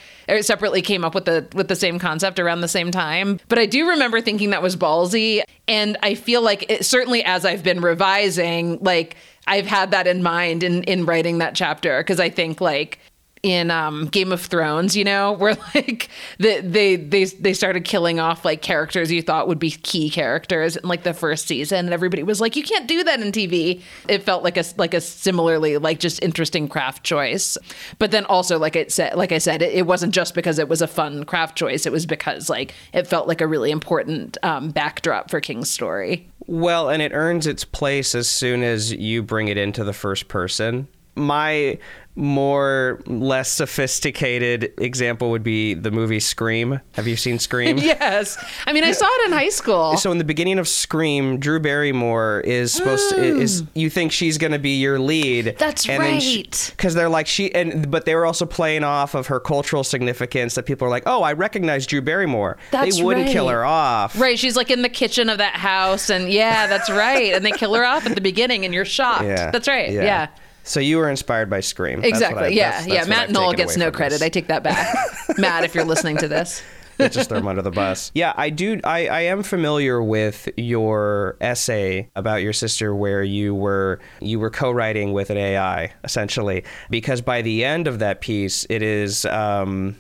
separately 0.42 0.82
came 0.82 1.04
up 1.06 1.16
with 1.16 1.26
the 1.26 1.48
with 1.54 1.68
the 1.68 1.76
same 1.76 2.00
concept 2.00 2.40
around 2.40 2.62
the 2.62 2.68
same 2.68 2.92
time. 2.92 3.40
But 3.48 3.60
I 3.60 3.66
do 3.66 3.90
remember 3.90 4.22
thinking 4.22 4.50
that 4.52 4.62
was 4.62 4.76
ballsy, 4.76 5.42
and 5.68 5.98
I 6.04 6.16
feel 6.16 6.42
like 6.42 6.70
it, 6.70 6.86
certainly 6.86 7.24
as 7.24 7.46
I've 7.46 7.64
been 7.64 7.82
revising, 7.82 8.80
like 8.82 9.16
I've 9.48 9.68
had 9.68 9.92
that 9.92 10.08
in 10.08 10.24
mind 10.24 10.64
in 10.64 10.84
in 10.84 11.06
writing 11.06 11.38
that 11.40 11.56
chapter 11.56 12.00
because 12.00 12.20
I 12.20 12.30
think 12.30 12.62
like 12.62 13.00
in 13.44 13.72
um, 13.72 14.08
Game 14.08 14.32
of 14.32 14.42
Thrones, 14.42 14.96
you 14.96 15.04
know, 15.04 15.34
where 15.34 15.56
like 15.76 16.10
the, 16.38 16.62
they 16.62 16.96
they 16.96 17.26
they 17.26 17.54
started 17.54 17.84
killing 17.84 18.20
off 18.20 18.46
like 18.46 18.62
characters 18.62 19.12
you 19.12 19.22
thought 19.22 19.48
would 19.48 19.60
be 19.60 19.72
key 19.72 20.10
characters 20.10 20.76
in 20.76 20.88
like 20.88 21.04
the 21.04 21.14
first 21.14 21.48
season, 21.48 21.86
and 21.86 21.94
everybody 21.94 22.24
was 22.24 22.42
like, 22.42 22.56
"You 22.56 22.64
can't 22.64 22.88
do 22.88 23.04
that 23.04 23.20
in 23.20 23.32
TV." 23.32 23.82
It 24.08 24.24
felt 24.24 24.44
like 24.44 24.58
a 24.58 24.64
like 24.78 24.94
a 24.94 25.02
similarly 25.02 25.78
like 25.78 26.00
just 26.00 26.22
interesting 26.24 26.68
craft 26.68 27.04
choice, 27.04 27.58
but 28.00 28.12
then 28.12 28.26
also 28.26 28.58
like 28.58 28.76
it 28.76 28.92
said, 28.92 29.16
like 29.16 29.32
I 29.32 29.38
said, 29.38 29.62
it, 29.62 29.74
it 29.74 29.86
wasn't 29.88 30.14
just 30.14 30.34
because 30.34 30.60
it 30.60 30.70
was 30.70 30.82
a 30.82 30.88
fun 30.88 31.24
craft 31.24 31.58
choice; 31.58 31.86
it 31.86 31.92
was 31.92 32.06
because 32.06 32.50
like 32.50 32.74
it 32.94 33.08
felt 33.08 33.28
like 33.28 33.42
a 33.42 33.48
really 33.48 33.72
important 33.72 34.38
um, 34.44 34.70
backdrop 34.70 35.30
for 35.30 35.40
King's 35.40 35.70
story. 35.70 36.30
Well, 36.50 36.90
and 36.90 37.02
it 37.02 37.12
earns 37.14 37.46
its 37.46 37.66
place 37.66 38.16
as 38.16 38.30
soon 38.30 38.64
as 38.64 38.94
you 38.94 39.22
bring 39.22 39.50
it 39.50 39.58
into 39.58 39.84
the 39.84 39.92
first 39.92 40.30
person 40.30 40.88
my 41.18 41.78
more 42.18 43.00
less 43.06 43.50
sophisticated 43.50 44.74
example 44.80 45.30
would 45.30 45.44
be 45.44 45.76
the 45.76 45.92
movie 45.92 46.20
Scream. 46.20 46.82
Have 46.94 47.08
you 47.08 47.16
seen 47.16 47.38
Scream? 47.48 47.78
yes. 47.78 48.44
I 48.66 48.74
mean, 48.74 48.84
I 48.84 48.92
saw 48.92 49.06
it 49.08 49.28
in 49.28 49.32
high 49.32 49.50
school. 49.50 49.96
So 49.98 50.12
in 50.12 50.18
the 50.18 50.24
beginning 50.24 50.58
of 50.58 50.68
Scream, 50.68 51.40
Drew 51.40 51.60
Barrymore 51.60 52.42
is 52.42 52.74
supposed 52.74 53.12
to 53.12 53.18
is 53.18 53.62
mm. 53.62 53.68
you 53.76 53.90
think 53.90 54.12
she's 54.12 54.38
going 54.38 54.52
to 54.52 54.60
be 54.60 54.80
your 54.80 55.00
lead. 55.00 55.56
That's 55.60 55.88
and 55.88 56.02
right. 56.02 56.74
Because 56.76 56.96
they're 56.96 57.10
like 57.10 57.28
she 57.28 57.54
and 57.54 57.90
but 57.92 58.06
they 58.06 58.16
were 58.16 58.26
also 58.26 58.46
playing 58.46 58.84
off 58.84 59.14
of 59.14 59.28
her 59.28 59.40
cultural 59.40 59.84
significance 59.84 60.56
that 60.56 60.64
people 60.64 60.88
are 60.88 60.92
like, 60.92 61.04
oh, 61.06 61.22
I 61.22 61.34
recognize 61.34 61.86
Drew 61.86 62.02
Barrymore. 62.02 62.58
That's 62.72 62.98
they 62.98 63.04
wouldn't 63.04 63.28
right. 63.28 63.34
kill 63.34 63.48
her 63.48 63.64
off. 63.64 64.20
Right. 64.20 64.40
She's 64.40 64.56
like 64.56 64.72
in 64.72 64.82
the 64.82 64.90
kitchen 64.90 65.30
of 65.30 65.38
that 65.38 65.56
house, 65.56 66.10
and 66.10 66.30
yeah, 66.32 66.68
that's 66.68 66.90
right. 66.90 67.34
and 67.34 67.46
they 67.46 67.52
kill 67.52 67.76
her 67.76 67.86
off 67.86 68.06
at 68.06 68.16
the 68.16 68.22
beginning, 68.22 68.66
and 68.66 68.74
you're 68.74 68.86
shocked. 68.86 69.18
Yeah. 69.28 69.52
That's 69.52 69.68
right. 69.68 69.92
yeah. 69.92 70.04
yeah. 70.04 70.28
So 70.68 70.82
you 70.82 70.98
were 70.98 71.10
inspired 71.10 71.50
by 71.50 71.62
Scream. 71.62 72.04
Exactly. 72.04 72.44
I, 72.44 72.48
yeah. 72.50 72.72
that's, 72.72 72.88
yeah. 72.88 72.94
that's 72.96 73.08
Matt 73.08 73.32
Null 73.32 73.54
gets 73.54 73.78
no 73.78 73.90
credit. 73.90 74.16
This. 74.16 74.22
I 74.22 74.30
take 74.30 74.48
that 74.48 74.64
back. 74.64 74.96
Matt, 75.38 75.64
if 75.64 75.74
you're 75.74 75.86
listening 75.86 76.18
to 76.18 76.28
this. 76.28 76.62
Just 76.98 77.30
throw 77.30 77.38
him 77.38 77.48
under 77.48 77.62
the 77.62 77.72
bus. 77.72 78.12
Yeah, 78.16 78.34
I 78.36 78.50
do. 78.50 78.82
I, 78.84 79.08
I 79.08 79.20
am 79.22 79.44
familiar 79.44 80.02
with 80.02 80.50
your 80.58 81.38
essay 81.40 82.10
about 82.16 82.42
your 82.42 82.54
sister, 82.54 82.96
where 82.96 83.24
you 83.24 83.54
were 83.54 84.00
you 84.20 84.40
were 84.40 84.50
co-writing 84.50 85.14
with 85.14 85.30
an 85.30 85.38
AI 85.38 85.94
essentially, 86.04 86.64
because 86.90 87.22
by 87.22 87.44
the 87.44 87.64
end 87.64 87.88
of 87.88 88.00
that 88.00 88.20
piece, 88.20 88.66
it 88.70 88.82
is 88.82 89.26
um, 89.26 89.96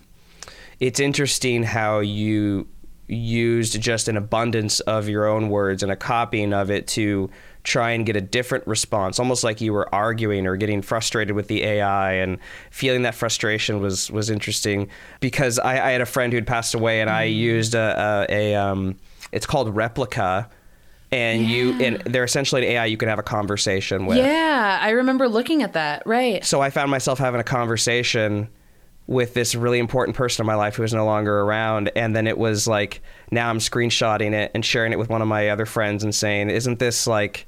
it's 0.79 0.99
interesting 0.99 1.61
how 1.61 1.99
you 1.99 2.67
used 3.07 3.79
just 3.79 4.07
an 4.07 4.17
abundance 4.17 4.79
of 4.81 5.07
your 5.07 5.27
own 5.27 5.49
words 5.49 5.83
and 5.83 5.91
a 5.91 5.95
copying 5.95 6.51
of 6.51 6.69
it 6.71 6.87
to 6.87 7.29
try 7.67 7.91
and 7.91 8.05
get 8.05 8.15
a 8.15 8.21
different 8.21 8.65
response, 8.65 9.19
almost 9.19 9.43
like 9.43 9.59
you 9.59 9.73
were 9.73 9.93
arguing 9.93 10.47
or 10.47 10.55
getting 10.55 10.81
frustrated 10.81 11.35
with 11.35 11.49
the 11.49 11.63
AI 11.63 12.13
and 12.13 12.37
feeling 12.71 13.01
that 13.01 13.13
frustration 13.13 13.81
was 13.81 14.09
was 14.09 14.29
interesting 14.29 14.89
because 15.19 15.59
I, 15.59 15.73
I 15.73 15.91
had 15.91 15.99
a 15.99 16.05
friend 16.05 16.31
who'd 16.31 16.47
passed 16.47 16.73
away 16.73 17.01
and 17.01 17.09
I 17.09 17.27
mm. 17.27 17.35
used 17.35 17.75
a, 17.75 18.25
a, 18.29 18.53
a 18.53 18.55
um, 18.55 18.95
it's 19.33 19.45
called 19.45 19.75
Replika 19.75 20.47
and 21.11 21.41
yeah. 21.41 21.47
you 21.47 21.83
and 21.83 22.01
they're 22.05 22.23
essentially 22.23 22.65
an 22.65 22.71
AI 22.71 22.85
you 22.85 22.95
can 22.95 23.09
have 23.09 23.19
a 23.19 23.23
conversation 23.23 24.05
with. 24.05 24.17
Yeah, 24.17 24.79
I 24.81 24.91
remember 24.91 25.27
looking 25.27 25.61
at 25.61 25.73
that. 25.73 26.03
Right. 26.05 26.45
So 26.45 26.61
I 26.61 26.69
found 26.69 26.89
myself 26.89 27.19
having 27.19 27.41
a 27.41 27.45
conversation 27.45 28.47
with 29.07 29.33
this 29.33 29.55
really 29.55 29.79
important 29.79 30.15
person 30.15 30.43
in 30.43 30.47
my 30.47 30.55
life 30.55 30.75
who 30.75 30.83
was 30.83 30.93
no 30.93 31.05
longer 31.05 31.41
around. 31.41 31.91
And 31.95 32.15
then 32.15 32.27
it 32.27 32.37
was 32.37 32.67
like, 32.67 33.01
now 33.31 33.49
I'm 33.49 33.59
screenshotting 33.59 34.33
it 34.33 34.51
and 34.53 34.65
sharing 34.65 34.91
it 34.91 34.99
with 34.99 35.09
one 35.09 35.21
of 35.21 35.29
my 35.29 35.49
other 35.49 35.65
friends 35.65 36.03
and 36.03 36.13
saying, 36.13 36.49
isn't 36.49 36.79
this 36.79 37.07
like 37.07 37.47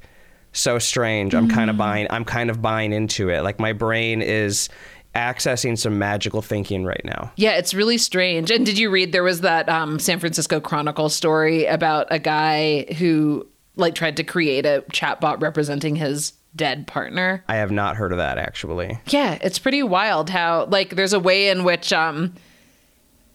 so 0.54 0.80
strange? 0.80 1.34
I'm 1.34 1.48
mm-hmm. 1.48 1.56
kind 1.56 1.70
of 1.70 1.78
buying, 1.78 2.08
I'm 2.10 2.26
kind 2.26 2.50
of 2.50 2.62
buying 2.62 2.94
into 2.94 3.30
it. 3.30 3.42
Like 3.42 3.60
my 3.60 3.74
brain 3.74 4.22
is 4.22 4.70
accessing 5.16 5.78
some 5.78 5.98
magical 5.98 6.42
thinking 6.42 6.86
right 6.86 7.02
now. 7.04 7.32
Yeah, 7.36 7.58
it's 7.58 7.74
really 7.74 7.98
strange. 7.98 8.52
And 8.52 8.66
did 8.66 8.78
you 8.78 8.90
read 8.90 9.12
there 9.12 9.24
was 9.24 9.42
that 9.42 9.68
um, 9.68 10.00
San 10.00 10.20
Francisco 10.20 10.60
Chronicle 10.60 11.10
story 11.10 11.66
about 11.66 12.08
a 12.12 12.20
guy 12.20 12.86
who 12.98 13.48
like 13.76 13.96
tried 13.96 14.18
to 14.18 14.24
create 14.24 14.66
a 14.66 14.84
chatbot 14.92 15.42
representing 15.42 15.96
his 15.96 16.34
dead 16.56 16.88
partner. 16.88 17.44
I 17.48 17.56
have 17.56 17.72
not 17.72 17.96
heard 17.96 18.12
of 18.12 18.18
that 18.18 18.38
actually. 18.38 19.00
Yeah, 19.08 19.38
it's 19.42 19.60
pretty 19.60 19.84
wild 19.84 20.30
how 20.30 20.66
like 20.66 20.96
there's 20.96 21.14
a 21.14 21.20
way 21.20 21.50
in 21.50 21.64
which 21.64 21.94
um 21.94 22.34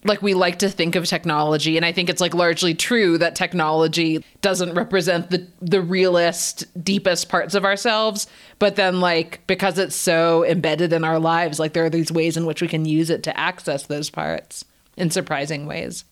like 0.05 0.23
we 0.23 0.35
like 0.35 0.59
to 0.59 0.69
think 0.69 0.97
of 0.97 1.07
technology 1.07 1.77
and 1.77 1.85
I 1.85 1.93
think 1.93 2.11
it's 2.11 2.21
like 2.21 2.35
largely 2.35 2.75
true 2.75 3.19
that 3.19 3.35
technology 3.35 4.25
doesn't 4.43 4.75
represent 4.75 5.31
the 5.31 5.47
the 5.61 5.81
realest 5.81 6.67
deepest 6.83 7.29
parts 7.29 7.55
of 7.55 7.65
ourselves, 7.65 8.27
but 8.59 8.77
then 8.77 9.01
like 9.01 9.41
because 9.47 9.79
it's 9.79 9.97
so 9.97 10.45
embedded 10.45 10.93
in 10.93 11.05
our 11.05 11.19
lives, 11.19 11.59
like 11.59 11.73
there 11.73 11.85
are 11.85 11.91
these 11.91 12.13
ways 12.13 12.37
in 12.37 12.47
which 12.47 12.61
we 12.61 12.69
can 12.69 12.85
use 12.85 13.11
it 13.11 13.23
to 13.25 13.39
access 13.39 13.87
those 13.87 14.11
parts 14.11 14.65
in 14.97 15.11
surprising 15.11 15.67
ways. 15.67 16.05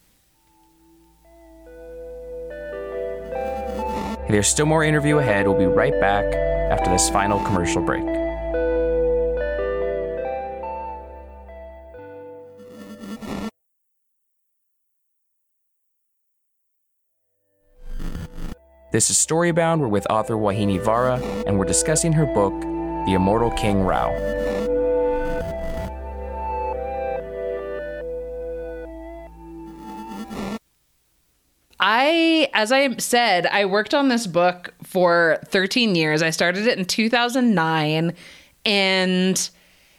There's 4.29 4.49
still 4.49 4.67
more 4.67 4.83
interview 4.83 5.19
ahead. 5.19 5.47
We'll 5.47 5.59
be 5.59 5.67
right 5.67 5.99
back 6.01 6.25
after 6.73 6.91
this 6.91 7.11
final 7.11 7.45
commercial 7.45 7.83
break. 7.83 8.22
This 18.93 19.09
is 19.09 19.17
Storybound. 19.17 19.79
We're 19.81 19.89
with 19.89 20.07
author 20.11 20.35
Vauhini 20.35 20.79
Vara, 20.79 21.17
and 21.47 21.59
we're 21.59 21.65
discussing 21.65 22.13
her 22.13 22.27
book, 22.27 22.53
The 23.07 23.15
Immortal 23.15 23.51
King 23.53 23.85
Rao. 23.85 24.11
I, 31.81 32.51
as 32.53 32.71
I 32.71 32.95
said, 32.99 33.47
I 33.47 33.65
worked 33.65 33.95
on 33.95 34.09
this 34.09 34.27
book 34.27 34.75
for 34.83 35.39
13 35.47 35.95
years. 35.95 36.21
I 36.21 36.29
started 36.29 36.67
it 36.67 36.79
in 36.79 36.85
2009 36.85 38.13
and 38.67 39.51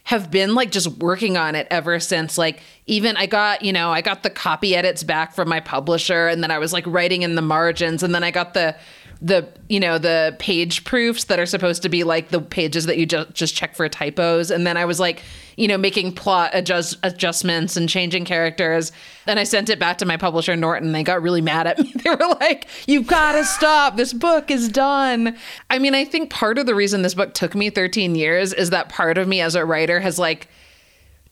have 0.04 0.30
been 0.30 0.54
like 0.54 0.70
just 0.70 0.88
working 0.98 1.38
on 1.38 1.56
it 1.56 1.66
ever 1.72 2.00
since. 2.00 2.38
Like, 2.38 2.62
even 2.88 3.16
I 3.16 3.26
got, 3.26 3.62
you 3.62 3.72
know, 3.72 3.92
I 3.92 4.02
got 4.02 4.24
the 4.24 4.30
copy 4.30 4.76
edits 4.76 5.02
back 5.02 5.34
from 5.34 5.48
my 5.48 5.62
publisher 5.62 6.28
and 6.28 6.44
then 6.44 6.52
I 6.52 6.58
was 6.58 6.74
like 6.74 6.86
writing 6.86 7.22
in 7.22 7.36
the 7.36 7.42
margins 7.42 8.04
and 8.04 8.14
then 8.14 8.24
I 8.24 8.32
got 8.32 8.54
the 8.54 8.76
the 9.24 9.48
you 9.70 9.80
know 9.80 9.98
the 9.98 10.36
page 10.38 10.84
proofs 10.84 11.24
that 11.26 11.40
are 11.40 11.46
supposed 11.46 11.82
to 11.82 11.90
be 11.90 12.04
like 12.04 12.28
the 12.30 12.42
pages 12.42 12.86
that 12.88 12.98
you 12.98 13.06
just 13.06 13.34
just 13.34 13.56
check 13.56 13.74
for 13.74 13.88
typos. 13.88 14.52
And 14.52 14.68
then 14.68 14.76
i 14.76 14.84
was 14.84 15.00
like 15.00 15.24
you 15.56 15.68
know 15.68 15.78
making 15.78 16.14
plot 16.14 16.52
adjust 16.54 16.98
adjustments 17.04 17.78
and 17.78 17.88
changing 17.88 18.26
characters. 18.26 18.92
And 19.26 19.40
i 19.40 19.46
sent 19.46 19.70
it 19.70 19.80
back 19.80 19.98
to 20.00 20.06
my 20.06 20.18
publisher 20.18 20.58
norton. 20.58 20.92
They 20.92 21.04
got 21.04 21.22
really 21.22 21.42
mad 21.42 21.68
at 21.68 21.80
me. 21.84 21.94
They 21.96 22.10
were 22.10 22.36
like 22.42 22.68
you've 22.86 23.08
got 23.08 23.32
to 23.32 23.46
stop. 23.46 23.96
This 23.96 24.12
book 24.12 24.52
is 24.52 24.68
done. 24.68 25.38
I 25.70 25.80
mean 25.80 25.96
i 25.96 26.04
think 26.04 26.30
part 26.30 26.58
of 26.58 26.66
the 26.66 26.76
reason 26.76 27.02
this 27.02 27.14
book 27.14 27.34
took 27.34 27.56
me 27.56 27.70
13 27.70 28.16
years 28.16 28.52
is 28.54 28.72
that 28.72 28.90
part 28.90 29.18
of 29.18 29.28
me 29.28 29.40
as 29.40 29.56
a 29.56 29.66
writer 29.66 30.02
has 30.02 30.20
like 30.20 30.50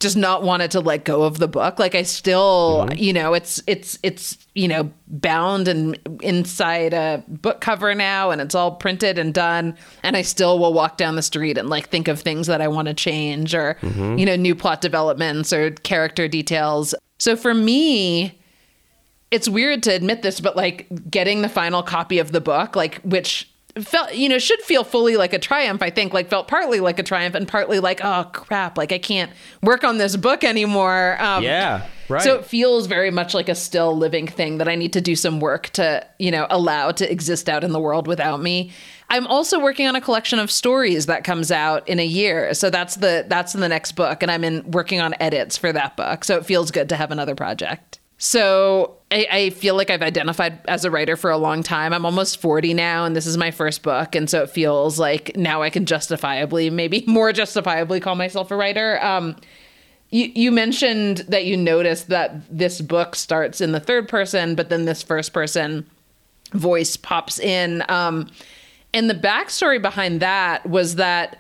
just 0.02 0.18
not 0.18 0.44
wanted 0.44 0.72
to 0.72 0.80
let 0.80 1.06
go 1.06 1.24
of 1.24 1.40
the 1.40 1.48
book. 1.48 1.80
Like 1.80 1.96
I 1.96 2.02
still, 2.02 2.88
mm-hmm. 2.88 2.98
you 2.98 3.14
know, 3.14 3.34
it's 3.34 3.62
it's 3.68 3.98
it's 4.04 4.38
you 4.56 4.68
know 4.68 4.92
bound 5.08 5.68
and 5.68 5.98
inside 6.22 6.94
a 6.94 7.24
book 7.28 7.62
cover 7.62 7.96
now, 7.96 8.32
and 8.32 8.42
it's 8.42 8.56
all 8.56 8.76
printed 8.76 9.18
and 9.18 9.34
done. 9.34 9.78
And 10.04 10.18
I 10.18 10.24
still 10.24 10.60
will 10.60 10.74
walk 10.74 10.98
down 10.98 11.16
the 11.16 11.22
street 11.22 11.58
and 11.58 11.70
like 11.70 11.90
think 11.90 12.08
of 12.08 12.20
things 12.20 12.48
that 12.48 12.62
I 12.62 12.68
want 12.68 12.88
to 12.88 12.94
change, 12.94 13.54
or 13.56 13.78
mm-hmm. 13.82 14.18
you 14.18 14.26
know, 14.26 14.36
new 14.36 14.56
plot 14.56 14.82
developments 14.82 15.54
or 15.54 15.72
character 15.72 16.28
details. 16.28 16.94
So 17.20 17.36
for 17.36 17.54
me, 17.54 18.42
it's 19.30 19.48
weird 19.48 19.84
to 19.84 19.94
admit 19.94 20.24
this, 20.24 20.40
but 20.40 20.56
like 20.56 20.88
getting 21.10 21.42
the 21.42 21.50
final 21.50 21.84
copy 21.84 22.18
of 22.20 22.32
the 22.32 22.42
book, 22.42 22.76
like 22.76 23.00
which 23.02 23.51
felt 23.80 24.14
you 24.14 24.28
know 24.28 24.38
should 24.38 24.60
feel 24.62 24.84
fully 24.84 25.16
like 25.16 25.34
a 25.34 25.40
triumph 25.40 25.82
i 25.82 25.90
think 25.90 26.14
like 26.14 26.30
felt 26.30 26.48
partly 26.48 26.80
like 26.80 27.00
a 27.00 27.04
triumph 27.04 27.36
and 27.36 27.48
partly 27.48 27.80
like 27.80 28.04
oh 28.04 28.30
crap 28.34 28.78
like 28.78 28.92
i 28.92 28.98
can't 28.98 29.32
work 29.62 29.84
on 29.84 29.98
this 29.98 30.16
book 30.16 30.44
anymore 30.44 31.18
um, 31.22 31.44
yeah 31.44 31.86
right. 32.10 32.22
so 32.22 32.36
it 32.36 32.46
feels 32.46 32.88
very 32.88 33.12
much 33.12 33.34
like 33.34 33.50
a 33.50 33.56
still 33.56 33.96
living 33.96 34.28
thing 34.28 34.58
that 34.58 34.68
i 34.68 34.76
need 34.76 34.94
to 34.94 35.02
do 35.02 35.16
some 35.16 35.40
work 35.40 35.70
to 35.70 36.06
you 36.20 36.32
know 36.32 36.48
allow 36.50 36.92
to 36.92 37.10
exist 37.10 37.48
out 37.50 37.64
in 37.64 37.72
the 37.72 37.80
world 37.80 38.08
without 38.08 38.42
me. 38.42 38.72
I'm 39.10 39.28
also 39.28 39.60
working 39.60 39.88
on 39.88 39.96
a 39.98 40.02
collection 40.02 40.40
of 40.40 40.50
stories 40.50 41.08
that 41.08 41.26
comes 41.26 41.52
out 41.52 41.88
in 41.90 42.00
a 42.00 42.06
year 42.06 42.54
so 42.54 42.70
that's 42.70 42.96
the 42.96 43.26
that's 43.28 43.54
in 43.54 43.60
the 43.60 43.68
next 43.68 43.94
book 43.94 44.24
and 44.24 44.32
i'm 44.32 44.44
in 44.46 44.70
working 44.72 45.02
on 45.02 45.14
edits 45.20 45.58
for 45.58 45.74
that 45.74 45.98
book 45.98 46.24
so 46.24 46.38
it 46.38 46.46
feels 46.46 46.72
good 46.72 46.88
to 46.90 46.96
have 46.96 47.12
another 47.12 47.36
project 47.36 48.00
so 48.24 48.98
I, 49.10 49.28
I, 49.32 49.50
feel 49.50 49.74
like 49.74 49.90
I've 49.90 50.04
identified 50.04 50.60
as 50.68 50.86
a 50.86 50.92
writer 50.92 51.18
for 51.18 51.32
a 51.32 51.38
long 51.38 51.64
time. 51.64 51.92
I'm 51.92 52.06
almost 52.06 52.40
40 52.40 52.76
now, 52.76 53.04
and 53.04 53.16
this 53.16 53.26
is 53.26 53.36
my 53.36 53.50
first 53.50 53.82
book. 53.82 54.14
And 54.14 54.30
so 54.30 54.44
it 54.44 54.52
feels 54.52 55.00
like 55.00 55.36
now 55.36 55.64
I 55.64 55.72
can 55.72 55.88
justifiably, 55.88 56.70
maybe 56.70 57.04
more 57.08 57.34
justifiably, 57.34 58.00
call 58.00 58.14
myself 58.14 58.52
a 58.52 58.56
writer. 58.56 59.04
Um, 59.04 59.38
you, 60.12 60.32
you 60.36 60.52
mentioned 60.52 61.26
that 61.30 61.46
you 61.46 61.58
noticed 61.58 62.10
that 62.10 62.44
this 62.56 62.80
book 62.80 63.16
starts 63.16 63.60
in 63.60 63.72
the 63.72 63.80
third 63.80 64.08
person, 64.08 64.54
but 64.54 64.70
then 64.70 64.86
this 64.86 65.02
first 65.02 65.34
person 65.34 65.84
voice 66.54 66.96
pops 66.98 67.40
in. 67.40 67.84
Um, 67.90 68.30
and 68.94 69.10
the 69.10 69.16
backstory 69.16 69.82
behind 69.82 70.20
that 70.20 70.70
was 70.70 70.98
that 70.98 71.40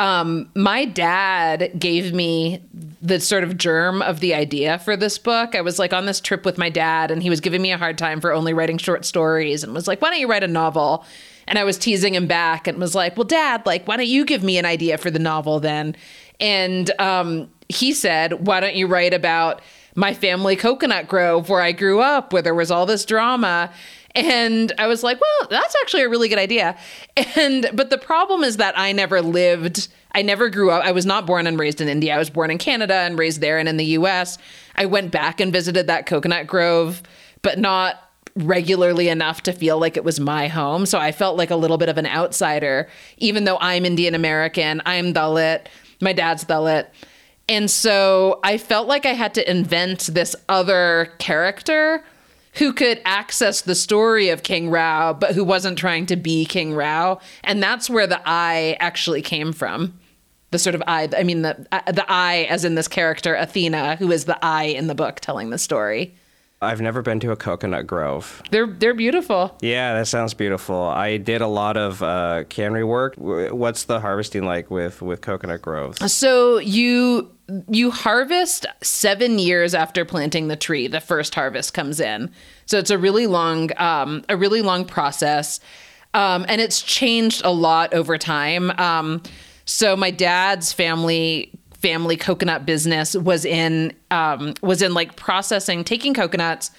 um, 0.00 0.50
my 0.56 0.86
dad 0.86 1.72
gave 1.78 2.14
me 2.14 2.62
the 3.02 3.20
sort 3.20 3.44
of 3.44 3.58
germ 3.58 4.00
of 4.00 4.20
the 4.20 4.32
idea 4.32 4.78
for 4.78 4.96
this 4.96 5.18
book. 5.18 5.54
I 5.54 5.60
was 5.60 5.78
like 5.78 5.92
on 5.92 6.06
this 6.06 6.22
trip 6.22 6.46
with 6.46 6.56
my 6.56 6.70
dad, 6.70 7.10
and 7.10 7.22
he 7.22 7.28
was 7.28 7.40
giving 7.40 7.60
me 7.60 7.70
a 7.70 7.76
hard 7.76 7.98
time 7.98 8.18
for 8.18 8.32
only 8.32 8.54
writing 8.54 8.78
short 8.78 9.04
stories 9.04 9.62
and 9.62 9.74
was 9.74 9.86
like, 9.86 10.00
Why 10.00 10.08
don't 10.08 10.18
you 10.18 10.26
write 10.26 10.42
a 10.42 10.48
novel? 10.48 11.04
And 11.46 11.58
I 11.58 11.64
was 11.64 11.76
teasing 11.76 12.14
him 12.14 12.26
back 12.26 12.66
and 12.66 12.78
was 12.78 12.94
like, 12.94 13.18
Well, 13.18 13.26
dad, 13.26 13.66
like, 13.66 13.86
why 13.86 13.98
don't 13.98 14.06
you 14.06 14.24
give 14.24 14.42
me 14.42 14.56
an 14.56 14.64
idea 14.64 14.96
for 14.96 15.10
the 15.10 15.18
novel 15.18 15.60
then? 15.60 15.94
And 16.40 16.90
um, 16.98 17.50
he 17.68 17.92
said, 17.92 18.46
Why 18.46 18.60
don't 18.60 18.76
you 18.76 18.86
write 18.86 19.12
about 19.12 19.60
my 19.96 20.14
family 20.14 20.56
coconut 20.56 21.08
grove 21.08 21.50
where 21.50 21.60
I 21.60 21.72
grew 21.72 22.00
up, 22.00 22.32
where 22.32 22.40
there 22.40 22.54
was 22.54 22.70
all 22.70 22.86
this 22.86 23.04
drama? 23.04 23.70
And 24.14 24.72
I 24.78 24.86
was 24.86 25.02
like, 25.02 25.20
well, 25.20 25.48
that's 25.48 25.74
actually 25.82 26.02
a 26.02 26.08
really 26.08 26.28
good 26.28 26.38
idea. 26.38 26.76
And 27.36 27.70
but 27.72 27.90
the 27.90 27.98
problem 27.98 28.42
is 28.42 28.56
that 28.56 28.78
I 28.78 28.92
never 28.92 29.22
lived 29.22 29.88
I 30.12 30.22
never 30.22 30.48
grew 30.48 30.70
up. 30.70 30.84
I 30.84 30.92
was 30.92 31.06
not 31.06 31.26
born 31.26 31.46
and 31.46 31.58
raised 31.58 31.80
in 31.80 31.88
India. 31.88 32.14
I 32.14 32.18
was 32.18 32.30
born 32.30 32.50
in 32.50 32.58
Canada 32.58 32.94
and 32.94 33.18
raised 33.18 33.40
there 33.40 33.58
and 33.58 33.68
in 33.68 33.76
the 33.76 33.84
US. 33.86 34.38
I 34.76 34.86
went 34.86 35.12
back 35.12 35.40
and 35.40 35.52
visited 35.52 35.86
that 35.86 36.06
coconut 36.06 36.46
grove, 36.46 37.02
but 37.42 37.58
not 37.58 37.96
regularly 38.36 39.08
enough 39.08 39.42
to 39.42 39.52
feel 39.52 39.78
like 39.78 39.96
it 39.96 40.04
was 40.04 40.20
my 40.20 40.48
home. 40.48 40.86
So 40.86 40.98
I 40.98 41.12
felt 41.12 41.36
like 41.36 41.50
a 41.50 41.56
little 41.56 41.78
bit 41.78 41.88
of 41.88 41.98
an 41.98 42.06
outsider, 42.06 42.88
even 43.18 43.44
though 43.44 43.58
I'm 43.60 43.84
Indian 43.84 44.14
American, 44.14 44.82
I'm 44.86 45.12
Dalit, 45.12 45.66
my 46.00 46.12
dad's 46.12 46.44
Dalit. 46.44 46.86
And 47.48 47.70
so 47.70 48.38
I 48.44 48.58
felt 48.58 48.86
like 48.86 49.06
I 49.06 49.12
had 49.12 49.34
to 49.34 49.50
invent 49.50 50.10
this 50.12 50.36
other 50.48 51.12
character 51.18 52.04
who 52.54 52.72
could 52.72 53.00
access 53.04 53.60
the 53.60 53.74
story 53.74 54.28
of 54.28 54.42
King 54.42 54.70
Rao, 54.70 55.12
but 55.12 55.34
who 55.34 55.44
wasn't 55.44 55.78
trying 55.78 56.06
to 56.06 56.16
be 56.16 56.44
King 56.44 56.74
Rao. 56.74 57.20
And 57.44 57.62
that's 57.62 57.88
where 57.88 58.06
the 58.06 58.20
I 58.24 58.76
actually 58.80 59.22
came 59.22 59.52
from. 59.52 59.98
The 60.50 60.58
sort 60.58 60.74
of 60.74 60.82
I, 60.86 61.08
I 61.16 61.22
mean, 61.22 61.42
the, 61.42 61.66
uh, 61.70 61.92
the 61.92 62.04
I 62.10 62.48
as 62.50 62.64
in 62.64 62.74
this 62.74 62.88
character, 62.88 63.34
Athena, 63.34 63.96
who 63.96 64.10
is 64.10 64.24
the 64.24 64.36
I 64.44 64.64
in 64.64 64.88
the 64.88 64.96
book 64.96 65.20
telling 65.20 65.50
the 65.50 65.58
story. 65.58 66.14
I've 66.62 66.82
never 66.82 67.00
been 67.00 67.20
to 67.20 67.30
a 67.32 67.36
coconut 67.36 67.86
grove. 67.86 68.42
They're 68.50 68.66
they're 68.66 68.92
beautiful. 68.92 69.56
Yeah, 69.62 69.94
that 69.94 70.08
sounds 70.08 70.34
beautiful. 70.34 70.76
I 70.82 71.16
did 71.16 71.40
a 71.40 71.46
lot 71.46 71.78
of 71.78 72.02
uh, 72.02 72.44
cannery 72.50 72.84
work. 72.84 73.14
What's 73.16 73.84
the 73.84 73.98
harvesting 74.00 74.44
like 74.44 74.70
with 74.70 75.00
with 75.00 75.22
coconut 75.22 75.62
groves? 75.62 76.12
So 76.12 76.58
you 76.58 77.30
you 77.68 77.90
harvest 77.90 78.66
seven 78.82 79.38
years 79.38 79.74
after 79.74 80.04
planting 80.04 80.48
the 80.48 80.56
tree. 80.56 80.86
The 80.86 81.00
first 81.00 81.34
harvest 81.34 81.74
comes 81.74 82.00
in. 82.00 82.30
So 82.66 82.78
it's 82.78 82.90
a 82.90 82.98
really 82.98 83.26
long 83.26 83.70
um, 83.78 84.24
a 84.28 84.36
really 84.36 84.62
long 84.62 84.84
process, 84.84 85.60
um, 86.14 86.44
and 86.48 86.60
it's 86.60 86.82
changed 86.82 87.42
a 87.44 87.52
lot 87.52 87.94
over 87.94 88.18
time. 88.18 88.70
Um, 88.72 89.22
so 89.64 89.96
my 89.96 90.10
dad's 90.10 90.72
family 90.72 91.50
family 91.80 92.16
coconut 92.16 92.66
business 92.66 93.16
was 93.16 93.44
in 93.44 93.92
um, 94.10 94.54
was 94.62 94.82
in 94.82 94.94
like 94.94 95.16
processing, 95.16 95.84
taking 95.84 96.14
coconuts, 96.14 96.70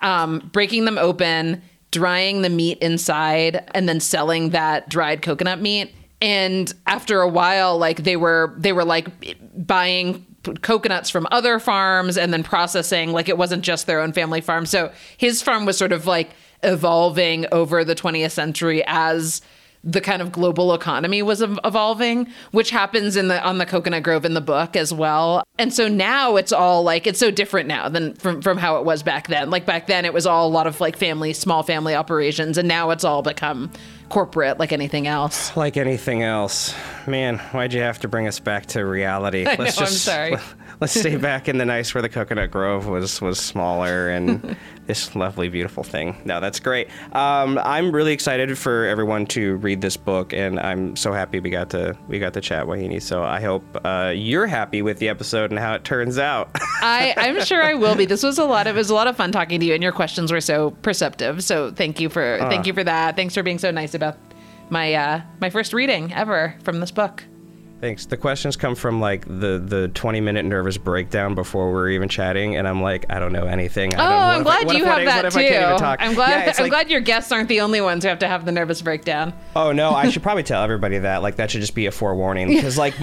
um, 0.00 0.50
breaking 0.52 0.84
them 0.84 0.98
open, 0.98 1.62
drying 1.90 2.42
the 2.42 2.50
meat 2.50 2.78
inside, 2.78 3.68
and 3.74 3.88
then 3.88 4.00
selling 4.00 4.50
that 4.50 4.88
dried 4.88 5.22
coconut 5.22 5.60
meat. 5.60 5.94
And 6.20 6.72
after 6.86 7.20
a 7.20 7.28
while, 7.28 7.78
like 7.78 8.02
they 8.04 8.16
were 8.16 8.54
they 8.58 8.72
were 8.72 8.84
like 8.84 9.08
buying 9.56 10.26
coconuts 10.62 11.10
from 11.10 11.26
other 11.30 11.58
farms 11.58 12.16
and 12.16 12.32
then 12.32 12.42
processing 12.42 13.12
like 13.12 13.28
it 13.28 13.36
wasn't 13.36 13.62
just 13.62 13.86
their 13.86 14.00
own 14.00 14.12
family 14.12 14.40
farm. 14.40 14.66
So 14.66 14.92
his 15.16 15.42
farm 15.42 15.66
was 15.66 15.76
sort 15.76 15.92
of 15.92 16.06
like 16.06 16.30
evolving 16.62 17.46
over 17.52 17.84
the 17.84 17.94
20th 17.94 18.32
century 18.32 18.82
as 18.86 19.40
the 19.82 20.00
kind 20.00 20.20
of 20.20 20.30
global 20.30 20.74
economy 20.74 21.22
was 21.22 21.40
evolving, 21.42 22.28
which 22.50 22.70
happens 22.70 23.16
in 23.16 23.28
the 23.28 23.42
on 23.42 23.58
the 23.58 23.66
Coconut 23.66 24.02
Grove 24.02 24.24
in 24.24 24.34
the 24.34 24.40
book 24.40 24.76
as 24.76 24.92
well. 24.92 25.42
And 25.58 25.72
so 25.72 25.88
now 25.88 26.36
it's 26.36 26.52
all 26.52 26.82
like 26.82 27.06
it's 27.06 27.18
so 27.18 27.30
different 27.30 27.68
now 27.68 27.88
than 27.88 28.14
from 28.14 28.42
from 28.42 28.58
how 28.58 28.76
it 28.76 28.84
was 28.84 29.02
back 29.02 29.28
then. 29.28 29.50
Like 29.50 29.64
back 29.64 29.86
then 29.86 30.04
it 30.04 30.12
was 30.12 30.26
all 30.26 30.46
a 30.46 30.50
lot 30.50 30.66
of 30.66 30.80
like 30.80 30.96
family, 30.96 31.32
small 31.32 31.62
family 31.62 31.94
operations, 31.94 32.58
and 32.58 32.68
now 32.68 32.90
it's 32.90 33.04
all 33.04 33.22
become 33.22 33.70
corporate 34.10 34.58
like 34.58 34.72
anything 34.72 35.06
else. 35.06 35.56
Like 35.56 35.76
anything 35.76 36.22
else, 36.22 36.74
man, 37.06 37.38
why'd 37.38 37.72
you 37.72 37.80
have 37.80 38.00
to 38.00 38.08
bring 38.08 38.26
us 38.26 38.38
back 38.38 38.66
to 38.66 38.84
reality? 38.84 39.46
I 39.46 39.56
know, 39.56 39.64
I'm 39.64 39.70
sorry. 39.86 40.36
Let's 40.80 40.98
stay 40.98 41.16
back 41.30 41.48
in 41.48 41.58
the 41.58 41.64
nice 41.64 41.94
where 41.94 42.02
the 42.02 42.08
coconut 42.08 42.50
grove 42.50 42.86
was 42.86 43.20
was 43.20 43.38
smaller 43.38 44.08
and 44.08 44.56
this 44.86 45.14
lovely, 45.14 45.48
beautiful 45.48 45.82
thing. 45.82 46.20
No, 46.24 46.40
that's 46.40 46.58
great. 46.58 46.88
Um, 47.14 47.58
I'm 47.58 47.92
really 47.92 48.12
excited 48.12 48.56
for 48.58 48.86
everyone 48.86 49.26
to 49.26 49.56
read 49.56 49.80
this 49.80 49.96
book, 49.96 50.32
and 50.32 50.58
I'm 50.58 50.96
so 50.96 51.12
happy 51.12 51.40
we 51.40 51.50
got 51.50 51.70
to 51.70 51.96
we 52.08 52.18
got 52.18 52.32
to 52.34 52.40
chat, 52.40 52.66
Vauhini. 52.66 53.00
So 53.02 53.22
I 53.22 53.40
hope 53.40 53.62
uh, 53.84 54.12
you're 54.14 54.46
happy 54.46 54.82
with 54.82 54.98
the 54.98 55.08
episode 55.08 55.50
and 55.50 55.58
how 55.58 55.74
it 55.74 55.84
turns 55.84 56.18
out. 56.18 56.50
I, 56.82 57.14
I'm 57.16 57.44
sure 57.44 57.62
I 57.62 57.74
will 57.74 57.94
be. 57.94 58.06
This 58.06 58.22
was 58.22 58.38
a 58.38 58.44
lot 58.44 58.66
of 58.66 58.76
it 58.76 58.78
was 58.78 58.90
a 58.90 58.94
lot 58.94 59.06
of 59.06 59.16
fun 59.16 59.32
talking 59.32 59.60
to 59.60 59.66
you, 59.66 59.74
and 59.74 59.82
your 59.82 59.92
questions 59.92 60.32
were 60.32 60.40
so 60.40 60.70
perceptive. 60.82 61.44
So 61.44 61.70
thank 61.70 62.00
you 62.00 62.08
for 62.08 62.38
thank 62.40 62.66
you 62.66 62.72
for 62.72 62.84
that. 62.84 63.16
Thanks 63.16 63.34
for 63.34 63.42
being 63.42 63.58
so 63.58 63.70
nice 63.70 63.94
about 63.94 64.16
my 64.70 64.94
uh, 64.94 65.20
my 65.40 65.50
first 65.50 65.72
reading 65.72 66.12
ever 66.14 66.56
from 66.62 66.80
this 66.80 66.90
book. 66.90 67.24
Thanks. 67.80 68.04
The 68.06 68.16
questions 68.16 68.56
come 68.56 68.74
from 68.74 69.00
like 69.00 69.24
the 69.26 69.58
the 69.64 69.88
20 69.94 70.20
minute 70.20 70.44
nervous 70.44 70.76
breakdown 70.76 71.34
before 71.34 71.72
we're 71.72 71.88
even 71.90 72.08
chatting, 72.10 72.56
and 72.56 72.68
I'm 72.68 72.82
like, 72.82 73.06
I 73.08 73.18
don't 73.18 73.32
know 73.32 73.46
anything. 73.46 73.94
I 73.94 74.04
Oh, 74.04 74.08
don't, 74.08 74.10
what 74.10 74.22
I'm 74.34 74.40
I- 74.40 74.42
glad 74.42 74.66
what 74.66 74.76
you 74.76 74.84
I- 74.84 74.88
have 74.88 75.04
that 75.24 75.32
too. 75.32 75.38
I 75.38 75.42
can't 75.48 75.64
even 75.66 75.78
talk? 75.78 75.98
I'm 76.02 76.14
glad. 76.14 76.46
Yeah, 76.46 76.52
I'm 76.56 76.62
like- 76.64 76.70
glad 76.70 76.90
your 76.90 77.00
guests 77.00 77.32
aren't 77.32 77.48
the 77.48 77.60
only 77.62 77.80
ones 77.80 78.04
who 78.04 78.08
have 78.10 78.18
to 78.18 78.28
have 78.28 78.44
the 78.44 78.52
nervous 78.52 78.82
breakdown. 78.82 79.32
Oh 79.56 79.72
no, 79.72 79.90
I 79.92 80.08
should 80.10 80.22
probably 80.22 80.42
tell 80.42 80.62
everybody 80.62 80.98
that. 80.98 81.22
Like 81.22 81.36
that 81.36 81.50
should 81.50 81.62
just 81.62 81.74
be 81.74 81.86
a 81.86 81.90
forewarning 81.90 82.48
because 82.48 82.76
like 82.76 82.94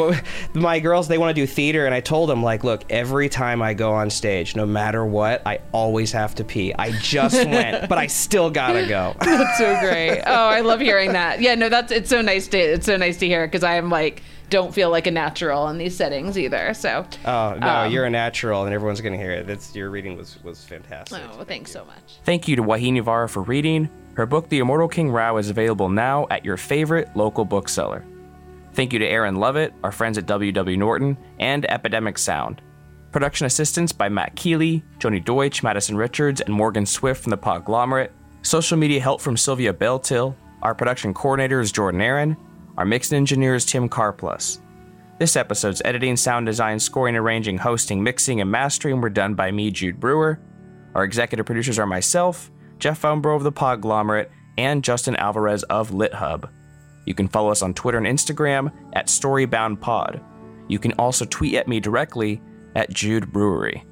my 0.54 0.80
girls 0.80 1.08
they 1.08 1.18
want 1.18 1.36
to 1.36 1.42
do 1.42 1.48
theater 1.48 1.86
and 1.88 1.96
I 1.96 2.00
told 2.00 2.30
them 2.30 2.44
like, 2.44 2.64
look, 2.64 2.84
every 2.92 3.30
time 3.30 3.62
I 3.64 3.74
go 3.74 3.94
on 3.94 4.10
stage, 4.12 4.56
no 4.56 4.66
matter 4.68 5.04
what, 5.06 5.42
I 5.48 5.60
always 5.72 6.12
have 6.12 6.36
to 6.36 6.44
pee. 6.44 6.74
I 6.78 6.92
just 7.00 7.36
went, 7.48 7.90
but 7.90 7.98
I 7.98 8.06
still 8.08 8.52
gotta 8.52 8.86
go. 8.88 9.16
That's 9.22 9.58
so 9.58 9.80
great. 9.80 10.22
Oh, 10.28 10.50
I 10.50 10.60
love 10.62 10.82
hearing 10.82 11.14
that. 11.14 11.42
Yeah, 11.42 11.56
no, 11.56 11.68
that's 11.70 11.92
it's 11.92 12.10
so 12.10 12.22
nice 12.22 12.48
to 12.50 12.58
it's 12.60 12.86
so 12.86 12.96
nice 12.98 13.18
to 13.18 13.28
hear 13.28 13.48
because 13.48 13.64
I 13.64 13.76
am 13.76 13.90
like 13.90 14.22
don't 14.50 14.74
feel 14.74 14.90
like 14.90 15.08
a 15.08 15.12
natural 15.12 15.68
in 15.70 15.78
these 15.78 15.96
settings 15.96 16.38
either. 16.38 16.74
So. 16.74 17.06
Oh 17.26 17.58
no, 17.60 17.68
Um, 17.68 17.92
you're 17.92 18.06
a 18.06 18.10
natural 18.10 18.66
and 18.66 18.74
everyone's 18.74 19.02
gonna 19.02 19.18
hear 19.18 19.32
it. 19.32 19.48
That's 19.48 19.76
your 19.76 19.90
reading 19.90 20.16
was 20.18 20.42
was 20.44 20.64
fantastic. 20.64 21.22
Oh, 21.38 21.44
thanks 21.44 21.72
so 21.72 21.86
much. 21.86 22.20
Thank 22.24 22.48
you 22.48 22.56
to 22.56 22.64
Vauhini 22.64 23.02
Vara 23.02 23.28
for 23.28 23.42
reading. 23.44 23.90
Her 24.16 24.26
book, 24.26 24.50
The 24.50 24.60
Immortal 24.60 24.88
King 24.88 25.12
Rao, 25.12 25.38
is 25.38 25.50
available 25.50 25.90
now 25.90 26.26
at 26.32 26.44
your 26.44 26.58
favorite 26.58 27.10
local 27.16 27.46
bookseller. 27.46 28.04
Thank 28.74 28.94
you 28.94 29.00
to 29.00 29.06
Aaron 29.06 29.36
Lovett, 29.36 29.74
our 29.84 29.92
friends 29.92 30.18
at 30.18 30.26
WW 30.26 30.78
Norton, 30.78 31.18
and 31.40 31.70
Epidemic 31.70 32.18
Sound. 32.18 32.62
Production 33.12 33.46
assistance 33.46 33.92
by 33.92 34.10
Matt 34.10 34.36
Keeley, 34.36 34.84
Joni 35.00 35.24
Deutsch, 35.24 35.64
Madison 35.64 35.98
Richards, 35.98 36.42
and 36.42 36.54
Morgan 36.54 36.86
Swift 36.86 37.24
from 37.24 37.30
the 37.32 37.38
Podglomerate. 37.38 38.10
Social 38.42 38.78
media 38.78 39.00
help 39.02 39.22
from 39.22 39.36
Sylvia 39.38 39.74
Beltil. 39.74 40.36
Our 40.62 40.74
production 40.76 41.14
coordinator 41.14 41.60
is 41.60 41.72
Jordan 41.72 42.02
Aaron. 42.02 42.38
Our 42.78 42.86
mix 42.86 43.12
engineer 43.12 43.56
is 43.56 43.66
Tim 43.66 43.90
Carplus. 43.90 44.60
This 45.18 45.36
episode's 45.36 45.82
editing, 45.84 46.16
sound 46.16 46.46
design, 46.46 46.80
scoring, 46.80 47.16
arranging, 47.16 47.58
hosting, 47.58 48.04
mixing, 48.04 48.40
and 48.40 48.52
mastering 48.52 49.02
were 49.02 49.10
done 49.10 49.34
by 49.34 49.52
me, 49.52 49.72
Jude 49.72 50.00
Brewer. 50.00 50.40
Our 50.94 51.04
executive 51.04 51.48
producers 51.48 51.80
are 51.80 51.88
myself, 51.88 52.52
Jeff 52.78 53.02
Umbro 53.02 53.36
of 53.36 53.44
the 53.44 53.52
Podglomerate, 53.52 54.30
and 54.60 54.84
Justin 54.84 55.16
Alvarez 55.16 55.64
of 55.64 55.90
LitHub. 55.90 56.50
You 57.06 57.16
can 57.16 57.28
follow 57.28 57.50
us 57.50 57.64
on 57.64 57.74
Twitter 57.74 57.98
and 57.98 58.06
Instagram 58.06 58.72
at 58.94 59.08
StoryboundPod. 59.08 60.24
You 60.68 60.78
can 60.78 60.94
also 60.94 61.26
tweet 61.26 61.56
at 61.56 61.68
me 61.68 61.80
directly 61.80 62.42
at 62.76 62.92
Jude 62.92 63.32
Brewery. 63.32 63.84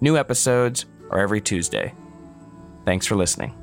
New 0.00 0.16
episodes 0.16 0.86
are 1.10 1.20
every 1.20 1.40
Tuesday. 1.40 1.94
Thanks 2.84 3.06
for 3.06 3.14
listening. 3.14 3.61